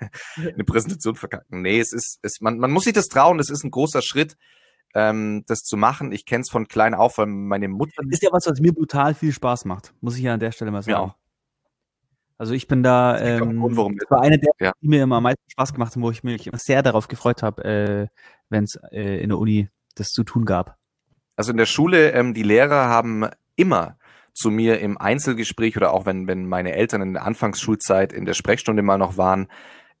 eine 0.36 0.64
Präsentation 0.64 1.14
verkacken. 1.14 1.60
Nee, 1.60 1.78
es 1.78 1.92
ist, 1.92 2.18
es, 2.22 2.40
man, 2.40 2.56
man 2.56 2.70
muss 2.70 2.84
sich 2.84 2.94
das 2.94 3.08
trauen, 3.08 3.36
das 3.36 3.50
ist 3.50 3.64
ein 3.64 3.70
großer 3.70 4.00
Schritt, 4.00 4.38
ähm, 4.94 5.44
das 5.46 5.60
zu 5.60 5.76
machen. 5.76 6.12
Ich 6.12 6.24
kenne 6.26 6.42
es 6.42 6.50
von 6.50 6.68
klein 6.68 6.94
auf, 6.94 7.18
weil 7.18 7.26
meine 7.26 7.68
Mutter 7.68 8.02
Ist 8.08 8.22
ja 8.22 8.30
was, 8.32 8.46
was 8.46 8.60
mir 8.60 8.72
brutal 8.72 9.14
viel 9.14 9.32
Spaß 9.32 9.64
macht, 9.64 9.94
muss 10.00 10.16
ich 10.16 10.22
ja 10.22 10.34
an 10.34 10.40
der 10.40 10.52
Stelle 10.52 10.70
mal 10.70 10.82
sagen. 10.82 10.96
auch. 10.96 11.14
Also 12.38 12.52
ich 12.52 12.68
bin 12.68 12.82
da, 12.82 13.18
ähm, 13.18 13.58
Grund, 13.60 13.76
warum 13.76 13.98
war 14.10 14.20
eine 14.20 14.38
der, 14.38 14.52
Ja. 14.60 14.72
die 14.82 14.88
mir 14.88 15.02
immer 15.02 15.16
am 15.16 15.22
meisten 15.22 15.50
Spaß 15.50 15.72
gemacht 15.72 15.94
haben, 15.94 16.02
wo 16.02 16.10
ich 16.10 16.22
mich 16.22 16.46
immer 16.46 16.58
sehr 16.58 16.82
darauf 16.82 17.08
gefreut 17.08 17.42
habe, 17.42 17.64
äh, 17.64 18.06
wenn 18.50 18.64
es 18.64 18.78
äh, 18.92 19.22
in 19.22 19.30
der 19.30 19.38
Uni 19.38 19.70
das 19.94 20.08
zu 20.08 20.22
tun 20.22 20.44
gab. 20.44 20.76
Also 21.36 21.50
in 21.52 21.56
der 21.56 21.66
Schule, 21.66 22.12
ähm, 22.12 22.34
die 22.34 22.42
Lehrer 22.42 22.88
haben 22.88 23.26
immer 23.56 23.96
zu 24.34 24.50
mir 24.50 24.80
im 24.80 24.98
Einzelgespräch 24.98 25.78
oder 25.78 25.94
auch 25.94 26.04
wenn, 26.04 26.28
wenn 26.28 26.46
meine 26.46 26.74
Eltern 26.74 27.00
in 27.00 27.14
der 27.14 27.24
Anfangsschulzeit 27.24 28.12
in 28.12 28.26
der 28.26 28.34
Sprechstunde 28.34 28.82
mal 28.82 28.98
noch 28.98 29.16
waren, 29.16 29.48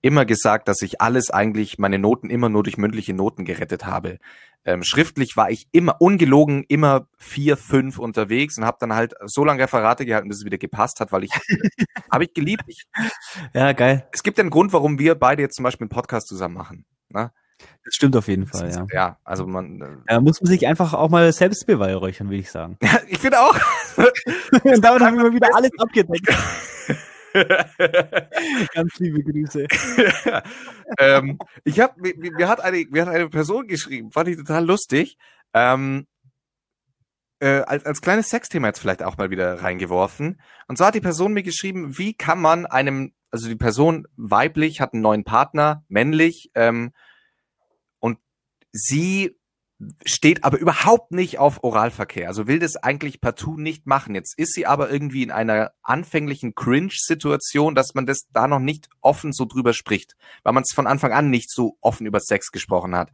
immer 0.02 0.26
gesagt, 0.26 0.68
dass 0.68 0.82
ich 0.82 1.00
alles 1.00 1.30
eigentlich, 1.30 1.78
meine 1.78 1.98
Noten 1.98 2.28
immer 2.28 2.50
nur 2.50 2.62
durch 2.62 2.76
mündliche 2.76 3.14
Noten 3.14 3.46
gerettet 3.46 3.86
habe. 3.86 4.18
Ähm, 4.66 4.82
schriftlich 4.82 5.36
war 5.36 5.48
ich 5.50 5.68
immer, 5.72 6.00
ungelogen, 6.00 6.64
immer 6.68 7.06
vier, 7.16 7.56
fünf 7.56 7.98
unterwegs 7.98 8.58
und 8.58 8.64
habe 8.64 8.76
dann 8.80 8.92
halt 8.94 9.14
so 9.24 9.44
lange 9.44 9.62
Referate 9.62 10.04
gehalten, 10.04 10.28
bis 10.28 10.38
es 10.38 10.44
wieder 10.44 10.58
gepasst 10.58 11.00
hat, 11.00 11.12
weil 11.12 11.24
ich, 11.24 11.30
habe 12.12 12.24
ich 12.24 12.34
geliebt. 12.34 12.64
Ich, 12.66 12.84
Ja, 13.54 13.72
geil. 13.72 14.06
es 14.12 14.22
gibt 14.22 14.38
einen 14.40 14.50
Grund, 14.50 14.72
warum 14.72 14.98
wir 14.98 15.14
beide 15.14 15.40
jetzt 15.42 15.54
zum 15.56 15.62
Beispiel 15.62 15.84
einen 15.84 15.90
Podcast 15.90 16.26
zusammen 16.28 16.54
machen. 16.56 16.84
Ne? 17.10 17.30
Das 17.84 17.94
stimmt 17.94 18.16
auf 18.16 18.28
jeden 18.28 18.46
Fall, 18.46 18.68
ist- 18.68 18.76
ja. 18.76 18.86
ja, 18.92 19.18
also 19.24 19.46
man, 19.46 19.80
äh, 19.80 19.86
Da 20.08 20.20
muss 20.20 20.40
man 20.42 20.48
sich 20.50 20.66
einfach 20.66 20.92
auch 20.92 21.08
mal 21.08 21.32
selbst 21.32 21.66
beweihräuchern, 21.66 22.28
will 22.28 22.40
ich 22.40 22.50
sagen. 22.50 22.76
ich 23.08 23.18
finde 23.18 23.40
auch. 23.40 23.56
Und 23.96 24.84
damit 24.84 25.00
haben 25.02 25.16
wir 25.16 25.32
wieder 25.32 25.48
alles 25.54 25.70
abgedeckt. 25.78 26.28
Ganz 28.74 28.98
liebe 28.98 29.22
Grüße. 29.22 29.66
ähm, 30.98 31.38
ich 31.64 31.80
habe 31.80 32.00
mir, 32.00 32.14
mir 32.16 32.48
hat 32.48 32.60
eine 32.60 32.86
mir 32.90 33.06
hat 33.06 33.14
eine 33.14 33.28
Person 33.28 33.66
geschrieben, 33.66 34.10
fand 34.10 34.28
ich 34.28 34.36
total 34.36 34.64
lustig. 34.64 35.18
Ähm, 35.54 36.06
äh, 37.40 37.62
als, 37.66 37.84
als 37.84 38.00
kleines 38.00 38.28
Sexthema 38.30 38.68
jetzt 38.68 38.78
vielleicht 38.78 39.02
auch 39.02 39.16
mal 39.18 39.30
wieder 39.30 39.62
reingeworfen. 39.62 40.40
Und 40.68 40.78
so 40.78 40.86
hat 40.86 40.94
die 40.94 41.00
Person 41.00 41.32
mir 41.32 41.42
geschrieben, 41.42 41.98
wie 41.98 42.14
kann 42.14 42.40
man 42.40 42.66
einem, 42.66 43.12
also 43.30 43.48
die 43.48 43.56
Person 43.56 44.06
weiblich 44.16 44.80
hat 44.80 44.92
einen 44.92 45.02
neuen 45.02 45.24
Partner, 45.24 45.84
männlich, 45.88 46.50
ähm, 46.54 46.92
und 47.98 48.18
sie 48.72 49.36
steht 50.04 50.42
aber 50.44 50.58
überhaupt 50.58 51.12
nicht 51.12 51.38
auf 51.38 51.62
Oralverkehr, 51.62 52.28
also 52.28 52.46
will 52.46 52.58
das 52.58 52.76
eigentlich 52.76 53.20
partout 53.20 53.58
nicht 53.58 53.86
machen. 53.86 54.14
Jetzt 54.14 54.38
ist 54.38 54.54
sie 54.54 54.66
aber 54.66 54.90
irgendwie 54.90 55.22
in 55.22 55.30
einer 55.30 55.72
anfänglichen 55.82 56.54
Cringe-Situation, 56.54 57.74
dass 57.74 57.94
man 57.94 58.06
das 58.06 58.20
da 58.32 58.48
noch 58.48 58.58
nicht 58.58 58.88
offen 59.02 59.32
so 59.32 59.44
drüber 59.44 59.74
spricht, 59.74 60.16
weil 60.44 60.54
man 60.54 60.62
es 60.62 60.74
von 60.74 60.86
Anfang 60.86 61.12
an 61.12 61.28
nicht 61.28 61.50
so 61.50 61.76
offen 61.80 62.06
über 62.06 62.20
Sex 62.20 62.52
gesprochen 62.52 62.94
hat. 62.94 63.10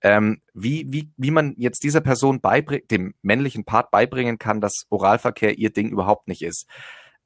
Ähm, 0.00 0.40
wie, 0.54 0.86
wie, 0.88 1.10
wie 1.16 1.32
man 1.32 1.54
jetzt 1.56 1.82
dieser 1.82 2.00
Person 2.00 2.40
beibringt, 2.40 2.88
dem 2.92 3.14
männlichen 3.22 3.64
Part 3.64 3.90
beibringen 3.90 4.38
kann, 4.38 4.60
dass 4.60 4.86
Oralverkehr 4.90 5.58
ihr 5.58 5.70
Ding 5.70 5.90
überhaupt 5.90 6.28
nicht 6.28 6.42
ist. 6.42 6.66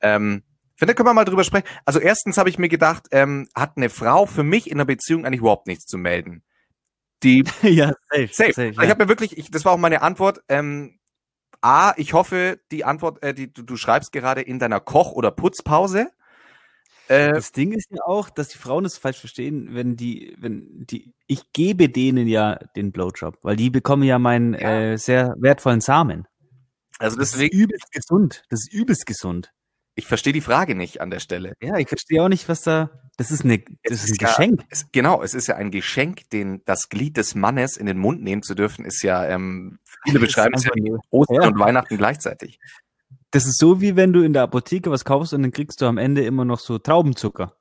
Ähm, 0.00 0.42
finde, 0.76 0.94
können 0.94 1.08
wir 1.08 1.14
mal 1.14 1.26
drüber 1.26 1.44
sprechen. 1.44 1.66
Also 1.84 2.00
erstens 2.00 2.38
habe 2.38 2.48
ich 2.48 2.58
mir 2.58 2.70
gedacht, 2.70 3.08
ähm, 3.10 3.46
hat 3.54 3.76
eine 3.76 3.90
Frau 3.90 4.24
für 4.24 4.42
mich 4.42 4.70
in 4.70 4.78
einer 4.78 4.86
Beziehung 4.86 5.26
eigentlich 5.26 5.40
überhaupt 5.40 5.66
nichts 5.66 5.84
zu 5.84 5.98
melden. 5.98 6.42
Die 7.22 7.44
ja, 7.62 7.92
safe. 8.10 8.28
Safe. 8.32 8.62
ja. 8.76 8.82
Ich 8.82 8.90
habe 8.90 9.04
mir 9.04 9.08
wirklich, 9.08 9.36
ich, 9.38 9.50
das 9.50 9.64
war 9.64 9.72
auch 9.72 9.78
meine 9.78 10.02
Antwort. 10.02 10.40
Ähm, 10.48 10.98
A, 11.60 11.92
ich 11.96 12.12
hoffe, 12.12 12.58
die 12.72 12.84
Antwort, 12.84 13.22
äh, 13.22 13.32
die 13.34 13.52
du, 13.52 13.62
du 13.62 13.76
schreibst 13.76 14.10
gerade 14.12 14.40
in 14.42 14.58
deiner 14.58 14.80
Koch- 14.80 15.12
oder 15.12 15.30
Putzpause. 15.30 16.08
Äh, 17.08 17.32
Das 17.32 17.52
Ding 17.52 17.72
ist 17.72 17.88
ja 17.90 18.02
auch, 18.04 18.30
dass 18.30 18.48
die 18.48 18.58
Frauen 18.58 18.84
es 18.84 18.98
falsch 18.98 19.18
verstehen, 19.18 19.68
wenn 19.74 19.96
die, 19.96 20.36
wenn 20.38 20.66
die, 20.86 21.14
ich 21.26 21.52
gebe 21.52 21.88
denen 21.88 22.26
ja 22.26 22.56
den 22.76 22.90
Blowjob, 22.92 23.38
weil 23.42 23.56
die 23.56 23.70
bekommen 23.70 24.02
ja 24.04 24.18
meinen 24.18 24.54
Ja. 24.54 24.80
äh, 24.92 24.98
sehr 24.98 25.34
wertvollen 25.38 25.80
Samen. 25.80 26.26
also 26.98 27.16
Das 27.16 27.28
ist 27.28 27.34
deswegen, 27.34 27.56
übelst 27.58 27.92
gesund. 27.92 28.42
Das 28.48 28.60
ist 28.60 28.72
übelst 28.72 29.06
gesund. 29.06 29.52
ich 29.94 30.06
verstehe 30.06 30.32
die 30.32 30.40
Frage 30.40 30.74
nicht 30.74 31.00
an 31.00 31.10
der 31.10 31.20
Stelle. 31.20 31.54
Ja, 31.60 31.76
ich 31.76 31.88
verstehe 31.88 32.22
auch 32.22 32.28
nicht, 32.28 32.48
was 32.48 32.62
da. 32.62 32.90
Das 33.18 33.30
ist 33.30 33.44
eine, 33.44 33.62
das 33.84 34.04
ist 34.04 34.10
ein 34.12 34.16
ja- 34.20 34.28
Geschenk. 34.28 34.64
Es, 34.70 34.86
genau, 34.90 35.22
es 35.22 35.34
ist 35.34 35.46
ja 35.46 35.56
ein 35.56 35.70
Geschenk, 35.70 36.28
den 36.30 36.62
das 36.64 36.88
Glied 36.88 37.16
des 37.16 37.34
Mannes 37.34 37.76
in 37.76 37.86
den 37.86 37.98
Mund 37.98 38.22
nehmen 38.22 38.42
zu 38.42 38.54
dürfen, 38.54 38.84
ist 38.84 39.02
ja, 39.02 39.24
ähm, 39.26 39.78
viele 40.04 40.18
Das 40.18 40.28
ist 40.28 40.34
beschreiben 40.36 40.54
es 40.54 40.64
ja 40.64 40.70
wie 40.74 40.92
Ostern 41.10 41.42
Ja. 41.42 41.48
und 41.48 41.58
Weihnachten 41.58 41.98
gleichzeitig. 41.98 42.58
Das 43.30 43.46
ist 43.46 43.58
so, 43.58 43.80
wie 43.80 43.96
wenn 43.96 44.12
du 44.12 44.22
in 44.22 44.32
der 44.32 44.42
Apotheke 44.42 44.90
was 44.90 45.04
kaufst 45.04 45.32
und 45.34 45.42
dann 45.42 45.52
kriegst 45.52 45.80
du 45.80 45.86
am 45.86 45.98
Ende 45.98 46.22
immer 46.24 46.44
noch 46.44 46.58
so 46.58 46.78
Traubenzucker. 46.78 47.56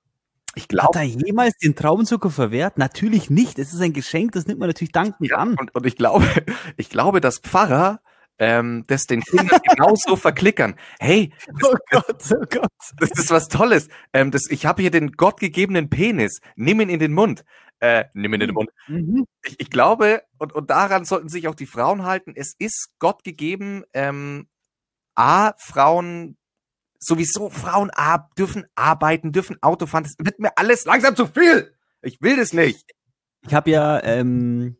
Ich 0.55 0.63
Hat 0.63 0.69
glaube, 0.69 0.99
er 0.99 1.03
jemals 1.05 1.55
den 1.57 1.75
Traubenzucker 1.75 2.29
verwehrt? 2.29 2.77
Natürlich 2.77 3.29
nicht. 3.29 3.57
Es 3.57 3.73
ist 3.73 3.79
ein 3.81 3.93
Geschenk, 3.93 4.33
das 4.33 4.47
nimmt 4.47 4.59
man 4.59 4.67
natürlich 4.67 4.91
dankend 4.91 5.29
ja, 5.29 5.37
an. 5.37 5.55
und, 5.57 5.73
und 5.73 5.85
ich 5.85 5.95
glaube, 5.95 6.25
ich 6.77 6.89
glaube, 6.89 7.21
dass 7.21 7.39
Pfarrer 7.39 8.01
ähm, 8.41 8.83
das 8.87 9.05
den 9.05 9.21
Kindern 9.21 9.59
genauso 9.69 10.15
verklickern. 10.15 10.75
Hey, 10.99 11.31
Oh 11.63 11.75
Gott, 11.91 12.23
oh 12.31 12.45
Gott. 12.49 12.71
Das 12.97 13.11
ist 13.11 13.29
was 13.29 13.47
Tolles. 13.47 13.87
Ähm, 14.13 14.31
das, 14.31 14.49
ich 14.49 14.65
habe 14.65 14.81
hier 14.81 14.89
den 14.89 15.11
gottgegebenen 15.11 15.89
Penis. 15.89 16.41
Nimm 16.55 16.81
ihn 16.81 16.89
in 16.89 16.99
den 16.99 17.13
Mund. 17.13 17.45
Äh, 17.79 18.05
nimm 18.15 18.33
ihn 18.33 18.41
in 18.41 18.47
den 18.47 18.55
Mund. 18.55 18.71
Mhm. 18.87 19.25
Ich, 19.45 19.59
ich 19.59 19.69
glaube, 19.69 20.23
und, 20.39 20.53
und 20.53 20.71
daran 20.71 21.05
sollten 21.05 21.29
sich 21.29 21.47
auch 21.47 21.55
die 21.55 21.67
Frauen 21.67 22.03
halten, 22.03 22.33
es 22.35 22.55
ist 22.57 22.89
Gott 22.97 23.23
gegeben, 23.23 23.83
ähm, 23.93 24.47
A, 25.13 25.53
Frauen, 25.59 26.35
sowieso 26.97 27.51
Frauen 27.51 27.91
A, 27.93 28.27
dürfen 28.37 28.65
arbeiten, 28.73 29.31
dürfen 29.31 29.61
Auto 29.61 29.85
fahren. 29.85 30.03
Das 30.03 30.15
wird 30.17 30.39
mir 30.39 30.57
alles 30.57 30.85
langsam 30.85 31.15
zu 31.15 31.27
viel. 31.27 31.75
Ich 32.01 32.19
will 32.21 32.37
das 32.37 32.53
nicht. 32.53 32.91
Ich 33.45 33.53
habe 33.53 33.69
ja 33.69 34.01
ähm, 34.03 34.77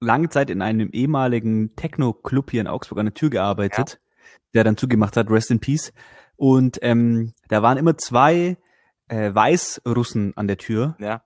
lange 0.00 0.28
Zeit 0.28 0.50
in 0.50 0.62
einem 0.62 0.90
ehemaligen 0.90 1.74
Techno-Club 1.76 2.50
hier 2.50 2.60
in 2.60 2.66
Augsburg 2.66 2.98
an 2.98 3.06
der 3.06 3.14
Tür 3.14 3.30
gearbeitet, 3.30 4.00
der 4.54 4.64
dann 4.64 4.76
zugemacht 4.76 5.16
hat, 5.16 5.30
Rest 5.30 5.50
in 5.50 5.60
Peace. 5.60 5.92
Und 6.36 6.78
ähm, 6.82 7.32
da 7.48 7.62
waren 7.62 7.78
immer 7.78 7.96
zwei 7.96 8.56
äh, 9.08 9.34
Weißrussen 9.34 10.36
an 10.36 10.46
der 10.48 10.58
Tür, 10.58 10.96
Ja. 10.98 11.22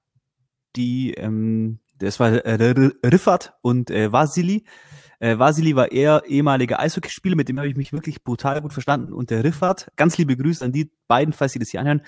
die, 0.76 1.14
ähm, 1.14 1.80
das 1.98 2.20
war 2.20 2.30
äh, 2.32 2.74
Riffat 3.04 3.54
und 3.62 3.90
äh, 3.90 4.12
Vasili. 4.12 4.64
Äh, 5.20 5.38
Vasili 5.38 5.74
war 5.74 5.90
eher 5.90 6.22
ehemaliger 6.26 6.78
Eishockeyspieler, 6.78 7.34
mit 7.34 7.48
dem 7.48 7.58
habe 7.58 7.68
ich 7.68 7.76
mich 7.76 7.92
wirklich 7.92 8.22
brutal 8.22 8.60
gut 8.62 8.72
verstanden. 8.72 9.12
Und 9.12 9.30
der 9.30 9.42
Riffat, 9.42 9.90
ganz 9.96 10.16
liebe 10.18 10.36
Grüße 10.36 10.64
an 10.64 10.70
die 10.72 10.92
beiden, 11.08 11.32
falls 11.32 11.52
sie 11.52 11.58
das 11.58 11.70
hier 11.70 11.80
anhören. 11.80 12.02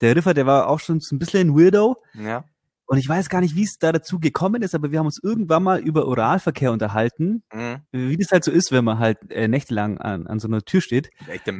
Der 0.00 0.14
Riffat, 0.14 0.36
der 0.36 0.46
war 0.46 0.68
auch 0.68 0.78
schon 0.78 1.00
so 1.00 1.16
ein 1.16 1.18
bisschen 1.18 1.48
ein 1.48 1.56
Weirdo. 1.56 1.96
Ja. 2.14 2.44
Und 2.86 2.98
ich 2.98 3.08
weiß 3.08 3.28
gar 3.28 3.40
nicht, 3.40 3.56
wie 3.56 3.64
es 3.64 3.78
da 3.78 3.90
dazu 3.92 4.20
gekommen 4.20 4.62
ist, 4.62 4.74
aber 4.74 4.92
wir 4.92 5.00
haben 5.00 5.06
uns 5.06 5.18
irgendwann 5.22 5.62
mal 5.64 5.80
über 5.80 6.06
Oralverkehr 6.06 6.70
unterhalten, 6.72 7.42
Mhm. 7.52 7.80
wie 7.90 8.16
das 8.16 8.30
halt 8.30 8.44
so 8.44 8.50
ist, 8.52 8.70
wenn 8.70 8.84
man 8.84 8.98
halt 8.98 9.18
äh, 9.30 9.48
nächtelang 9.48 9.98
an, 9.98 10.26
an 10.26 10.38
so 10.38 10.46
einer 10.48 10.62
Tür 10.62 10.80
steht. 10.80 11.10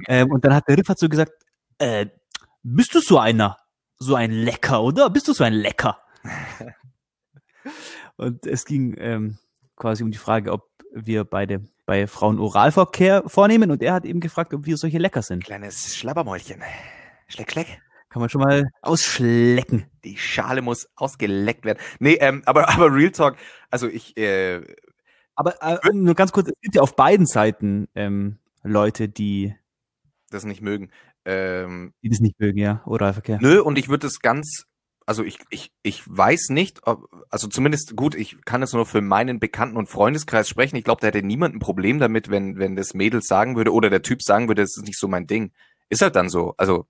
Ähm, 0.08 0.30
und 0.30 0.44
dann 0.44 0.54
hat 0.54 0.68
der 0.68 0.78
Riffat 0.78 0.98
so 0.98 1.08
gesagt, 1.08 1.32
äh, 1.78 2.06
bist 2.62 2.94
du 2.94 3.00
so 3.00 3.18
einer? 3.18 3.56
So 3.98 4.14
ein 4.14 4.30
Lecker, 4.30 4.82
oder? 4.82 5.10
Bist 5.10 5.26
du 5.26 5.32
so 5.32 5.42
ein 5.42 5.52
Lecker? 5.54 5.98
und 8.16 8.46
es 8.46 8.64
ging 8.64 8.94
ähm, 8.98 9.38
quasi 9.76 10.02
um 10.02 10.10
die 10.10 10.18
Frage, 10.18 10.52
ob 10.52 10.68
wir 10.92 11.24
beide 11.24 11.64
bei 11.86 12.06
Frauen 12.06 12.38
Oralverkehr 12.38 13.24
vornehmen. 13.26 13.70
Und 13.70 13.82
er 13.82 13.94
hat 13.94 14.04
eben 14.04 14.20
gefragt, 14.20 14.54
ob 14.54 14.66
wir 14.66 14.76
solche 14.76 14.98
Lecker 14.98 15.22
sind. 15.22 15.44
Kleines 15.44 15.96
Schlabbermäulchen. 15.96 16.62
Schleck, 17.28 17.52
schleck. 17.52 17.80
Kann 18.16 18.22
man 18.22 18.30
schon 18.30 18.40
mal 18.40 18.70
ausschlecken. 18.80 19.84
Die 20.02 20.16
Schale 20.16 20.62
muss 20.62 20.88
ausgeleckt 20.96 21.66
werden. 21.66 21.78
Nee, 21.98 22.14
ähm, 22.14 22.40
aber, 22.46 22.66
aber 22.74 22.90
Real 22.90 23.10
Talk, 23.10 23.36
also 23.70 23.88
ich, 23.88 24.16
äh, 24.16 24.62
Aber 25.34 25.60
äh, 25.60 25.76
nur 25.92 26.14
ganz 26.14 26.32
kurz, 26.32 26.48
es 26.48 26.54
gibt 26.62 26.76
ja 26.76 26.80
auf 26.80 26.96
beiden 26.96 27.26
Seiten 27.26 27.88
ähm, 27.94 28.38
Leute, 28.62 29.10
die, 29.10 29.54
das 30.30 30.46
nicht 30.46 30.62
mögen. 30.62 30.88
Ähm, 31.26 31.92
die 32.02 32.08
das 32.08 32.20
nicht 32.20 32.40
mögen, 32.40 32.56
ja, 32.56 32.80
Oralverkehr. 32.86 33.38
Nö, 33.42 33.60
und 33.60 33.76
ich 33.76 33.90
würde 33.90 34.06
es 34.06 34.20
ganz, 34.20 34.64
also 35.04 35.22
ich, 35.22 35.38
ich, 35.50 35.70
ich 35.82 36.02
weiß 36.06 36.48
nicht, 36.48 36.86
ob, 36.86 37.10
also 37.28 37.48
zumindest 37.48 37.96
gut, 37.96 38.14
ich 38.14 38.42
kann 38.46 38.62
es 38.62 38.72
nur 38.72 38.86
für 38.86 39.02
meinen 39.02 39.40
Bekannten- 39.40 39.76
und 39.76 39.90
Freundeskreis 39.90 40.48
sprechen. 40.48 40.76
Ich 40.76 40.84
glaube, 40.84 41.02
da 41.02 41.08
hätte 41.08 41.22
niemand 41.22 41.54
ein 41.54 41.60
Problem 41.60 41.98
damit, 41.98 42.30
wenn, 42.30 42.56
wenn 42.56 42.76
das 42.76 42.94
Mädel 42.94 43.20
sagen 43.20 43.56
würde 43.56 43.74
oder 43.74 43.90
der 43.90 44.00
Typ 44.00 44.22
sagen 44.22 44.48
würde, 44.48 44.62
das 44.62 44.74
ist 44.74 44.86
nicht 44.86 44.98
so 44.98 45.06
mein 45.06 45.26
Ding. 45.26 45.52
Ist 45.90 46.00
halt 46.00 46.16
dann 46.16 46.30
so. 46.30 46.54
Also, 46.56 46.86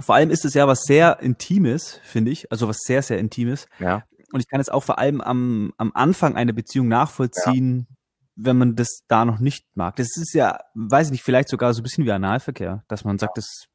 Vor 0.00 0.14
allem 0.14 0.30
ist 0.30 0.44
es 0.44 0.54
ja 0.54 0.66
was 0.66 0.84
sehr 0.84 1.20
Intimes, 1.20 2.00
finde 2.02 2.30
ich, 2.30 2.50
also 2.50 2.68
was 2.68 2.78
sehr, 2.84 3.02
sehr 3.02 3.18
Intimes. 3.18 3.66
ja. 3.78 4.04
Und 4.32 4.40
ich 4.40 4.48
kann 4.48 4.60
es 4.60 4.70
auch 4.70 4.82
vor 4.82 4.98
allem 4.98 5.20
am, 5.20 5.74
am 5.76 5.92
Anfang 5.94 6.36
einer 6.36 6.54
Beziehung 6.54 6.88
nachvollziehen, 6.88 7.86
wenn 8.34 8.56
man 8.56 8.76
das 8.76 9.02
da 9.06 9.24
noch 9.24 9.38
nicht 9.40 9.66
mag. 9.74 9.96
Das 9.96 10.16
ist 10.16 10.32
ja, 10.32 10.58
weiß 10.74 11.08
ich 11.08 11.12
nicht, 11.12 11.22
vielleicht 11.22 11.50
sogar 11.50 11.74
so 11.74 11.80
ein 11.80 11.82
bisschen 11.82 12.06
wie 12.06 12.12
Analverkehr, 12.12 12.82
dass 12.88 13.04
man 13.04 13.18
sagt, 13.18 13.36
das 13.36 13.66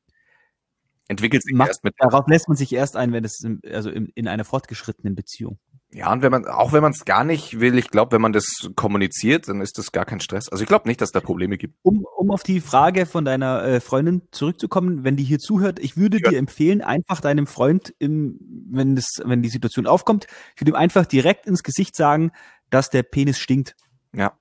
Entwickelt 1.08 1.44
sich 1.44 1.54
macht, 1.54 1.70
erst 1.70 1.84
mit. 1.84 1.94
darauf 2.00 2.28
lässt 2.28 2.48
man 2.48 2.58
sich 2.58 2.74
erst 2.74 2.98
ein, 2.98 3.14
wenn 3.14 3.24
es 3.24 3.40
in, 3.42 3.62
also 3.72 3.90
in, 3.90 4.08
in 4.16 4.28
einer 4.28 4.44
fortgeschrittenen 4.44 5.16
Beziehung. 5.16 5.58
Ja, 5.94 6.12
und 6.12 6.22
wenn 6.22 6.32
man, 6.32 6.46
auch 6.46 6.74
wenn 6.74 6.82
man 6.82 6.92
es 6.92 7.06
gar 7.06 7.24
nicht 7.24 7.62
will, 7.62 7.78
ich 7.78 7.90
glaube, 7.90 8.12
wenn 8.12 8.22
man 8.22 8.34
das 8.34 8.70
kommuniziert, 8.76 9.48
dann 9.48 9.62
ist 9.62 9.78
das 9.78 9.94
gar 9.94 10.04
kein 10.06 10.20
Stress. 10.20 10.50
Also 10.50 10.62
ich 10.62 10.68
glaube 10.68 10.88
nicht, 10.88 11.00
dass 11.00 11.12
da 11.12 11.22
Probleme 11.22 11.58
gibt. 11.58 11.76
Um, 11.84 12.06
um 12.18 12.30
auf 12.30 12.44
die 12.44 12.60
Frage 12.60 13.06
von 13.06 13.24
deiner 13.24 13.64
äh, 13.64 13.80
Freundin 13.80 14.22
zurückzukommen, 14.32 15.06
wenn 15.06 15.16
die 15.16 15.24
hier 15.24 15.40
zuhört, 15.40 15.80
ich 15.80 15.96
würde 15.96 16.20
Ja. 16.22 16.30
dir 16.30 16.38
empfehlen, 16.38 16.82
einfach 16.82 17.22
deinem 17.22 17.48
Freund, 17.48 17.96
im, 18.00 18.38
wenn, 18.70 18.96
das, 18.98 19.22
wenn 19.24 19.42
die 19.42 19.50
Situation 19.50 19.88
aufkommt, 19.88 20.28
ich 20.56 20.62
würde 20.62 20.72
ihm 20.72 20.76
einfach 20.76 21.06
direkt 21.06 21.48
ins 21.48 21.64
Gesicht 21.64 21.96
sagen, 21.96 22.32
dass 22.70 22.90
der 22.90 23.04
Penis 23.04 23.40
stinkt. 23.40 23.78
Ja. 24.14 24.38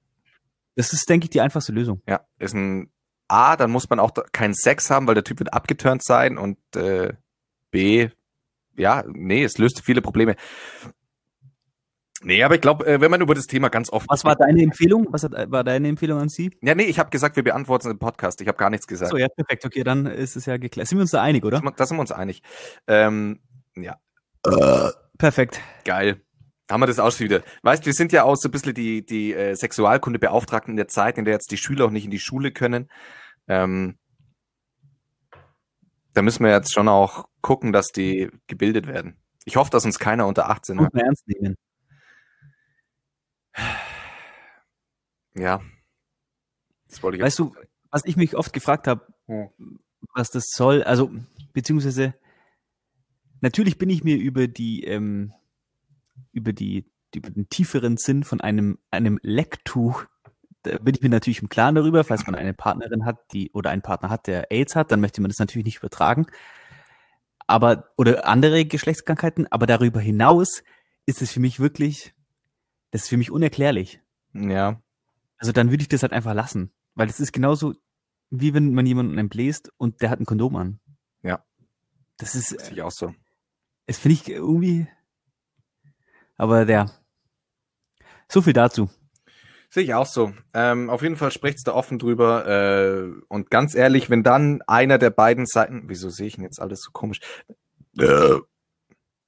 Das 0.74 0.92
ist, 0.92 1.08
denke 1.08 1.24
ich, 1.24 1.30
die 1.30 1.40
einfachste 1.40 1.72
Lösung. 1.72 2.02
Ja, 2.08 2.22
ist 2.40 2.54
ein 2.54 2.90
A, 3.28 3.56
dann 3.56 3.70
muss 3.70 3.88
man 3.88 4.00
auch 4.00 4.12
keinen 4.32 4.54
Sex 4.54 4.90
haben, 4.90 5.06
weil 5.06 5.14
der 5.14 5.24
Typ 5.24 5.38
wird 5.38 5.52
abgeturnt 5.52 6.02
sein 6.04 6.38
und 6.38 6.58
äh, 6.74 7.12
B, 7.70 8.08
ja, 8.76 9.04
nee, 9.06 9.44
es 9.44 9.58
löst 9.58 9.80
viele 9.84 10.02
Probleme. 10.02 10.34
Nee, 12.26 12.42
aber 12.42 12.56
ich 12.56 12.60
glaube, 12.60 12.84
äh, 12.84 13.00
wenn 13.00 13.08
man 13.12 13.20
über 13.20 13.36
das 13.36 13.46
Thema 13.46 13.68
ganz 13.68 13.88
offen. 13.88 14.06
Was 14.08 14.24
war 14.24 14.34
deine 14.34 14.60
Empfehlung? 14.60 15.06
Was 15.10 15.22
hat, 15.22 15.32
war 15.52 15.62
deine 15.62 15.86
Empfehlung 15.86 16.18
an 16.18 16.28
sie? 16.28 16.50
Ja, 16.60 16.74
nee, 16.74 16.82
ich 16.82 16.98
habe 16.98 17.08
gesagt, 17.08 17.36
wir 17.36 17.44
beantworten 17.44 17.88
im 17.88 18.00
Podcast. 18.00 18.40
Ich 18.40 18.48
habe 18.48 18.58
gar 18.58 18.68
nichts 18.68 18.88
gesagt. 18.88 19.12
So, 19.12 19.16
ja, 19.16 19.28
perfekt. 19.28 19.64
Okay, 19.64 19.84
dann 19.84 20.06
ist 20.06 20.34
es 20.34 20.44
ja 20.44 20.56
geklärt. 20.56 20.88
Sind 20.88 20.98
wir 20.98 21.02
uns 21.02 21.12
da 21.12 21.22
einig, 21.22 21.44
oder? 21.44 21.60
Da 21.60 21.86
sind 21.86 21.96
wir 21.96 22.00
uns 22.00 22.10
einig. 22.10 22.42
Ähm, 22.88 23.38
ja, 23.76 23.96
Perfekt. 25.16 25.60
geil. 25.84 26.20
Haben 26.68 26.80
wir 26.80 26.88
das 26.88 26.98
auch 26.98 27.12
schon 27.12 27.26
wieder. 27.26 27.42
Weißt, 27.62 27.86
wir 27.86 27.92
sind 27.92 28.10
ja 28.10 28.24
auch 28.24 28.34
so 28.34 28.48
ein 28.48 28.50
bisschen 28.50 28.74
die, 28.74 29.06
die 29.06 29.32
äh, 29.32 29.54
Sexualkundebeauftragten 29.54 30.72
in 30.72 30.76
der 30.76 30.88
Zeit, 30.88 31.18
in 31.18 31.26
der 31.26 31.34
jetzt 31.34 31.52
die 31.52 31.56
Schüler 31.56 31.84
auch 31.84 31.90
nicht 31.90 32.06
in 32.06 32.10
die 32.10 32.18
Schule 32.18 32.50
können. 32.50 32.90
Ähm, 33.46 33.98
da 36.12 36.22
müssen 36.22 36.44
wir 36.44 36.50
jetzt 36.50 36.74
schon 36.74 36.88
auch 36.88 37.28
gucken, 37.40 37.72
dass 37.72 37.86
die 37.94 38.30
gebildet 38.48 38.88
werden. 38.88 39.16
Ich 39.44 39.54
hoffe, 39.54 39.70
dass 39.70 39.84
uns 39.84 40.00
keiner 40.00 40.26
unter 40.26 40.50
18 40.50 40.74
Muss 40.74 40.86
hat. 40.86 40.94
man 40.94 41.04
ernst 41.04 41.28
nehmen. 41.28 41.54
Ja. 45.38 45.60
Das 46.88 47.02
wollte 47.02 47.18
ich 47.18 47.22
Weißt 47.22 47.38
du, 47.38 47.54
was 47.90 48.06
ich 48.06 48.16
mich 48.16 48.36
oft 48.36 48.54
gefragt 48.54 48.86
habe, 48.86 49.06
Hm. 49.26 49.50
was 50.14 50.30
das 50.30 50.44
soll, 50.50 50.82
also 50.82 51.10
beziehungsweise 51.52 52.14
natürlich 53.40 53.76
bin 53.76 53.90
ich 53.90 54.02
mir 54.02 54.16
über 54.16 54.46
die 54.48 54.84
ähm, 54.84 55.34
über 56.32 56.52
die 56.52 56.90
über 57.14 57.28
den 57.30 57.48
tieferen 57.48 57.96
Sinn 57.96 58.24
von 58.24 58.40
einem 58.40 58.78
einem 58.90 59.18
Lecktuch 59.22 60.06
da 60.66 60.78
bin 60.78 60.94
ich 60.94 61.02
mir 61.02 61.08
natürlich 61.08 61.42
im 61.42 61.48
Klaren 61.48 61.76
darüber, 61.76 62.02
falls 62.02 62.26
man 62.26 62.34
eine 62.34 62.52
Partnerin 62.52 63.04
hat, 63.04 63.32
die 63.32 63.52
oder 63.52 63.70
einen 63.70 63.82
Partner 63.82 64.10
hat, 64.10 64.26
der 64.26 64.50
AIDS 64.50 64.74
hat, 64.74 64.90
dann 64.90 65.00
möchte 65.00 65.20
man 65.20 65.30
das 65.30 65.38
natürlich 65.38 65.64
nicht 65.64 65.78
übertragen. 65.78 66.26
Aber 67.46 67.90
oder 67.96 68.26
andere 68.26 68.64
Geschlechtskrankheiten, 68.64 69.46
aber 69.52 69.66
darüber 69.66 70.00
hinaus 70.00 70.64
ist 71.06 71.22
es 71.22 71.30
für 71.30 71.38
mich 71.38 71.60
wirklich 71.60 72.14
das 72.96 73.02
ist 73.02 73.08
für 73.10 73.18
mich 73.18 73.30
unerklärlich. 73.30 74.00
Ja. 74.32 74.80
Also 75.36 75.52
dann 75.52 75.70
würde 75.70 75.82
ich 75.82 75.88
das 75.88 76.00
halt 76.02 76.14
einfach 76.14 76.32
lassen. 76.32 76.72
Weil 76.94 77.10
es 77.10 77.20
ist 77.20 77.34
genauso, 77.34 77.74
wie 78.30 78.54
wenn 78.54 78.72
man 78.72 78.86
jemanden 78.86 79.18
entbläst 79.18 79.70
und 79.76 80.00
der 80.00 80.08
hat 80.08 80.18
ein 80.18 80.24
Kondom 80.24 80.56
an. 80.56 80.80
Ja. 81.22 81.44
Das 82.16 82.34
ist, 82.34 82.58
Sehe 82.58 82.72
ich 82.72 82.80
auch 82.80 82.90
so. 82.90 83.14
das 83.86 83.98
finde 83.98 84.14
ich 84.14 84.26
irgendwie. 84.30 84.88
Aber 86.38 86.64
der. 86.64 86.90
So 88.30 88.40
viel 88.40 88.54
dazu. 88.54 88.88
Sehe 89.68 89.82
ich 89.82 89.92
auch 89.92 90.06
so. 90.06 90.32
Ähm, 90.54 90.88
auf 90.88 91.02
jeden 91.02 91.16
Fall 91.16 91.32
sprecht's 91.32 91.64
da 91.64 91.74
offen 91.74 91.98
drüber. 91.98 92.46
Äh, 92.46 93.12
und 93.28 93.50
ganz 93.50 93.74
ehrlich, 93.74 94.08
wenn 94.08 94.22
dann 94.22 94.62
einer 94.62 94.96
der 94.96 95.10
beiden 95.10 95.44
Seiten, 95.44 95.82
wieso 95.90 96.08
sehe 96.08 96.28
ich 96.28 96.36
denn 96.36 96.44
jetzt 96.44 96.62
alles 96.62 96.80
so 96.80 96.92
komisch? 96.92 97.20
Äh, 97.98 98.36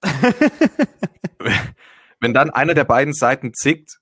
wenn 2.20 2.35
dann 2.35 2.50
einer 2.50 2.74
der 2.74 2.85
beiden 2.85 3.14
Seiten 3.14 3.54
zickt, 3.54 3.98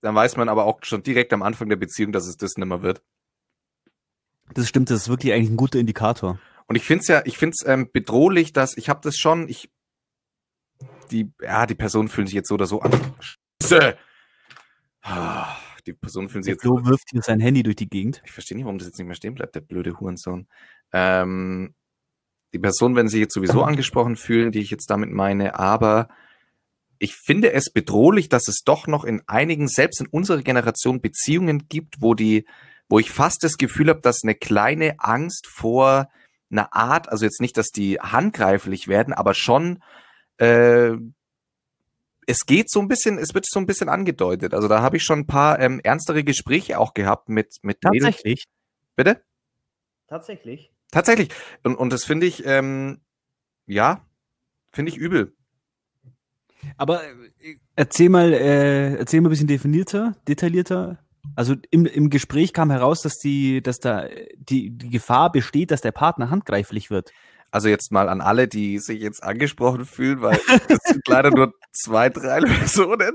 dann 0.00 0.14
weiß 0.14 0.36
man 0.36 0.48
aber 0.48 0.64
auch 0.64 0.80
schon 0.82 1.02
direkt 1.02 1.32
am 1.32 1.42
Anfang 1.42 1.68
der 1.68 1.76
Beziehung, 1.76 2.12
dass 2.12 2.26
es 2.26 2.36
das 2.36 2.56
nimmer 2.56 2.82
wird. 2.82 3.02
Das 4.54 4.68
stimmt, 4.68 4.90
das 4.90 5.02
ist 5.02 5.08
wirklich 5.08 5.32
eigentlich 5.32 5.50
ein 5.50 5.56
guter 5.56 5.78
Indikator. 5.78 6.38
Und 6.66 6.76
ich 6.76 6.84
find's 6.84 7.08
ja, 7.08 7.22
ich 7.24 7.38
find's 7.38 7.64
ähm, 7.66 7.90
bedrohlich, 7.92 8.52
dass 8.52 8.76
ich 8.76 8.88
habe 8.88 9.00
das 9.02 9.16
schon, 9.16 9.48
ich 9.48 9.70
die 11.10 11.32
ja, 11.40 11.66
die 11.66 11.74
Personen 11.74 12.08
fühlen 12.08 12.26
sich 12.26 12.34
jetzt 12.34 12.48
so 12.48 12.54
oder 12.54 12.66
so 12.66 12.80
an. 12.80 12.92
Scheiße. 13.62 13.96
Die 15.86 15.92
Personen 15.92 16.28
fühlen 16.28 16.42
sich 16.42 16.52
jetzt 16.52 16.62
Flo 16.62 16.84
wirft 16.84 17.10
hier 17.10 17.22
sein 17.22 17.38
Handy 17.38 17.62
durch 17.62 17.76
die 17.76 17.88
Gegend. 17.88 18.20
ich 18.24 18.32
verstehe 18.32 18.56
nicht, 18.56 18.64
warum 18.64 18.78
das 18.78 18.88
jetzt 18.88 18.98
nicht 18.98 19.06
mehr 19.06 19.14
stehen 19.14 19.34
bleibt, 19.34 19.54
der 19.54 19.60
blöde 19.60 20.00
Hurensohn. 20.00 20.48
Ähm, 20.92 21.74
die 22.52 22.58
Personen 22.58 22.96
werden 22.96 23.08
sich 23.08 23.20
jetzt 23.20 23.34
sowieso 23.34 23.62
angesprochen 23.62 24.16
fühlen, 24.16 24.50
die 24.50 24.60
ich 24.60 24.70
jetzt 24.70 24.90
damit 24.90 25.10
meine, 25.10 25.58
aber 25.58 26.08
ich 26.98 27.14
finde 27.14 27.52
es 27.52 27.70
bedrohlich, 27.70 28.28
dass 28.28 28.48
es 28.48 28.62
doch 28.64 28.86
noch 28.86 29.04
in 29.04 29.22
einigen, 29.26 29.68
selbst 29.68 30.00
in 30.00 30.06
unserer 30.06 30.42
Generation, 30.42 31.00
Beziehungen 31.00 31.68
gibt, 31.68 31.96
wo 32.00 32.14
die, 32.14 32.46
wo 32.88 32.98
ich 32.98 33.10
fast 33.10 33.42
das 33.42 33.58
Gefühl 33.58 33.88
habe, 33.88 34.00
dass 34.00 34.22
eine 34.22 34.34
kleine 34.34 34.96
Angst 34.98 35.46
vor 35.46 36.08
einer 36.50 36.72
Art, 36.74 37.08
also 37.08 37.24
jetzt 37.24 37.40
nicht, 37.40 37.56
dass 37.56 37.68
die 37.68 37.98
handgreiflich 37.98 38.88
werden, 38.88 39.12
aber 39.12 39.34
schon 39.34 39.82
äh, 40.38 40.92
es 42.26 42.44
geht 42.44 42.70
so 42.70 42.80
ein 42.80 42.88
bisschen, 42.88 43.18
es 43.18 43.34
wird 43.34 43.46
so 43.46 43.60
ein 43.60 43.66
bisschen 43.66 43.88
angedeutet. 43.88 44.52
Also 44.52 44.68
da 44.68 44.82
habe 44.82 44.96
ich 44.96 45.04
schon 45.04 45.20
ein 45.20 45.26
paar 45.26 45.60
ähm, 45.60 45.80
ernstere 45.82 46.24
Gespräche 46.24 46.78
auch 46.78 46.92
gehabt 46.92 47.28
mit 47.28 47.56
mit 47.62 47.78
Mädels. 47.84 48.04
Tatsächlich. 48.04 48.44
Bitte? 48.96 49.22
Tatsächlich. 50.08 50.72
Tatsächlich. 50.90 51.28
Und, 51.62 51.76
und 51.76 51.92
das 51.92 52.04
finde 52.04 52.26
ich, 52.26 52.44
ähm, 52.46 53.00
ja, 53.66 54.04
finde 54.72 54.90
ich 54.90 54.98
übel. 54.98 55.36
Aber 56.76 57.02
äh, 57.04 57.56
erzähl 57.74 58.08
mal, 58.08 58.32
äh, 58.32 58.96
erzähl 58.96 59.20
mal 59.20 59.28
ein 59.28 59.30
bisschen 59.30 59.46
definierter, 59.46 60.14
detaillierter. 60.28 60.98
Also 61.34 61.54
im, 61.70 61.86
im 61.86 62.10
Gespräch 62.10 62.52
kam 62.52 62.70
heraus, 62.70 63.02
dass 63.02 63.18
die, 63.18 63.62
dass 63.62 63.78
da 63.78 64.06
die, 64.36 64.70
die 64.70 64.90
Gefahr 64.90 65.32
besteht, 65.32 65.70
dass 65.70 65.80
der 65.80 65.92
Partner 65.92 66.30
handgreiflich 66.30 66.90
wird. 66.90 67.12
Also 67.50 67.68
jetzt 67.68 67.92
mal 67.92 68.08
an 68.08 68.20
alle, 68.20 68.48
die 68.48 68.78
sich 68.78 69.00
jetzt 69.00 69.22
angesprochen 69.22 69.84
fühlen, 69.86 70.20
weil 70.20 70.38
es 70.68 70.78
sind 70.84 71.06
leider 71.08 71.30
nur 71.30 71.52
zwei, 71.72 72.10
drei 72.10 72.40
Personen. 72.58 73.12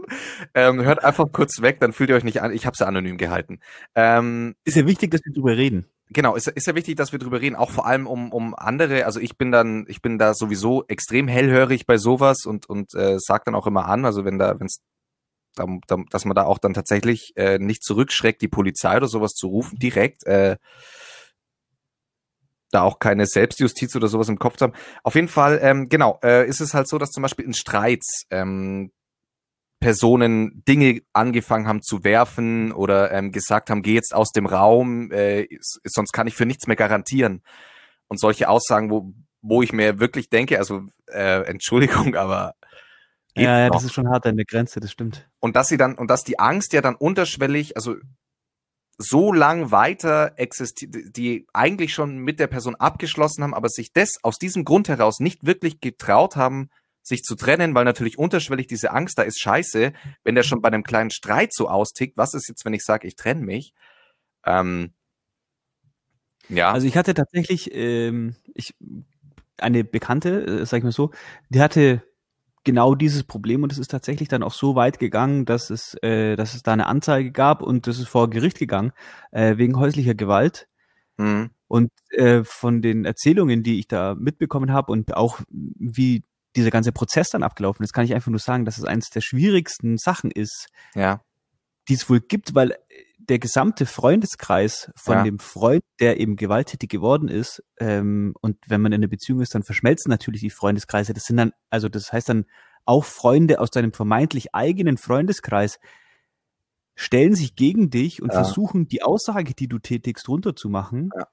Ähm, 0.54 0.82
hört 0.82 1.04
einfach 1.04 1.32
kurz 1.32 1.62
weg, 1.62 1.80
dann 1.80 1.94
fühlt 1.94 2.10
ihr 2.10 2.16
euch 2.16 2.24
nicht 2.24 2.42
an. 2.42 2.52
Ich 2.52 2.66
habe 2.66 2.74
es 2.74 2.80
ja 2.80 2.88
anonym 2.88 3.18
gehalten. 3.18 3.60
Ähm, 3.96 4.56
Ist 4.64 4.78
ja 4.78 4.88
wichtig, 4.88 5.12
dass 5.12 5.22
wir 5.24 5.34
drüber 5.34 5.58
reden. 5.58 5.86
Genau, 6.12 6.36
ist, 6.36 6.48
ist 6.48 6.68
ja 6.68 6.76
wichtig, 6.76 6.96
dass 6.96 7.12
wir 7.12 7.20
drüber 7.20 7.42
reden, 7.42 7.56
auch 7.56 7.72
vor 7.72 7.86
allem 7.86 8.08
um, 8.08 8.32
um 8.32 8.54
andere. 8.56 9.06
Also 9.06 9.20
ich 9.20 9.38
bin 9.38 9.52
dann, 9.52 9.86
ich 9.88 10.02
bin 10.02 10.18
da 10.18 10.34
sowieso 10.34 10.86
extrem 10.88 11.28
hellhörig 11.28 11.86
bei 11.86 11.98
sowas 11.98 12.46
und, 12.46 12.68
und 12.70 12.94
äh, 12.94 13.18
sag 13.20 13.46
dann 13.46 13.56
auch 13.56 13.68
immer 13.68 13.86
an, 13.86 14.06
also 14.06 14.26
wenn 14.26 14.38
da, 14.38 14.60
wenn's 14.60 14.82
da, 15.56 15.66
da, 15.88 15.98
dass 16.10 16.26
man 16.26 16.36
da 16.36 16.44
auch 16.44 16.60
dann 16.60 16.74
tatsächlich 16.74 17.34
äh, 17.36 17.60
nicht 17.60 17.84
zurückschreckt, 17.84 18.42
die 18.42 18.48
Polizei 18.48 18.96
oder 18.98 19.08
sowas 19.08 19.34
zu 19.34 19.48
rufen, 19.48 19.80
direkt, 19.80 20.26
äh, 20.26 20.58
da 22.72 22.84
auch 22.84 23.00
keine 23.00 23.26
Selbstjustiz 23.26 23.96
oder 23.96 24.08
sowas 24.08 24.30
im 24.30 24.40
Kopf 24.40 24.58
zu 24.58 24.64
haben. 24.64 24.74
Auf 25.04 25.16
jeden 25.16 25.28
Fall, 25.28 25.60
ähm, 25.62 25.90
genau, 25.90 26.20
äh, 26.24 26.48
ist 26.48 26.62
es 26.62 26.74
halt 26.74 26.88
so, 26.88 26.98
dass 26.98 27.12
zum 27.12 27.22
Beispiel 27.22 27.46
in 27.46 27.54
Streits 27.54 28.24
ähm, 28.30 28.92
Personen 29.82 30.64
Dinge 30.68 31.02
angefangen 31.12 31.68
haben 31.68 31.82
zu 31.82 32.04
werfen 32.04 32.72
oder 32.72 33.12
ähm, 33.12 33.32
gesagt 33.32 33.70
haben, 33.70 33.82
geh 33.82 33.96
jetzt 33.96 34.14
aus 34.16 34.32
dem 34.32 34.46
Raum, 34.46 35.12
äh, 35.12 35.48
sonst 35.84 36.14
kann 36.14 36.28
ich 36.28 36.36
für 36.36 36.46
nichts 36.46 36.68
mehr 36.68 36.76
garantieren. 36.78 37.42
Und 38.08 38.20
solche 38.20 38.48
Aussagen, 38.48 38.92
wo, 38.92 39.12
wo 39.42 39.64
ich 39.64 39.74
mir 39.74 40.00
wirklich 40.00 40.30
denke, 40.30 40.60
also 40.60 40.84
äh, 41.08 41.44
Entschuldigung, 41.46 42.16
aber 42.16 42.54
ja, 43.36 43.60
ja, 43.60 43.68
noch? 43.68 43.76
das 43.76 43.86
ist 43.86 43.94
schon 43.94 44.10
hart 44.10 44.26
an 44.28 44.36
der 44.38 44.46
Grenze, 44.46 44.80
das 44.80 44.92
stimmt. 44.92 45.28
und 45.40 45.56
dass 45.56 45.68
sie 45.68 45.78
dann 45.78 45.96
und 45.96 46.12
dass 46.12 46.24
die 46.24 46.38
Angst 46.38 46.74
ja 46.74 46.82
dann 46.82 46.96
unterschwellig, 46.96 47.76
also 47.76 47.96
so 48.98 49.34
lang 49.34 49.72
weiter 49.72 50.34
existiert, 50.36 51.18
die 51.18 51.48
eigentlich 51.54 51.94
schon 51.94 52.18
mit 52.18 52.40
der 52.40 52.48
Person 52.48 52.76
abgeschlossen 52.76 53.44
haben, 53.44 53.56
aber 53.56 53.70
sich 53.70 53.94
das 53.94 54.20
aus 54.22 54.38
diesem 54.38 54.64
Grund 54.64 54.90
heraus 54.90 55.20
nicht 55.20 55.46
wirklich 55.46 55.80
getraut 55.80 56.36
haben, 56.36 56.70
sich 57.04 57.24
zu 57.24 57.36
trennen, 57.36 57.76
weil 57.76 57.86
natürlich 57.86 58.18
unterschwellig 58.18 58.68
diese 58.68 58.92
Angst 58.92 59.18
da 59.18 59.24
ist 59.24 59.40
scheiße, 59.40 59.94
wenn 60.24 60.36
der 60.36 60.44
schon 60.44 60.62
bei 60.62 60.68
einem 60.70 60.84
kleinen 60.84 61.12
Streit 61.12 61.54
so 61.54 61.70
austickt, 61.70 62.18
was 62.18 62.34
ist 62.34 62.48
jetzt, 62.48 62.66
wenn 62.66 62.74
ich 62.74 62.84
sage, 62.84 63.08
ich 63.08 63.16
trenne 63.16 63.42
mich? 63.42 63.74
Ähm, 64.46 64.94
ja, 66.50 66.74
Also 66.74 66.88
ich 66.88 66.96
hatte 66.98 67.14
tatsächlich, 67.14 67.70
ähm, 67.74 68.36
ich, 68.54 68.74
eine 69.58 69.84
Bekannte, 69.84 70.46
äh, 70.62 70.66
sag 70.66 70.80
ich 70.80 70.84
mal 70.84 70.92
so, 70.92 71.12
die 71.50 71.62
hatte 71.62 72.04
genau 72.64 72.96
dieses 72.96 73.24
Problem 73.26 73.64
und 73.64 73.72
es 73.72 73.80
ist 73.80 73.92
tatsächlich 73.92 74.30
dann 74.30 74.44
auch 74.44 74.54
so 74.54 74.76
weit 74.76 75.00
gegangen, 75.00 75.46
dass 75.46 75.70
es, 75.70 75.96
äh, 76.04 76.36
dass 76.36 76.54
es 76.56 76.64
da 76.64 76.74
eine 76.74 76.88
Anzeige 76.88 77.32
gab 77.32 77.62
und 77.62 77.88
das 77.88 78.00
ist 78.00 78.08
vor 78.10 78.30
Gericht 78.30 78.60
gegangen 78.60 78.94
äh, 79.32 79.58
wegen 79.58 79.78
häuslicher 79.80 80.16
Gewalt. 80.16 80.68
hm, 81.18 81.46
Und 81.68 81.92
äh, 82.12 82.44
von 82.44 82.82
den 82.82 83.06
Erzählungen, 83.06 83.64
die 83.64 83.80
ich 83.80 83.88
da 83.88 84.16
mitbekommen 84.16 84.74
habe 84.74 84.92
und 84.92 85.16
auch 85.16 85.40
wie 85.50 86.24
dieser 86.56 86.72
ganze 86.72 86.92
Prozess 86.92 87.30
dann 87.30 87.44
abgelaufen 87.44 87.84
ist, 87.84 87.94
kann 87.94 88.06
ich 88.06 88.14
einfach 88.14 88.32
nur 88.32 88.40
sagen, 88.40 88.66
dass 88.66 88.78
es 88.78 88.84
eines 88.84 89.10
der 89.10 89.22
schwierigsten 89.22 89.98
Sachen 89.98 90.32
ist, 90.32 90.68
ja, 90.96 91.22
die 91.88 91.94
es 91.96 92.10
wohl 92.10 92.20
gibt, 92.20 92.56
weil 92.56 92.72
äh, 92.72 92.78
der 93.18 93.40
gesamte 93.40 93.86
Freundeskreis 93.86 94.92
von 94.96 95.18
Ja. 95.18 95.24
dem 95.24 95.40
Freund, 95.40 95.84
der 96.00 96.20
eben 96.20 96.36
gewalttätig 96.36 96.90
geworden 96.90 97.28
ist, 97.30 97.64
ähm, 97.80 98.34
und 98.42 98.58
wenn 98.68 98.82
man 98.82 98.92
in 98.92 99.00
einer 99.02 99.08
Beziehung 99.08 99.42
ist, 99.42 99.56
dann 99.56 99.64
verschmelzen 99.64 100.10
natürlich 100.10 100.42
die 100.42 100.50
Freundeskreise. 100.50 101.14
Das 101.14 101.24
sind 101.24 101.38
dann, 101.38 101.52
also 101.70 101.88
das 101.88 102.12
heißt 102.12 102.30
dann 102.30 102.46
auch 102.86 103.06
Freunde 103.06 103.60
aus 103.60 103.70
deinem 103.70 103.94
vermeintlich 103.94 104.54
eigenen 104.56 104.98
Freundeskreis 104.98 105.80
stellen 106.96 107.36
sich 107.36 107.56
gegen 107.56 107.90
dich 107.90 108.22
und 108.22 108.34
Ja. 108.34 108.44
versuchen, 108.44 108.88
die 108.88 109.02
Aussage, 109.04 109.54
die 109.54 109.68
du 109.68 109.80
tätigst, 109.80 110.28
runterzumachen 110.28 111.12
Ja. 111.16 111.28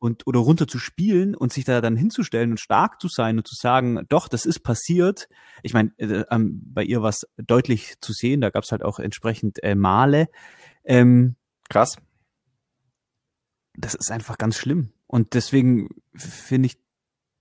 Und 0.00 0.26
oder 0.26 0.40
runterzuspielen 0.40 1.36
und 1.36 1.52
sich 1.52 1.64
da 1.64 1.80
dann 1.80 1.94
hinzustellen 1.94 2.50
und 2.50 2.58
stark 2.58 3.00
zu 3.00 3.08
sein 3.08 3.36
und 3.36 3.46
zu 3.46 3.54
sagen, 3.54 4.04
doch, 4.08 4.28
das 4.28 4.46
ist 4.46 4.60
passiert. 4.60 5.28
Ich 5.62 5.74
meine, 5.74 5.92
äh, 5.98 6.24
ähm, 6.30 6.62
bei 6.64 6.82
ihr 6.82 7.02
war 7.02 7.10
es 7.10 7.26
deutlich 7.36 8.00
zu 8.00 8.12
sehen, 8.12 8.40
da 8.40 8.50
gab 8.50 8.64
es 8.64 8.72
halt 8.72 8.82
auch 8.82 8.98
entsprechend 8.98 9.62
äh, 9.62 9.74
Male. 9.74 10.28
Ähm, 10.84 11.36
Krass. 11.68 11.98
das 13.76 13.94
ist 13.94 14.10
einfach 14.10 14.38
ganz 14.38 14.56
schlimm. 14.56 14.92
Und 15.06 15.34
deswegen 15.34 15.88
finde 16.14 16.66
ich, 16.66 16.78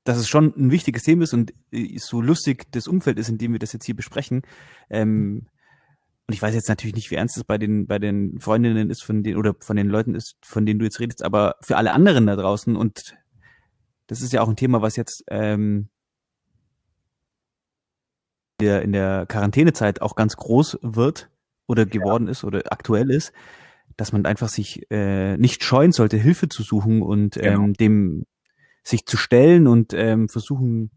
dass 0.03 0.17
es 0.17 0.27
schon 0.27 0.53
ein 0.57 0.71
wichtiges 0.71 1.03
Thema 1.03 1.23
ist 1.23 1.33
und 1.33 1.53
äh, 1.71 1.97
so 1.97 2.21
lustig 2.21 2.69
das 2.71 2.87
Umfeld 2.87 3.17
ist, 3.19 3.29
in 3.29 3.37
dem 3.37 3.53
wir 3.53 3.59
das 3.59 3.73
jetzt 3.73 3.85
hier 3.85 3.95
besprechen. 3.95 4.41
Ähm, 4.89 5.47
und 6.29 6.33
ich 6.33 6.43
weiß 6.43 6.53
jetzt 6.53 6.69
natürlich 6.69 6.93
nicht, 6.95 7.09
wie 7.09 7.15
ernst 7.15 7.37
es 7.37 7.43
bei 7.43 7.57
den, 7.57 7.87
bei 7.87 7.97
den 7.97 8.39
Freundinnen 8.39 8.91
ist, 8.91 9.01
von 9.01 9.23
denen, 9.23 9.35
oder 9.39 9.55
von 9.61 9.75
den 9.75 9.87
Leuten 9.87 10.13
ist, 10.13 10.37
von 10.43 10.63
denen 10.63 10.77
du 10.77 10.85
jetzt 10.85 10.99
redest, 10.99 11.23
aber 11.23 11.55
für 11.59 11.75
alle 11.75 11.91
anderen 11.91 12.27
da 12.27 12.35
draußen 12.35 12.75
und 12.75 13.17
das 14.05 14.21
ist 14.21 14.31
ja 14.31 14.43
auch 14.43 14.47
ein 14.47 14.55
Thema, 14.55 14.83
was 14.83 14.95
jetzt 14.95 15.23
ähm, 15.31 15.89
der, 18.59 18.83
in 18.83 18.91
der 18.91 19.25
Quarantänezeit 19.27 20.03
auch 20.03 20.15
ganz 20.15 20.37
groß 20.37 20.77
wird 20.83 21.31
oder 21.65 21.87
geworden 21.87 22.27
ist 22.27 22.43
oder 22.43 22.61
aktuell 22.71 23.09
ist, 23.09 23.33
dass 23.97 24.11
man 24.11 24.27
einfach 24.27 24.49
sich 24.49 24.85
äh, 24.91 25.35
nicht 25.37 25.63
scheuen 25.63 25.91
sollte, 25.91 26.17
Hilfe 26.17 26.47
zu 26.47 26.61
suchen 26.61 27.01
und 27.01 27.37
Genau. 27.37 27.63
ähm, 27.63 27.73
dem 27.73 28.27
sich 28.83 29.07
zu 29.07 29.17
stellen 29.17 29.65
und 29.65 29.95
ähm, 29.95 30.29
versuchen, 30.29 30.91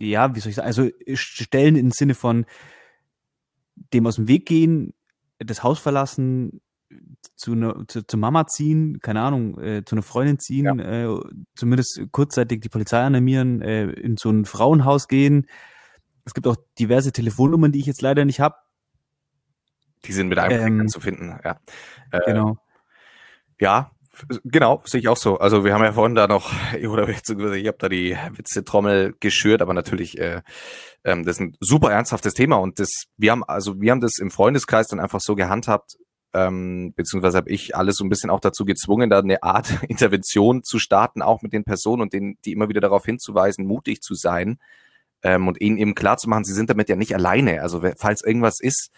ja, 0.00 0.34
wie 0.34 0.40
soll 0.40 0.50
ich 0.50 0.56
sagen, 0.56 0.66
also 0.66 0.88
stellen 1.14 1.76
im 1.76 1.92
Sinne 1.92 2.14
von 2.14 2.46
dem 3.92 4.06
aus 4.06 4.16
dem 4.16 4.28
Weg 4.28 4.46
gehen, 4.46 4.94
das 5.38 5.62
Haus 5.62 5.78
verlassen, 5.78 6.60
zu 7.36 7.52
einer 7.52 7.86
zu, 7.88 8.06
zu 8.06 8.16
Mama 8.16 8.46
ziehen, 8.46 9.00
keine 9.00 9.20
Ahnung, 9.20 9.58
äh, 9.60 9.84
zu 9.84 9.94
einer 9.96 10.02
Freundin 10.02 10.38
ziehen, 10.38 10.78
äh, 10.78 11.08
zumindest 11.56 12.00
kurzzeitig 12.12 12.60
die 12.60 12.68
Polizei 12.68 13.00
animieren, 13.00 13.62
äh, 13.62 13.84
in 13.90 14.16
so 14.16 14.30
ein 14.30 14.44
Frauenhaus 14.44 15.08
gehen. 15.08 15.46
Es 16.24 16.34
gibt 16.34 16.46
auch 16.46 16.56
diverse 16.78 17.12
Telefonnummern, 17.12 17.72
die 17.72 17.80
ich 17.80 17.86
jetzt 17.86 18.02
leider 18.02 18.24
nicht 18.24 18.40
habe. 18.40 18.56
Die 20.04 20.12
sind 20.12 20.28
mit 20.28 20.38
einem 20.38 20.58
Klick 20.58 20.80
Ähm, 20.82 20.88
zu 20.88 21.00
finden, 21.00 21.38
ja. 21.44 21.58
Äh, 22.10 22.20
Genau. 22.26 22.58
Ja, 23.60 23.90
genau, 24.44 24.82
sehe 24.84 25.00
ich 25.00 25.08
auch 25.08 25.16
so. 25.16 25.38
Also 25.38 25.64
wir 25.64 25.74
haben 25.74 25.82
ja 25.82 25.92
vorhin 25.92 26.14
da 26.14 26.26
noch, 26.26 26.52
oder 26.88 27.08
ich 27.08 27.66
habe 27.66 27.78
da 27.78 27.88
die 27.88 28.16
Witze-Trommel 28.32 29.14
geschürt, 29.20 29.62
aber 29.62 29.74
natürlich, 29.74 30.18
äh, 30.18 30.42
ähm, 31.04 31.24
das 31.24 31.36
ist 31.36 31.40
ein 31.40 31.56
super 31.60 31.90
ernsthaftes 31.90 32.34
Thema 32.34 32.56
und 32.56 32.78
das, 32.78 33.04
wir 33.16 33.32
haben, 33.32 33.44
also 33.44 33.80
wir 33.80 33.90
haben 33.90 34.00
das 34.00 34.18
im 34.18 34.30
Freundeskreis 34.30 34.88
dann 34.88 35.00
einfach 35.00 35.20
so 35.20 35.34
gehandhabt, 35.34 35.96
ähm, 36.34 36.92
beziehungsweise 36.96 37.36
habe 37.36 37.50
ich 37.50 37.76
alles 37.76 37.96
so 37.96 38.04
ein 38.04 38.08
bisschen 38.08 38.30
auch 38.30 38.40
dazu 38.40 38.64
gezwungen, 38.64 39.08
da 39.08 39.20
eine 39.20 39.42
Art 39.42 39.82
Intervention 39.88 40.64
zu 40.64 40.78
starten, 40.78 41.22
auch 41.22 41.42
mit 41.42 41.52
den 41.52 41.64
Personen 41.64 42.02
und 42.02 42.12
denen, 42.12 42.36
die 42.44 42.52
immer 42.52 42.68
wieder 42.68 42.80
darauf 42.80 43.04
hinzuweisen, 43.04 43.66
mutig 43.66 44.00
zu 44.00 44.14
sein 44.14 44.58
ähm, 45.22 45.48
und 45.48 45.60
ihnen 45.60 45.78
eben 45.78 45.94
klar 45.94 46.16
zu 46.18 46.28
machen, 46.28 46.44
sie 46.44 46.54
sind 46.54 46.70
damit 46.70 46.88
ja 46.88 46.96
nicht 46.96 47.14
alleine. 47.14 47.62
Also 47.62 47.82
falls 47.96 48.22
irgendwas 48.24 48.60
ist, 48.60 48.90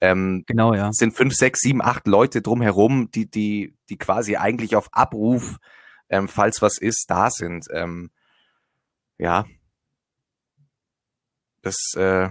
ähm, 0.00 0.44
Genau, 0.46 0.74
ja. 0.74 0.88
es 0.88 0.96
sind 0.96 1.14
fünf, 1.14 1.34
sechs, 1.34 1.60
sieben, 1.60 1.82
acht 1.82 2.06
Leute 2.06 2.42
drumherum, 2.42 3.10
die, 3.10 3.30
die, 3.30 3.76
die 3.88 3.96
quasi 3.96 4.36
eigentlich 4.36 4.76
auf 4.76 4.88
Abruf, 4.92 5.58
ähm, 6.08 6.28
falls 6.28 6.62
was 6.62 6.78
ist, 6.78 7.06
da 7.08 7.30
sind. 7.30 7.66
Ähm, 7.72 8.10
ja. 9.18 9.46
Das, 11.62 11.76
äh, 11.96 12.28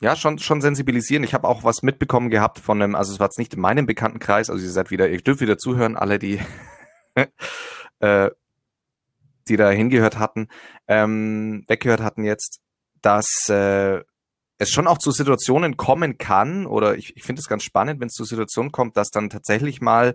ja, 0.00 0.16
schon, 0.16 0.38
schon 0.38 0.60
sensibilisieren. 0.60 1.24
Ich 1.24 1.34
habe 1.34 1.48
auch 1.48 1.64
was 1.64 1.82
mitbekommen 1.82 2.30
gehabt 2.30 2.58
von 2.58 2.80
einem, 2.80 2.94
also 2.94 3.12
es 3.12 3.20
war 3.20 3.26
jetzt 3.26 3.38
nicht 3.38 3.54
in 3.54 3.60
meinem 3.60 3.86
Bekanntenkreis, 3.86 4.50
also 4.50 4.62
ihr 4.62 4.70
seid 4.70 4.90
wieder, 4.90 5.08
ihr 5.08 5.20
dürft 5.20 5.40
wieder 5.40 5.58
zuhören, 5.58 5.96
alle, 5.96 6.18
die, 6.18 6.40
äh, 8.00 8.30
die 9.48 9.56
da 9.56 9.70
hingehört 9.70 10.18
hatten, 10.18 10.48
ähm, 10.88 11.64
weggehört 11.68 12.00
hatten 12.00 12.24
jetzt, 12.24 12.60
dass 13.02 13.48
äh, 13.48 14.02
es 14.58 14.70
schon 14.70 14.86
auch 14.86 14.98
zu 14.98 15.10
Situationen 15.10 15.76
kommen 15.76 16.18
kann, 16.18 16.66
oder 16.66 16.96
ich, 16.96 17.16
ich 17.16 17.24
finde 17.24 17.40
es 17.40 17.48
ganz 17.48 17.64
spannend, 17.64 18.00
wenn 18.00 18.08
es 18.08 18.14
zu 18.14 18.24
Situationen 18.24 18.72
kommt, 18.72 18.96
dass 18.96 19.10
dann 19.10 19.30
tatsächlich 19.30 19.80
mal 19.80 20.14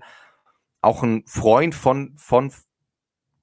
auch 0.81 1.03
ein 1.03 1.23
Freund 1.27 1.75
von, 1.75 2.15
von 2.17 2.51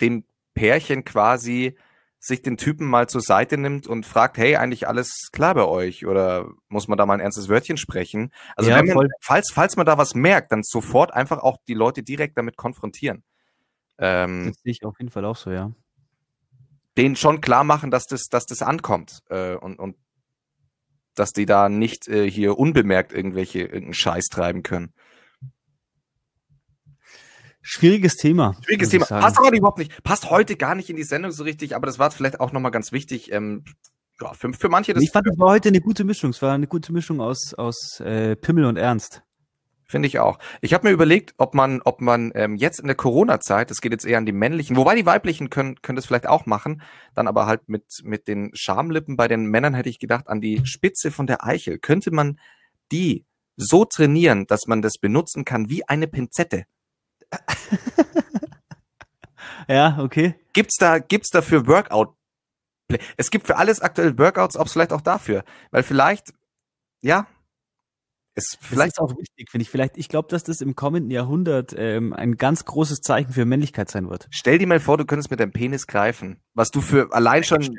dem 0.00 0.24
Pärchen 0.54 1.04
quasi 1.04 1.76
sich 2.18 2.42
den 2.42 2.56
Typen 2.56 2.86
mal 2.86 3.08
zur 3.08 3.20
Seite 3.20 3.56
nimmt 3.58 3.86
und 3.86 4.06
fragt, 4.06 4.38
hey, 4.38 4.56
eigentlich 4.56 4.88
alles 4.88 5.28
klar 5.32 5.54
bei 5.54 5.64
euch? 5.64 6.06
Oder 6.06 6.48
muss 6.68 6.88
man 6.88 6.98
da 6.98 7.06
mal 7.06 7.14
ein 7.14 7.20
ernstes 7.20 7.48
Wörtchen 7.48 7.76
sprechen? 7.76 8.32
Also 8.56 8.70
Ja, 8.70 8.78
wenn 8.78 8.94
man, 8.94 9.08
falls, 9.20 9.50
falls 9.52 9.76
man 9.76 9.86
da 9.86 9.98
was 9.98 10.14
merkt, 10.14 10.50
dann 10.50 10.62
sofort 10.62 11.12
einfach 11.12 11.38
auch 11.38 11.58
die 11.68 11.74
Leute 11.74 12.02
direkt 12.02 12.36
damit 12.38 12.56
konfrontieren. 12.56 13.22
Ähm, 13.98 14.46
Das 14.48 14.62
sehe 14.62 14.72
ich 14.72 14.84
auf 14.84 14.98
jeden 14.98 15.10
Fall 15.10 15.24
auch 15.24 15.36
so, 15.36 15.50
ja. 15.50 15.70
denen 16.96 17.16
schon 17.16 17.40
klar 17.40 17.64
machen, 17.64 17.90
dass 17.90 18.06
das, 18.06 18.24
dass 18.24 18.46
das 18.46 18.62
ankommt 18.62 19.20
äh, 19.28 19.54
und, 19.54 19.78
und 19.78 19.96
dass 21.18 21.32
die 21.32 21.46
da 21.46 21.68
nicht 21.68 22.08
äh, 22.08 22.30
hier 22.30 22.58
unbemerkt 22.58 23.12
irgendwelche 23.12 23.60
irgendeinen 23.60 23.94
Scheiß 23.94 24.26
treiben 24.26 24.62
können. 24.62 24.92
Schwieriges 27.62 28.16
Thema. 28.16 28.54
Schwieriges 28.64 28.90
Thema. 28.90 29.06
Passt 29.06 29.40
heute 29.40 29.56
überhaupt 29.56 29.78
nicht. 29.78 30.02
Passt 30.04 30.30
heute 30.30 30.56
gar 30.56 30.76
nicht 30.76 30.88
in 30.88 30.94
die 30.94 31.02
Sendung 31.02 31.32
so 31.32 31.42
richtig, 31.42 31.74
aber 31.74 31.86
das 31.86 31.98
war 31.98 32.12
vielleicht 32.12 32.38
auch 32.38 32.52
nochmal 32.52 32.70
ganz 32.70 32.92
wichtig. 32.92 33.32
Ähm, 33.32 33.64
ja, 34.20 34.32
für, 34.34 34.52
für 34.52 34.68
manche 34.68 34.94
das 34.94 35.02
ich 35.02 35.10
fand, 35.10 35.26
das 35.26 35.36
war 35.36 35.50
heute 35.50 35.68
eine 35.70 35.80
gute 35.80 36.04
Mischung. 36.04 36.30
Es 36.30 36.40
war 36.42 36.54
eine 36.54 36.68
gute 36.68 36.92
Mischung 36.92 37.20
aus, 37.20 37.54
aus 37.54 37.98
äh, 38.00 38.36
Pimmel 38.36 38.66
und 38.66 38.76
Ernst. 38.76 39.25
Finde 39.88 40.08
ich 40.08 40.18
auch. 40.18 40.38
Ich 40.60 40.74
habe 40.74 40.88
mir 40.88 40.92
überlegt, 40.92 41.34
ob 41.38 41.54
man, 41.54 41.80
ob 41.82 42.00
man 42.00 42.32
ähm, 42.34 42.56
jetzt 42.56 42.80
in 42.80 42.86
der 42.86 42.96
Corona-Zeit, 42.96 43.70
das 43.70 43.80
geht 43.80 43.92
jetzt 43.92 44.04
eher 44.04 44.18
an 44.18 44.26
die 44.26 44.32
männlichen, 44.32 44.76
wobei 44.76 44.96
die 44.96 45.06
weiblichen 45.06 45.48
können, 45.48 45.80
können 45.80 45.96
das 45.96 46.06
vielleicht 46.06 46.26
auch 46.26 46.44
machen, 46.44 46.82
dann 47.14 47.28
aber 47.28 47.46
halt 47.46 47.68
mit, 47.68 47.84
mit 48.02 48.26
den 48.26 48.50
Schamlippen. 48.54 49.16
Bei 49.16 49.28
den 49.28 49.46
Männern 49.46 49.74
hätte 49.74 49.88
ich 49.88 50.00
gedacht, 50.00 50.28
an 50.28 50.40
die 50.40 50.66
Spitze 50.66 51.12
von 51.12 51.26
der 51.28 51.44
Eichel. 51.44 51.78
Könnte 51.78 52.10
man 52.10 52.40
die 52.90 53.24
so 53.56 53.84
trainieren, 53.84 54.46
dass 54.46 54.66
man 54.66 54.82
das 54.82 54.98
benutzen 54.98 55.44
kann 55.44 55.68
wie 55.70 55.88
eine 55.88 56.08
Pinzette? 56.08 56.64
Ja, 59.68 59.98
okay. 59.98 60.34
Gibt's 60.52 60.76
da, 60.76 60.98
gibt's 60.98 61.30
dafür 61.30 61.66
Workout? 61.66 62.14
Es 63.16 63.30
gibt 63.30 63.46
für 63.46 63.56
alles 63.56 63.80
aktuell 63.80 64.16
Workouts, 64.16 64.56
ob 64.56 64.66
es 64.66 64.72
vielleicht 64.72 64.92
auch 64.92 65.00
dafür, 65.00 65.44
weil 65.72 65.82
vielleicht, 65.82 66.32
ja, 67.02 67.26
es 68.36 68.56
Vielleicht 68.60 68.92
ist 68.92 69.00
auch 69.00 69.16
wichtig, 69.16 69.50
finde 69.50 69.62
ich. 69.62 69.70
Vielleicht, 69.70 69.96
ich 69.96 70.08
glaube, 70.08 70.28
dass 70.28 70.44
das 70.44 70.60
im 70.60 70.76
kommenden 70.76 71.10
Jahrhundert 71.10 71.74
ähm, 71.76 72.12
ein 72.12 72.36
ganz 72.36 72.64
großes 72.64 73.00
Zeichen 73.00 73.32
für 73.32 73.44
Männlichkeit 73.44 73.90
sein 73.90 74.08
wird. 74.08 74.28
Stell 74.30 74.58
dir 74.58 74.66
mal 74.66 74.78
vor, 74.78 74.98
du 74.98 75.04
könntest 75.04 75.30
mit 75.30 75.40
deinem 75.40 75.52
Penis 75.52 75.86
greifen. 75.86 76.38
Was 76.54 76.70
du 76.70 76.80
für 76.80 77.12
allein 77.12 77.42
schon. 77.42 77.76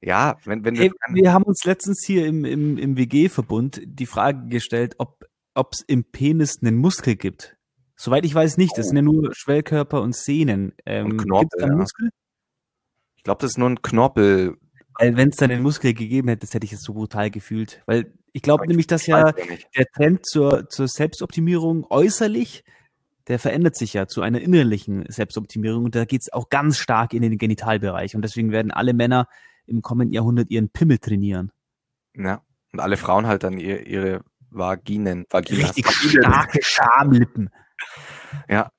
Ja, 0.00 0.38
wenn, 0.44 0.64
wenn 0.64 0.74
Hey, 0.76 0.88
das 0.88 1.14
wir 1.14 1.32
haben 1.32 1.44
uns 1.44 1.64
letztens 1.64 2.02
hier 2.04 2.26
im, 2.26 2.44
im, 2.44 2.78
im 2.78 2.96
WG-Verbund 2.96 3.80
die 3.84 4.06
Frage 4.06 4.48
gestellt, 4.48 4.96
ob 4.98 5.72
es 5.72 5.82
im 5.86 6.04
Penis 6.04 6.62
einen 6.62 6.76
Muskel 6.76 7.16
gibt. 7.16 7.56
Soweit 7.96 8.24
ich 8.24 8.34
weiß 8.34 8.56
nicht. 8.58 8.76
Das 8.76 8.88
sind 8.88 8.96
ja 8.96 9.02
nur 9.02 9.34
Schwellkörper 9.34 10.02
und 10.02 10.14
Sehnen. 10.14 10.74
Ähm, 10.84 11.06
Und 11.06 11.16
Knorpel, 11.18 11.48
gibt's 11.48 11.56
da 11.58 11.64
einen 11.64 11.74
ja. 11.74 11.80
Muskel? 11.80 12.10
ich 13.16 13.22
glaube, 13.24 13.40
das 13.40 13.52
ist 13.52 13.58
nur 13.58 13.70
ein 13.70 13.82
Knorpel. 13.82 14.56
Weil 14.98 15.16
wenn 15.16 15.28
es 15.28 15.36
da 15.36 15.44
einen 15.44 15.62
Muskel 15.62 15.94
gegeben 15.94 16.28
hätte, 16.28 16.46
das 16.46 16.54
hätte 16.54 16.64
ich 16.64 16.72
jetzt 16.72 16.84
so 16.84 16.94
brutal 16.94 17.30
gefühlt. 17.30 17.82
Weil 17.86 18.12
ich 18.32 18.42
glaube 18.42 18.66
nämlich, 18.66 18.86
dass 18.86 19.06
ja 19.06 19.32
der 19.32 19.86
Trend 19.94 20.26
zur, 20.26 20.68
zur 20.68 20.88
Selbstoptimierung 20.88 21.86
äußerlich, 21.90 22.64
der 23.28 23.38
verändert 23.38 23.76
sich 23.76 23.94
ja 23.94 24.06
zu 24.06 24.22
einer 24.22 24.40
innerlichen 24.40 25.04
Selbstoptimierung 25.08 25.84
und 25.84 25.94
da 25.94 26.04
geht's 26.04 26.32
auch 26.32 26.48
ganz 26.48 26.78
stark 26.78 27.12
in 27.12 27.22
den 27.22 27.38
Genitalbereich 27.38 28.14
und 28.14 28.22
deswegen 28.22 28.52
werden 28.52 28.70
alle 28.70 28.94
Männer 28.94 29.28
im 29.66 29.82
kommenden 29.82 30.14
Jahrhundert 30.14 30.50
ihren 30.50 30.70
Pimmel 30.70 30.98
trainieren. 30.98 31.50
Ja. 32.14 32.42
Und 32.72 32.80
alle 32.80 32.96
Frauen 32.96 33.26
halt 33.26 33.42
dann 33.42 33.58
ihr, 33.58 33.86
ihre 33.86 34.22
Vaginen. 34.50 35.26
Vaginas. 35.30 35.76
Richtig 35.76 35.86
starke 35.86 36.58
Schamlippen. 36.62 37.50
Ja. 38.48 38.70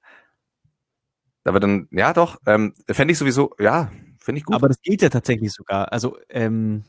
Da 1.43 1.53
wird 1.53 1.63
dann, 1.63 1.87
ja 1.91 2.13
doch, 2.13 2.39
ähm, 2.45 2.73
fände 2.89 3.11
ich 3.11 3.17
sowieso, 3.17 3.55
ja, 3.59 3.91
finde 4.27 4.39
ich 4.39 4.45
gut. 4.45 4.55
Aber 4.55 4.67
das 4.67 4.81
gilt 4.81 5.01
ja 5.01 5.07
tatsächlich 5.07 5.53
sogar. 5.53 5.93
Also 5.93 6.17
ähm, 6.29 6.83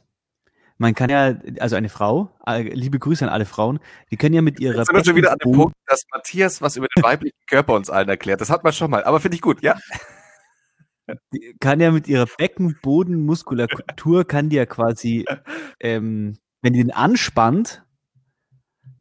man 0.76 0.94
kann 0.96 1.08
ja, 1.08 1.38
also 1.60 1.76
eine 1.76 1.88
Frau, 1.88 2.36
äh, 2.44 2.62
liebe 2.62 2.98
Grüße 2.98 3.24
an 3.24 3.30
alle 3.30 3.44
Frauen, 3.44 3.78
die 4.10 4.16
können 4.16 4.34
ja 4.34 4.42
mit 4.42 4.58
ihrer 4.58 4.76
Jetzt 4.76 4.88
sind 4.88 4.96
wir 4.96 5.04
schon 5.04 5.14
wieder 5.14 5.30
an 5.30 5.38
dem 5.38 5.52
Punkt, 5.52 5.76
dass 5.86 6.02
Matthias 6.12 6.60
was 6.60 6.76
über 6.76 6.88
den 6.96 7.04
weiblichen 7.04 7.38
Körper 7.46 7.74
uns 7.74 7.90
allen 7.90 8.08
erklärt. 8.08 8.40
Das 8.40 8.50
hat 8.50 8.64
man 8.64 8.72
schon 8.72 8.90
mal, 8.90 9.04
aber 9.04 9.20
finde 9.20 9.36
ich 9.36 9.40
gut, 9.40 9.62
ja. 9.62 9.78
die 11.32 11.54
kann 11.60 11.78
ja 11.78 11.92
mit 11.92 12.08
ihrer 12.08 12.26
Beckenbodenmuskulatur 12.26 14.24
kann 14.26 14.48
die 14.48 14.56
ja 14.56 14.66
quasi, 14.66 15.24
ähm, 15.78 16.38
wenn 16.60 16.72
die 16.72 16.82
den 16.82 16.92
anspannt, 16.92 17.84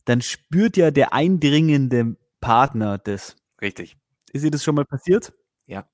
dann 0.06 0.22
spürt 0.22 0.78
ja 0.78 0.92
der 0.92 1.12
eindringende 1.12 2.18
Partner 2.40 3.00
das. 3.00 3.36
Richtig. 3.60 3.98
Ist 4.32 4.46
dir 4.46 4.52
das 4.52 4.64
schon 4.64 4.76
mal 4.76 4.86
passiert? 4.86 5.34
Ja. 5.66 5.88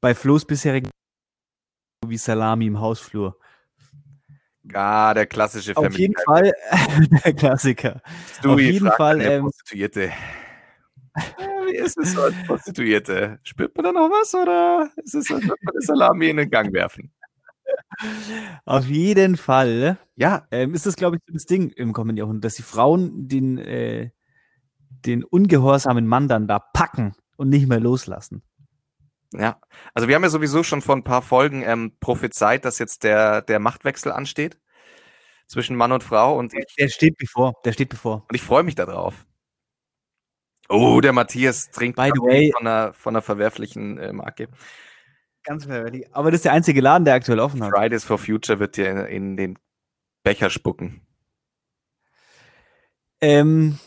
Bei 0.00 0.14
Flo's 0.14 0.44
bisherigen 0.44 0.90
wie 2.06 2.16
Salami 2.16 2.66
im 2.66 2.80
Hausflur. 2.80 3.38
Ah, 4.72 5.14
der 5.14 5.26
klassische 5.26 5.76
Auf 5.76 5.98
jeden 5.98 6.14
Fall, 6.24 6.52
der 7.24 7.32
Klassiker. 7.34 8.02
Stewie 8.38 8.52
Auf 8.52 8.60
jeden 8.60 8.90
Fall, 8.92 9.20
ähm, 9.20 9.42
Prostituierte. 9.42 10.12
Wie 11.66 11.76
ist 11.76 11.98
es 11.98 12.12
so 12.12 12.22
als 12.22 12.34
Prostituierte? 12.46 13.38
Spürt 13.42 13.74
man 13.76 13.84
da 13.84 13.92
noch 13.92 14.08
was 14.10 14.34
oder 14.34 14.90
ist 14.96 15.14
es, 15.14 15.30
als 15.30 15.42
würde 15.42 15.62
man 15.62 15.72
den 15.74 15.80
Salami 15.80 16.28
in 16.28 16.36
den 16.36 16.50
Gang 16.50 16.72
werfen? 16.72 17.12
Auf 18.64 18.86
jeden 18.86 19.36
Fall 19.36 19.98
Ja, 20.16 20.46
ähm, 20.50 20.74
ist 20.74 20.86
das, 20.86 20.96
glaube 20.96 21.16
ich, 21.16 21.22
das 21.32 21.46
Ding 21.46 21.70
im 21.70 21.92
kommenden 21.92 22.18
Jahrhundert, 22.18 22.44
dass 22.44 22.54
die 22.54 22.62
Frauen 22.62 23.28
den, 23.28 23.58
äh, 23.58 24.10
den 24.88 25.24
ungehorsamen 25.24 26.06
Mann 26.06 26.28
dann 26.28 26.46
da 26.46 26.58
packen 26.58 27.14
und 27.36 27.48
nicht 27.48 27.68
mehr 27.68 27.80
loslassen. 27.80 28.42
Ja. 29.32 29.60
Also 29.94 30.08
wir 30.08 30.14
haben 30.16 30.22
ja 30.22 30.28
sowieso 30.30 30.62
schon 30.62 30.82
vor 30.82 30.96
ein 30.96 31.04
paar 31.04 31.22
Folgen 31.22 31.62
ähm, 31.62 31.96
prophezeit, 32.00 32.64
dass 32.64 32.78
jetzt 32.78 33.04
der, 33.04 33.42
der 33.42 33.58
Machtwechsel 33.58 34.12
ansteht 34.12 34.58
zwischen 35.46 35.76
Mann 35.76 35.92
und 35.92 36.02
Frau 36.04 36.38
und 36.38 36.54
ich, 36.54 36.74
Der 36.78 36.88
steht 36.88 37.16
bevor, 37.16 37.54
der 37.64 37.72
steht 37.72 37.88
bevor. 37.88 38.24
und 38.28 38.34
ich 38.34 38.42
freue 38.42 38.62
mich 38.62 38.74
darauf. 38.74 39.26
Oh, 40.68 41.00
der 41.00 41.12
Matthias 41.12 41.70
trinkt 41.70 41.96
By 41.96 42.10
the 42.14 42.20
way- 42.20 42.52
von 42.56 42.66
einer, 42.66 42.92
von 42.92 43.14
einer 43.16 43.22
verwerflichen 43.22 43.98
äh, 43.98 44.12
Marke. 44.12 44.48
Ganz 45.42 45.64
verwerflich. 45.64 46.06
Aber 46.14 46.30
das 46.30 46.38
ist 46.38 46.44
der 46.44 46.52
einzige 46.52 46.80
Laden, 46.80 47.04
der 47.04 47.14
aktuell 47.14 47.40
offen 47.40 47.64
hat. 47.64 47.70
Fridays 47.74 48.04
for 48.04 48.18
Future 48.18 48.60
wird 48.60 48.76
dir 48.76 48.88
in, 48.90 48.98
in 49.06 49.36
den 49.36 49.58
Becher 50.22 50.50
spucken. 50.50 51.00
Ähm, 53.20 53.78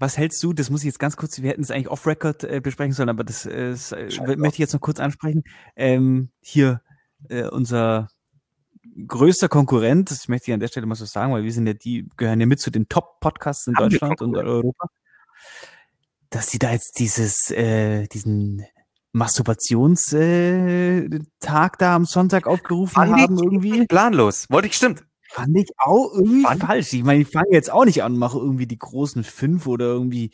was 0.00 0.16
hältst 0.16 0.42
du? 0.42 0.54
Das 0.54 0.70
muss 0.70 0.80
ich 0.80 0.86
jetzt 0.86 0.98
ganz 0.98 1.16
kurz, 1.16 1.40
wir 1.42 1.50
hätten 1.50 1.62
es 1.62 1.70
eigentlich 1.70 1.90
off-Record 1.90 2.44
äh, 2.44 2.60
besprechen 2.60 2.94
sollen, 2.94 3.10
aber 3.10 3.22
das 3.22 3.44
äh, 3.44 3.72
äh, 3.72 4.36
möchte 4.36 4.54
ich 4.54 4.58
jetzt 4.58 4.72
noch 4.72 4.80
kurz 4.80 4.98
ansprechen. 4.98 5.44
Ähm, 5.76 6.30
hier, 6.40 6.80
äh, 7.28 7.44
unser 7.44 8.08
größter 9.06 9.50
Konkurrent, 9.50 10.10
das 10.10 10.26
möchte 10.26 10.50
ich 10.50 10.54
an 10.54 10.60
der 10.60 10.68
Stelle 10.68 10.86
mal 10.86 10.94
so 10.94 11.04
sagen, 11.04 11.32
weil 11.32 11.44
wir 11.44 11.52
sind 11.52 11.66
ja 11.66 11.74
die, 11.74 12.08
gehören 12.16 12.40
ja 12.40 12.46
mit 12.46 12.60
zu 12.60 12.70
den 12.70 12.88
Top-Podcasts 12.88 13.66
in 13.66 13.76
Haben 13.76 13.90
Deutschland 13.90 14.22
und 14.22 14.36
Europa, 14.36 14.88
dass 16.30 16.50
sie 16.50 16.58
da 16.58 16.72
jetzt 16.72 16.98
dieses, 16.98 17.50
äh, 17.50 18.06
diesen 18.08 18.64
Masturbationstag 19.12 20.14
äh, 20.14 21.76
da 21.78 21.94
am 21.94 22.06
Sonntag 22.06 22.46
aufgerufen 22.46 22.94
Fand 22.94 23.16
ich 23.16 23.22
haben 23.22 23.36
irgendwie. 23.36 23.86
Planlos. 23.86 24.46
Wollte 24.48 24.68
ich, 24.68 24.76
stimmt. 24.76 25.04
Fand 25.40 25.56
ich 25.56 25.70
auch 25.78 26.12
irgendwie 26.14 26.42
Fand- 26.42 26.62
falsch. 26.62 26.92
Ich 26.92 27.02
meine, 27.04 27.22
ich 27.22 27.28
fange 27.28 27.50
jetzt 27.50 27.70
auch 27.70 27.84
nicht 27.84 28.02
an, 28.02 28.16
mache 28.16 28.38
irgendwie 28.38 28.66
die 28.66 28.78
großen 28.78 29.24
fünf 29.24 29.66
oder 29.66 29.86
irgendwie. 29.86 30.30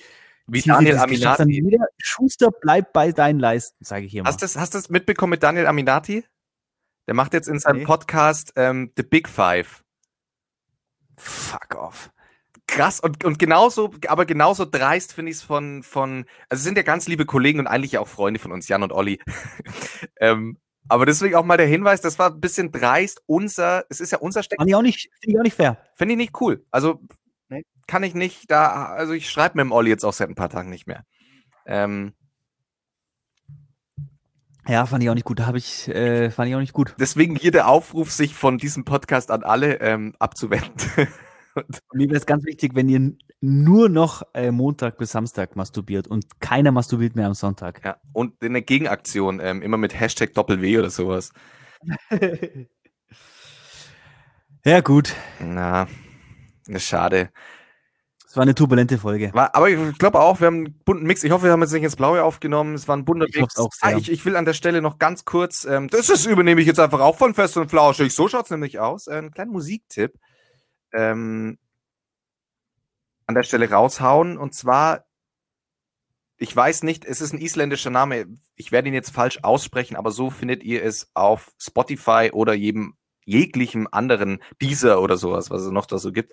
Wie 0.48 0.62
Daniel. 0.62 0.98
Aminati. 0.98 1.50
Jeder 1.50 1.86
Schuster 1.98 2.50
bleibt 2.52 2.92
bei 2.92 3.10
deinen 3.10 3.40
Leisten, 3.40 3.84
sage 3.84 4.06
ich 4.06 4.12
hier 4.12 4.22
mal. 4.22 4.28
Hast 4.28 4.42
du 4.42 4.44
das, 4.44 4.56
hast 4.56 4.74
das 4.74 4.90
mitbekommen 4.90 5.30
mit 5.30 5.42
Daniel 5.42 5.66
Aminati? 5.66 6.24
Der 7.08 7.14
macht 7.14 7.34
jetzt 7.34 7.48
in 7.48 7.58
seinem 7.58 7.78
Nee. 7.78 7.84
Podcast 7.84 8.52
ähm, 8.56 8.92
The 8.96 9.02
Big 9.02 9.28
Five. 9.28 9.82
Fuck 11.16 11.74
off. 11.76 12.10
Krass 12.68 13.00
und, 13.00 13.24
und 13.24 13.38
genauso, 13.38 13.94
aber 14.08 14.26
genauso 14.26 14.64
dreist 14.64 15.12
finde 15.12 15.30
ich 15.30 15.38
es 15.38 15.42
von, 15.42 15.82
von, 15.84 16.26
also 16.48 16.60
es 16.60 16.64
sind 16.64 16.76
ja 16.76 16.82
ganz 16.82 17.06
liebe 17.06 17.24
Kollegen 17.24 17.60
und 17.60 17.68
eigentlich 17.68 17.96
auch 17.98 18.08
Freunde 18.08 18.40
von 18.40 18.50
uns, 18.50 18.66
Jan 18.68 18.82
und 18.82 18.92
Olli. 18.92 19.20
ähm, 20.20 20.58
aber 20.88 21.06
deswegen 21.06 21.34
auch 21.34 21.44
mal 21.44 21.56
der 21.56 21.66
Hinweis, 21.66 22.00
das 22.00 22.18
war 22.18 22.30
ein 22.30 22.40
bisschen 22.40 22.70
dreist. 22.72 23.22
Unser, 23.26 23.84
es 23.88 24.00
ist 24.00 24.12
ja 24.12 24.18
unser 24.18 24.42
Steck, 24.42 24.58
Fand 24.58 24.68
ich 24.68 24.74
auch 24.76 24.82
nicht, 24.82 25.10
finde 25.20 25.32
ich 25.34 25.38
auch 25.38 25.42
nicht 25.44 25.56
fair. 25.56 25.78
finde 25.94 26.14
ich 26.14 26.18
nicht 26.18 26.40
cool. 26.40 26.64
Also 26.70 27.00
Nee. 27.48 27.64
kann 27.86 28.02
ich 28.02 28.14
nicht 28.14 28.50
da, 28.50 28.86
also 28.86 29.12
ich 29.12 29.30
schreibe 29.30 29.56
mit 29.58 29.64
dem 29.64 29.72
Olli 29.72 29.90
jetzt 29.90 30.04
auch 30.04 30.12
seit 30.12 30.28
ein 30.28 30.34
paar 30.34 30.50
Tagen 30.50 30.70
nicht 30.70 30.86
mehr. 30.86 31.04
Ähm, 31.66 32.12
Ja, 34.68 34.84
fand 34.86 35.02
ich 35.04 35.10
auch 35.10 35.14
nicht 35.14 35.24
gut. 35.24 35.38
Da 35.38 35.46
habe 35.46 35.58
ich, 35.58 35.86
äh, 35.88 36.30
fand 36.30 36.48
ich 36.48 36.54
auch 36.56 36.60
nicht 36.60 36.72
gut. 36.72 36.94
deswegen 36.98 37.36
hier 37.36 37.52
der 37.52 37.68
Aufruf, 37.68 38.10
sich 38.10 38.34
von 38.34 38.58
diesem 38.58 38.84
Podcast 38.84 39.30
an 39.30 39.44
alle 39.44 39.80
ähm, 39.80 40.14
abzuwenden. 40.18 40.72
Mir 41.94 42.08
wäre 42.08 42.16
es 42.18 42.26
ganz 42.26 42.44
wichtig, 42.44 42.74
wenn 42.74 42.88
ihr 42.88 43.12
nur 43.40 43.88
noch 43.88 44.22
äh, 44.34 44.50
Montag 44.50 44.98
bis 44.98 45.12
Samstag 45.12 45.56
masturbiert 45.56 46.08
und 46.08 46.40
keiner 46.40 46.72
masturbiert 46.72 47.16
mehr 47.16 47.26
am 47.26 47.34
Sonntag. 47.34 47.84
ja. 47.84 47.96
Und 48.12 48.42
in 48.42 48.54
der 48.54 48.62
Gegenaktion, 48.62 49.40
ähm, 49.40 49.62
immer 49.62 49.76
mit 49.76 49.98
Hashtag 49.98 50.34
Doppel-W 50.34 50.78
oder 50.78 50.90
sowas. 50.90 51.32
ja, 54.64 54.80
gut. 54.80 55.14
Na, 55.38 55.86
schade. 56.76 57.30
Es 58.28 58.36
war 58.36 58.42
eine 58.42 58.54
turbulente 58.54 58.98
Folge. 58.98 59.32
War, 59.32 59.54
aber 59.54 59.70
ich 59.70 59.98
glaube 59.98 60.20
auch, 60.20 60.40
wir 60.40 60.48
haben 60.48 60.66
einen 60.66 60.78
bunten 60.84 61.06
Mix. 61.06 61.24
Ich 61.24 61.30
hoffe, 61.30 61.44
wir 61.44 61.52
haben 61.52 61.62
jetzt 61.62 61.72
nicht 61.72 61.84
ins 61.84 61.96
Blaue 61.96 62.22
aufgenommen. 62.22 62.74
Es 62.74 62.86
war 62.86 62.96
ein 62.96 63.04
bunter 63.06 63.26
Ich 63.28 63.40
Mix. 63.40 63.56
auch 63.56 63.72
sehr. 63.72 63.94
Ah, 63.94 63.98
ich, 63.98 64.10
ich 64.10 64.24
will 64.26 64.36
an 64.36 64.44
der 64.44 64.52
Stelle 64.52 64.82
noch 64.82 64.98
ganz 64.98 65.24
kurz, 65.24 65.64
ähm, 65.64 65.88
das 65.88 66.10
ist 66.10 66.26
übernehme 66.26 66.60
ich 66.60 66.66
jetzt 66.66 66.80
einfach 66.80 67.00
auch 67.00 67.16
von 67.16 67.32
Fest 67.32 67.56
und 67.56 67.70
Flauschig. 67.70 68.12
So 68.12 68.28
schaut's 68.28 68.50
nämlich 68.50 68.78
aus. 68.78 69.06
Äh, 69.06 69.14
einen 69.14 69.30
kleinen 69.30 69.52
Musiktipp. 69.52 70.18
Ähm, 70.92 71.56
an 73.26 73.34
der 73.34 73.42
Stelle 73.42 73.70
raushauen. 73.70 74.38
Und 74.38 74.54
zwar, 74.54 75.04
ich 76.38 76.54
weiß 76.54 76.82
nicht, 76.82 77.04
es 77.04 77.20
ist 77.20 77.32
ein 77.32 77.40
isländischer 77.40 77.90
Name. 77.90 78.26
Ich 78.54 78.72
werde 78.72 78.88
ihn 78.88 78.94
jetzt 78.94 79.10
falsch 79.10 79.40
aussprechen, 79.42 79.96
aber 79.96 80.10
so 80.10 80.30
findet 80.30 80.62
ihr 80.62 80.84
es 80.84 81.10
auf 81.14 81.52
Spotify 81.58 82.30
oder 82.32 82.54
jedem 82.54 82.94
jeglichem 83.24 83.88
anderen 83.90 84.42
Deezer 84.62 85.00
oder 85.00 85.16
sowas, 85.16 85.50
was 85.50 85.62
es 85.62 85.70
noch 85.70 85.86
da 85.86 85.98
so 85.98 86.12
gibt. 86.12 86.32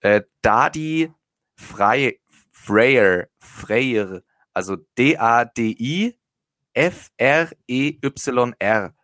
Äh, 0.00 0.22
Dadi 0.40 1.12
Frey, 1.56 2.20
Freyer, 2.50 3.28
Freyer, 3.38 4.22
also 4.54 4.76
D-A-D-I 4.96 6.16
F-R-E-Y-R. 6.72 8.04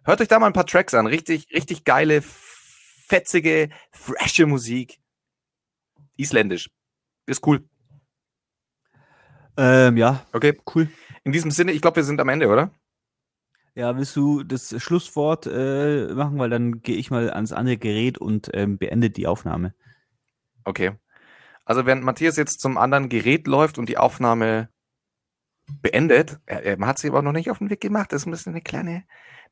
Hört 0.05 0.20
euch 0.20 0.28
da 0.28 0.39
mal 0.39 0.47
ein 0.47 0.53
paar 0.53 0.66
Tracks 0.66 0.95
an. 0.95 1.07
Richtig, 1.07 1.49
richtig 1.53 1.84
geile, 1.84 2.22
fetzige, 2.22 3.70
frische 3.91 4.47
Musik. 4.47 5.01
Isländisch. 6.16 6.70
Ist 7.27 7.47
cool. 7.47 7.68
Ähm, 9.57 9.97
ja, 9.97 10.24
Okay. 10.33 10.59
cool. 10.74 10.89
In 11.24 11.33
diesem 11.33 11.51
Sinne, 11.51 11.72
ich 11.72 11.81
glaube, 11.81 11.97
wir 11.97 12.05
sind 12.05 12.20
am 12.20 12.29
Ende, 12.29 12.49
oder? 12.49 12.70
Ja, 13.74 13.97
willst 13.97 14.16
du 14.16 14.43
das 14.43 14.74
Schlusswort 14.83 15.47
äh, 15.47 16.07
machen, 16.14 16.39
weil 16.39 16.51
dann 16.51 16.81
gehe 16.83 16.97
ich 16.97 17.11
mal 17.11 17.31
ans 17.31 17.53
andere 17.53 17.77
Gerät 17.77 18.16
und 18.16 18.51
ähm, 18.55 18.79
beende 18.79 19.11
die 19.11 19.27
Aufnahme. 19.27 19.74
Okay. 20.64 20.93
Also 21.64 21.85
während 21.85 22.05
Matthias 22.05 22.37
jetzt 22.37 22.61
zum 22.61 22.79
anderen 22.79 23.09
Gerät 23.09 23.47
läuft 23.47 23.79
und 23.79 23.89
die 23.89 23.99
Aufnahme 23.99 24.68
beendet, 25.83 26.39
er, 26.47 26.62
er 26.62 26.87
hat 26.87 26.99
sich 26.99 27.11
aber 27.11 27.22
noch 27.22 27.33
nicht 27.33 27.51
auf 27.51 27.59
den 27.59 27.70
Weg 27.70 27.81
gemacht. 27.81 28.12
Das 28.12 28.22
ist 28.22 28.27
ein 28.27 28.31
bisschen 28.31 28.53
eine 28.53 28.62
kleine, 28.62 29.05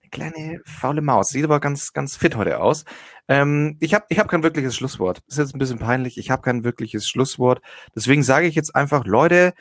eine 0.05 0.11
kleine 0.11 0.61
faule 0.65 1.03
Maus. 1.03 1.31
Sieht 1.31 1.45
aber 1.45 1.61
ganz, 1.61 1.93
ganz 1.93 2.17
fit 2.17 2.37
heute 2.37 2.61
aus. 2.61 2.85
Ähm, 3.29 3.77
ich 3.81 3.95
habe 3.95 4.05
ich 4.09 4.19
hab 4.19 4.29
kein 4.29 4.43
wirkliches 4.43 4.77
Schlusswort. 4.77 5.23
Ist 5.27 5.39
jetzt 5.39 5.55
ein 5.55 5.59
bisschen 5.59 5.79
peinlich. 5.79 6.19
Ich 6.19 6.31
habe 6.31 6.43
kein 6.43 6.65
wirkliches 6.65 7.09
Schlusswort. 7.09 7.61
Deswegen 7.95 8.23
sage 8.23 8.47
ich 8.47 8.55
jetzt 8.55 8.75
einfach, 8.75 9.05
Leute, 9.05 9.55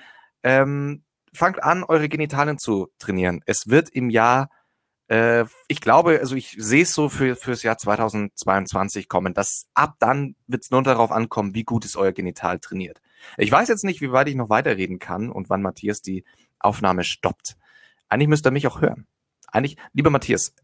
ähm, 0.44 1.04
fangt 1.34 1.64
an, 1.64 1.84
eure 1.84 2.10
Genitalien 2.10 2.58
zu 2.58 2.90
trainieren. 3.00 3.42
Es 3.46 3.68
wird 3.68 3.90
im 3.90 4.10
Jahr 4.10 4.50
äh, 5.08 5.46
ich 5.68 5.82
glaube, 5.82 6.20
also 6.20 6.36
ich 6.36 6.56
sehe 6.58 6.84
es 6.84 6.94
so 6.94 7.10
für 7.10 7.36
fürs 7.36 7.64
Jahr 7.64 7.78
2022 7.78 9.10
kommen, 9.10 9.34
dass 9.34 9.68
ab 9.74 9.96
dann 10.00 10.36
wird 10.48 10.64
es 10.64 10.72
nur 10.72 10.82
darauf 10.84 11.12
ankommen, 11.12 11.54
wie 11.56 11.64
gut 11.64 11.86
ist 11.86 11.98
euer 11.98 12.14
Genital 12.14 12.60
trainiert. 12.60 13.02
Ich 13.38 13.52
weiß 13.52 13.68
jetzt 13.68 13.84
nicht, 13.84 14.02
wie 14.02 14.12
weit 14.12 14.30
ich 14.30 14.36
noch 14.36 14.50
weiterreden 14.50 15.00
kann 15.00 15.30
und 15.30 15.50
wann 15.50 15.62
Matthias 15.62 16.02
die 16.02 16.24
Aufnahme 16.60 17.04
stoppt. 17.04 17.58
Eigentlich 18.10 18.30
müsste 18.30 18.50
er 18.50 18.54
mich 18.54 18.68
auch 18.68 18.82
hören. 18.82 19.08
Eigentlich, 19.54 19.78
lieber 19.94 20.10
Matthias, 20.10 20.56